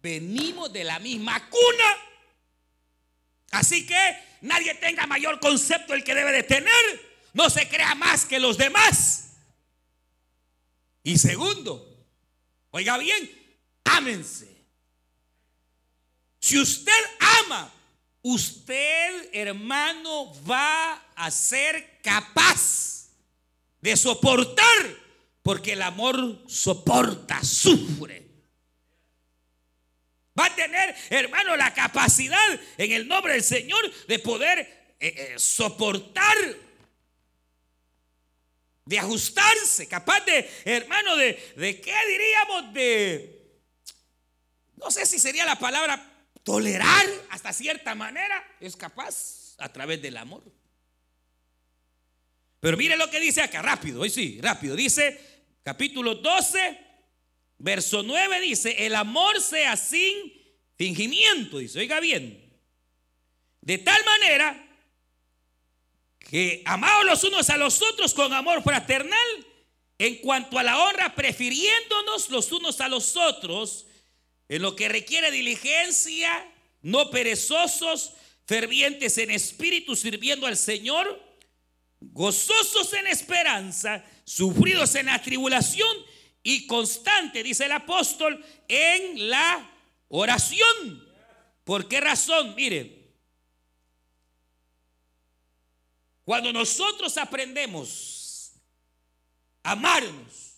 venimos 0.02 0.72
de 0.72 0.84
la 0.84 1.00
misma 1.00 1.50
cuna. 1.50 1.98
Así 3.52 3.86
que 3.86 4.38
nadie 4.42 4.76
tenga 4.76 5.08
mayor 5.08 5.40
concepto 5.40 5.94
el 5.94 6.04
que 6.04 6.14
debe 6.14 6.32
de 6.32 6.44
tener 6.44 7.10
no 7.34 7.50
se 7.50 7.68
crea 7.68 7.96
más 7.96 8.26
que 8.26 8.40
los 8.40 8.58
demás. 8.58 9.32
Y 11.04 11.18
segundo, 11.18 12.06
oiga 12.72 12.98
bien, 12.98 13.58
ámense. 13.84 14.66
Si 16.40 16.60
usted 16.60 16.92
ama, 17.46 17.72
usted, 18.22 19.30
hermano, 19.34 20.34
va 20.46 20.94
a 21.16 21.32
ser 21.32 22.00
capaz 22.02 23.10
de 23.82 23.96
soportar, 23.96 24.98
porque 25.42 25.74
el 25.74 25.82
amor 25.82 26.44
soporta, 26.48 27.44
sufre. 27.44 28.28
Va 30.38 30.46
a 30.46 30.56
tener, 30.56 30.96
hermano, 31.10 31.56
la 31.56 31.74
capacidad 31.74 32.60
en 32.78 32.92
el 32.92 33.08
nombre 33.08 33.34
del 33.34 33.44
Señor 33.44 33.92
de 34.08 34.20
poder 34.20 34.60
eh, 34.60 34.98
eh, 35.00 35.34
soportar 35.38 36.38
de 38.86 38.98
ajustarse, 38.98 39.88
capaz 39.88 40.22
de, 40.26 40.50
hermano, 40.66 41.16
de, 41.16 41.54
de 41.58 41.80
qué 41.80 41.94
diríamos, 42.08 42.74
de, 42.74 43.40
no 44.78 44.90
sé 44.90 45.06
si 45.06 45.20
sería 45.20 45.46
la 45.46 45.60
palabra 45.60 46.09
tolerar 46.50 47.06
hasta 47.30 47.54
cierta 47.54 47.94
manera, 47.94 48.44
es 48.60 48.76
capaz 48.76 49.54
a 49.60 49.72
través 49.72 50.02
del 50.02 50.18
amor. 50.18 50.42
Pero 52.60 52.76
mire 52.76 52.98
lo 52.98 53.08
que 53.08 53.20
dice 53.20 53.44
acá, 53.44 53.62
rápido, 53.62 54.02
hoy 54.02 54.10
sí, 54.10 54.40
rápido. 54.42 54.76
Dice 54.76 55.46
capítulo 55.62 56.16
12, 56.16 56.80
verso 57.60 58.02
9, 58.02 58.42
dice, 58.42 58.84
el 58.84 58.96
amor 58.96 59.40
sea 59.40 59.78
sin 59.78 60.16
fingimiento, 60.76 61.60
dice, 61.60 61.78
oiga 61.78 62.00
bien. 62.00 62.52
De 63.62 63.78
tal 63.78 64.04
manera 64.04 64.70
que 66.18 66.64
amados 66.66 67.06
los 67.06 67.24
unos 67.26 67.48
a 67.52 67.58
los 67.58 67.80
otros 67.80 68.12
con 68.16 68.34
amor 68.34 68.64
fraternal, 68.64 69.46
en 70.00 70.16
cuanto 70.16 70.58
a 70.58 70.64
la 70.64 70.80
honra, 70.80 71.14
prefiriéndonos 71.14 72.28
los 72.30 72.52
unos 72.52 72.82
a 72.82 72.90
los 72.90 73.16
otros, 73.16 73.86
en 74.50 74.62
lo 74.62 74.76
que 74.76 74.90
requiere 74.90 75.32
diligencia, 75.32 76.30
no 76.82 77.10
perezosos, 77.10 78.14
fervientes 78.46 79.18
en 79.18 79.32
espíritu, 79.32 79.96
sirviendo 79.96 80.48
al 80.48 80.58
Señor, 80.58 81.24
gozosos 82.02 82.92
en 82.94 83.08
esperanza, 83.08 84.04
sufridos 84.26 84.96
en 84.96 85.06
la 85.06 85.22
tribulación 85.22 85.96
y 86.44 86.68
constante, 86.68 87.44
dice 87.44 87.66
el 87.66 87.72
apóstol, 87.72 88.44
en 88.68 89.30
la 89.30 89.72
oración. 90.10 91.08
¿Por 91.64 91.88
qué 91.88 92.02
razón? 92.02 92.56
Mire, 92.56 93.00
Cuando 96.30 96.54
nosotros 96.54 97.18
aprendemos 97.18 98.52
a 99.64 99.72
amarnos, 99.72 100.49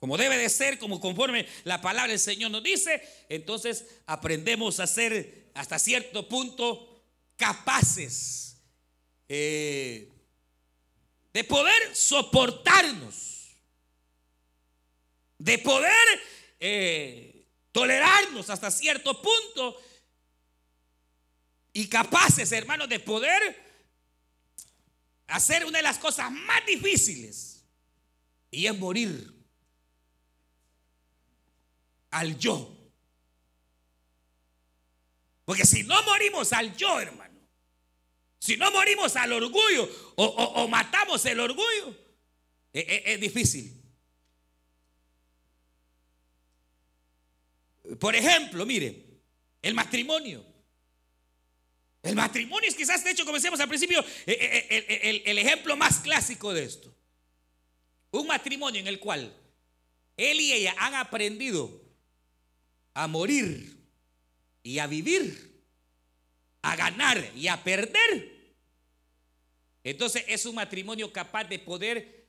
como 0.00 0.16
debe 0.16 0.38
de 0.38 0.48
ser, 0.48 0.78
como 0.78 0.98
conforme 0.98 1.46
la 1.64 1.82
palabra 1.82 2.10
del 2.10 2.18
Señor 2.18 2.50
nos 2.50 2.62
dice, 2.62 3.06
entonces 3.28 3.84
aprendemos 4.06 4.80
a 4.80 4.86
ser 4.86 5.50
hasta 5.52 5.78
cierto 5.78 6.26
punto 6.26 7.04
capaces 7.36 8.56
eh, 9.28 10.10
de 11.34 11.44
poder 11.44 11.94
soportarnos, 11.94 13.50
de 15.36 15.58
poder 15.58 16.20
eh, 16.58 17.46
tolerarnos 17.70 18.48
hasta 18.48 18.70
cierto 18.70 19.20
punto 19.20 19.76
y 21.74 21.88
capaces, 21.88 22.50
hermanos, 22.52 22.88
de 22.88 23.00
poder 23.00 23.70
hacer 25.26 25.66
una 25.66 25.76
de 25.76 25.84
las 25.84 25.98
cosas 25.98 26.32
más 26.32 26.64
difíciles 26.64 27.64
y 28.50 28.66
es 28.66 28.76
morir 28.78 29.39
al 32.10 32.38
yo. 32.38 32.76
Porque 35.44 35.64
si 35.64 35.82
no 35.82 36.00
morimos 36.04 36.52
al 36.52 36.76
yo, 36.76 37.00
hermano, 37.00 37.40
si 38.38 38.56
no 38.56 38.70
morimos 38.70 39.16
al 39.16 39.32
orgullo 39.32 39.88
o, 40.16 40.68
matamos 40.68 41.24
el 41.26 41.40
orgullo, 41.40 41.96
es, 42.72 42.84
e, 42.88 43.12
es 43.14 43.20
difícil. 43.20 43.82
Por 47.98 48.14
ejemplo, 48.14 48.64
mire, 48.64 49.06
El 49.62 49.74
matrimonio. 49.74 50.44
El 52.02 52.14
matrimonio 52.16 52.66
es 52.66 52.74
quizás, 52.74 53.04
de 53.04 53.10
hecho, 53.10 53.24
como 53.24 53.36
decíamos 53.36 53.60
al 53.60 53.68
principio, 53.68 54.00
eh, 54.24 54.66
eh, 54.70 55.00
el, 55.02 55.22
el 55.26 55.38
ejemplo 55.38 55.76
más 55.76 55.98
clásico 55.98 56.54
de 56.54 56.64
esto. 56.64 56.94
Un 58.12 58.26
matrimonio 58.26 58.80
en 58.80 58.86
el 58.86 58.98
cual 58.98 59.36
él 60.16 60.40
y 60.40 60.52
ella 60.52 60.74
han 60.78 60.94
aprendido 60.94 61.89
a 63.02 63.06
morir 63.06 63.78
y 64.62 64.78
a 64.78 64.86
vivir, 64.86 65.62
a 66.60 66.76
ganar 66.76 67.32
y 67.34 67.48
a 67.48 67.64
perder. 67.64 68.30
Entonces 69.82 70.24
es 70.28 70.44
un 70.44 70.56
matrimonio 70.56 71.10
capaz 71.10 71.44
de 71.44 71.58
poder 71.58 72.26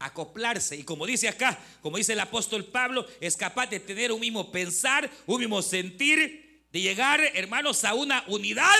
acoplarse. 0.00 0.76
Y 0.76 0.82
como 0.82 1.06
dice 1.06 1.28
acá, 1.28 1.56
como 1.80 1.98
dice 1.98 2.14
el 2.14 2.20
apóstol 2.20 2.64
Pablo, 2.64 3.06
es 3.20 3.36
capaz 3.36 3.68
de 3.68 3.78
tener 3.78 4.10
un 4.10 4.18
mismo 4.18 4.50
pensar, 4.50 5.08
un 5.26 5.38
mismo 5.38 5.62
sentir, 5.62 6.66
de 6.72 6.80
llegar, 6.80 7.20
hermanos, 7.34 7.84
a 7.84 7.94
una 7.94 8.24
unidad. 8.26 8.74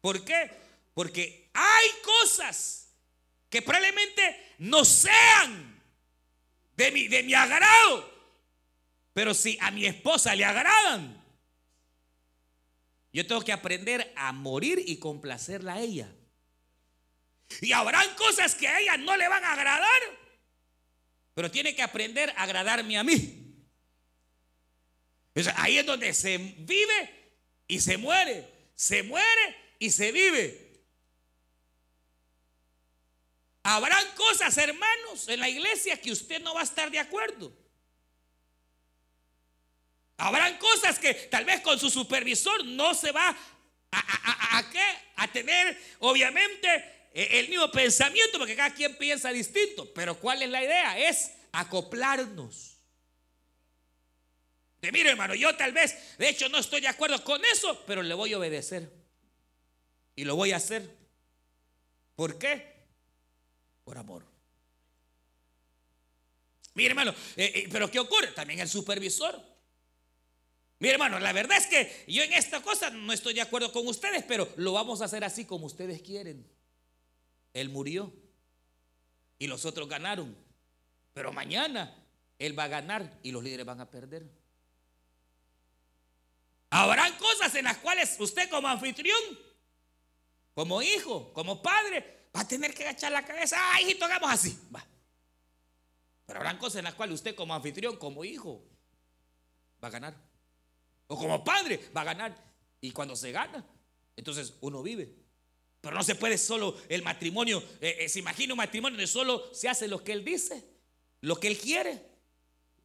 ¿Por 0.00 0.24
qué? 0.24 0.52
Porque 0.94 1.50
hay 1.52 1.88
cosas 2.04 2.94
que 3.48 3.60
probablemente 3.60 4.54
no 4.58 4.84
sean 4.84 5.82
de 6.76 6.92
mi, 6.92 7.08
de 7.08 7.24
mi 7.24 7.34
agrado. 7.34 8.09
Pero 9.12 9.34
si 9.34 9.58
a 9.60 9.70
mi 9.70 9.86
esposa 9.86 10.34
le 10.34 10.44
agradan, 10.44 11.20
yo 13.12 13.26
tengo 13.26 13.42
que 13.42 13.52
aprender 13.52 14.12
a 14.16 14.32
morir 14.32 14.82
y 14.86 14.98
complacerla 14.98 15.74
a 15.74 15.80
ella. 15.80 16.12
Y 17.60 17.72
habrán 17.72 18.14
cosas 18.14 18.54
que 18.54 18.68
a 18.68 18.78
ella 18.80 18.96
no 18.96 19.16
le 19.16 19.28
van 19.28 19.44
a 19.44 19.52
agradar, 19.52 20.00
pero 21.34 21.50
tiene 21.50 21.74
que 21.74 21.82
aprender 21.82 22.32
a 22.36 22.44
agradarme 22.44 22.96
a 22.96 23.02
mí. 23.02 23.56
ahí 25.56 25.78
es 25.78 25.86
donde 25.86 26.14
se 26.14 26.38
vive 26.38 27.34
y 27.66 27.80
se 27.80 27.96
muere, 27.96 28.48
se 28.76 29.02
muere 29.02 29.56
y 29.80 29.90
se 29.90 30.12
vive. 30.12 30.70
Habrán 33.62 34.06
cosas, 34.14 34.56
hermanos, 34.56 35.28
en 35.28 35.40
la 35.40 35.48
iglesia 35.48 36.00
que 36.00 36.12
usted 36.12 36.40
no 36.40 36.54
va 36.54 36.60
a 36.60 36.64
estar 36.64 36.90
de 36.90 36.98
acuerdo. 36.98 37.52
Habrán 40.20 40.58
cosas 40.58 40.98
que 40.98 41.14
tal 41.14 41.46
vez 41.46 41.62
con 41.62 41.78
su 41.78 41.88
supervisor 41.88 42.62
no 42.66 42.92
se 42.94 43.10
va 43.10 43.34
a, 43.90 44.58
a, 44.58 44.70
qué? 44.70 44.84
a 45.16 45.32
tener, 45.32 45.80
obviamente, 46.00 46.68
e, 47.14 47.40
el 47.40 47.48
mismo 47.48 47.70
pensamiento, 47.70 48.38
porque 48.38 48.54
cada 48.54 48.74
quien 48.74 48.96
piensa 48.98 49.30
distinto. 49.30 49.90
Pero 49.94 50.14
¿cuál 50.16 50.42
es 50.42 50.50
la 50.50 50.62
idea? 50.62 50.98
Es 50.98 51.32
acoplarnos. 51.52 52.76
De 54.82 54.92
mire, 54.92 55.10
hermano, 55.10 55.34
yo 55.34 55.56
tal 55.56 55.72
vez, 55.72 55.96
de 56.18 56.28
hecho, 56.28 56.50
no 56.50 56.58
estoy 56.58 56.82
de 56.82 56.88
acuerdo 56.88 57.24
con 57.24 57.42
eso, 57.46 57.82
pero 57.86 58.02
le 58.02 58.12
voy 58.12 58.34
a 58.34 58.38
obedecer. 58.38 58.92
Y 60.16 60.24
lo 60.24 60.36
voy 60.36 60.52
a 60.52 60.56
hacer. 60.56 60.98
¿Por 62.14 62.38
qué? 62.38 62.74
Por 63.84 63.96
amor. 63.96 64.26
Mire, 66.74 66.90
hermano, 66.90 67.14
eh, 67.36 67.52
eh, 67.54 67.68
pero 67.72 67.90
¿qué 67.90 67.98
ocurre? 67.98 68.28
También 68.28 68.60
el 68.60 68.68
supervisor. 68.68 69.49
Mire, 70.80 70.94
hermano, 70.94 71.18
la 71.18 71.34
verdad 71.34 71.58
es 71.58 71.66
que 71.66 72.04
yo 72.08 72.22
en 72.22 72.32
esta 72.32 72.62
cosa 72.62 72.88
no 72.88 73.12
estoy 73.12 73.34
de 73.34 73.42
acuerdo 73.42 73.70
con 73.70 73.86
ustedes, 73.86 74.24
pero 74.24 74.50
lo 74.56 74.72
vamos 74.72 75.02
a 75.02 75.04
hacer 75.04 75.22
así 75.22 75.44
como 75.44 75.66
ustedes 75.66 76.00
quieren. 76.00 76.50
Él 77.52 77.68
murió 77.68 78.10
y 79.38 79.46
los 79.46 79.66
otros 79.66 79.90
ganaron. 79.90 80.34
Pero 81.12 81.34
mañana 81.34 81.94
Él 82.38 82.58
va 82.58 82.64
a 82.64 82.68
ganar 82.68 83.18
y 83.22 83.30
los 83.30 83.44
líderes 83.44 83.66
van 83.66 83.82
a 83.82 83.90
perder. 83.90 84.26
Habrán 86.70 87.14
cosas 87.18 87.54
en 87.56 87.66
las 87.66 87.76
cuales 87.76 88.16
usted 88.18 88.48
como 88.48 88.66
anfitrión, 88.66 89.20
como 90.54 90.80
hijo, 90.80 91.30
como 91.34 91.60
padre, 91.60 92.28
va 92.34 92.40
a 92.40 92.48
tener 92.48 92.72
que 92.72 92.84
agachar 92.84 93.12
la 93.12 93.26
cabeza. 93.26 93.56
Ah, 93.58 93.82
hijito, 93.82 94.06
hagamos 94.06 94.30
así. 94.30 94.58
Va. 94.74 94.82
Pero 96.24 96.38
habrán 96.38 96.56
cosas 96.56 96.76
en 96.76 96.84
las 96.84 96.94
cuales 96.94 97.16
usted 97.16 97.34
como 97.34 97.52
anfitrión, 97.52 97.98
como 97.98 98.24
hijo, 98.24 98.64
va 99.84 99.88
a 99.88 99.90
ganar. 99.90 100.29
O 101.10 101.18
como 101.18 101.42
padre, 101.42 101.90
va 101.94 102.02
a 102.02 102.04
ganar. 102.04 102.36
Y 102.80 102.92
cuando 102.92 103.16
se 103.16 103.32
gana, 103.32 103.66
entonces 104.14 104.54
uno 104.60 104.80
vive. 104.80 105.12
Pero 105.80 105.96
no 105.96 106.04
se 106.04 106.14
puede 106.14 106.38
solo 106.38 106.76
el 106.88 107.02
matrimonio. 107.02 107.60
Eh, 107.80 107.96
eh, 108.00 108.08
se 108.08 108.20
imagina 108.20 108.54
un 108.54 108.58
matrimonio 108.58 108.96
donde 108.96 109.08
solo 109.08 109.52
se 109.52 109.68
hace 109.68 109.88
lo 109.88 110.04
que 110.04 110.12
él 110.12 110.24
dice, 110.24 110.64
lo 111.22 111.34
que 111.34 111.48
él 111.48 111.58
quiere, 111.58 112.00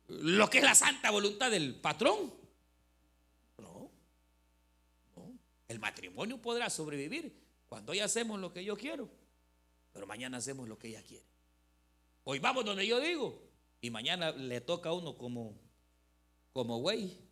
lo 0.08 0.50
que 0.50 0.58
es 0.58 0.64
la 0.64 0.74
santa 0.74 1.12
voluntad 1.12 1.52
del 1.52 1.76
patrón. 1.76 2.34
No, 3.60 3.92
no. 5.16 5.38
El 5.68 5.78
matrimonio 5.78 6.42
podrá 6.42 6.72
sobrevivir 6.72 7.32
cuando 7.68 7.92
hoy 7.92 8.00
hacemos 8.00 8.40
lo 8.40 8.52
que 8.52 8.66
yo 8.66 8.76
quiero, 8.76 9.08
pero 9.94 10.08
mañana 10.08 10.38
hacemos 10.38 10.68
lo 10.68 10.80
que 10.80 10.88
ella 10.88 11.04
quiere. 11.04 11.28
Hoy 12.24 12.40
vamos 12.40 12.66
donde 12.66 12.88
yo 12.88 13.00
digo 13.00 13.40
y 13.82 13.92
mañana 13.92 14.32
le 14.32 14.62
toca 14.62 14.90
a 14.90 14.94
uno 14.94 15.16
como, 15.16 15.54
como 16.54 16.80
güey. 16.80 17.25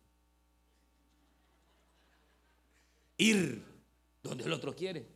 Ir 3.16 3.62
donde 4.22 4.44
el 4.44 4.52
otro 4.52 4.74
quiere. 4.74 5.06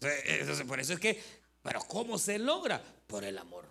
Entonces, 0.00 0.66
por 0.66 0.80
eso 0.80 0.94
es 0.94 1.00
que, 1.00 1.22
pero 1.62 1.80
¿cómo 1.80 2.18
se 2.18 2.38
logra? 2.38 2.82
Por 3.06 3.24
el 3.24 3.38
amor. 3.38 3.66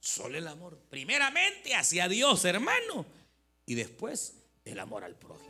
Solo 0.00 0.38
el 0.38 0.48
amor. 0.48 0.78
Primeramente 0.88 1.74
hacia 1.74 2.08
Dios, 2.08 2.44
hermano. 2.44 3.06
Y 3.66 3.74
después 3.74 4.34
el 4.64 4.80
amor 4.80 5.04
al 5.04 5.14
prójimo. 5.14 5.49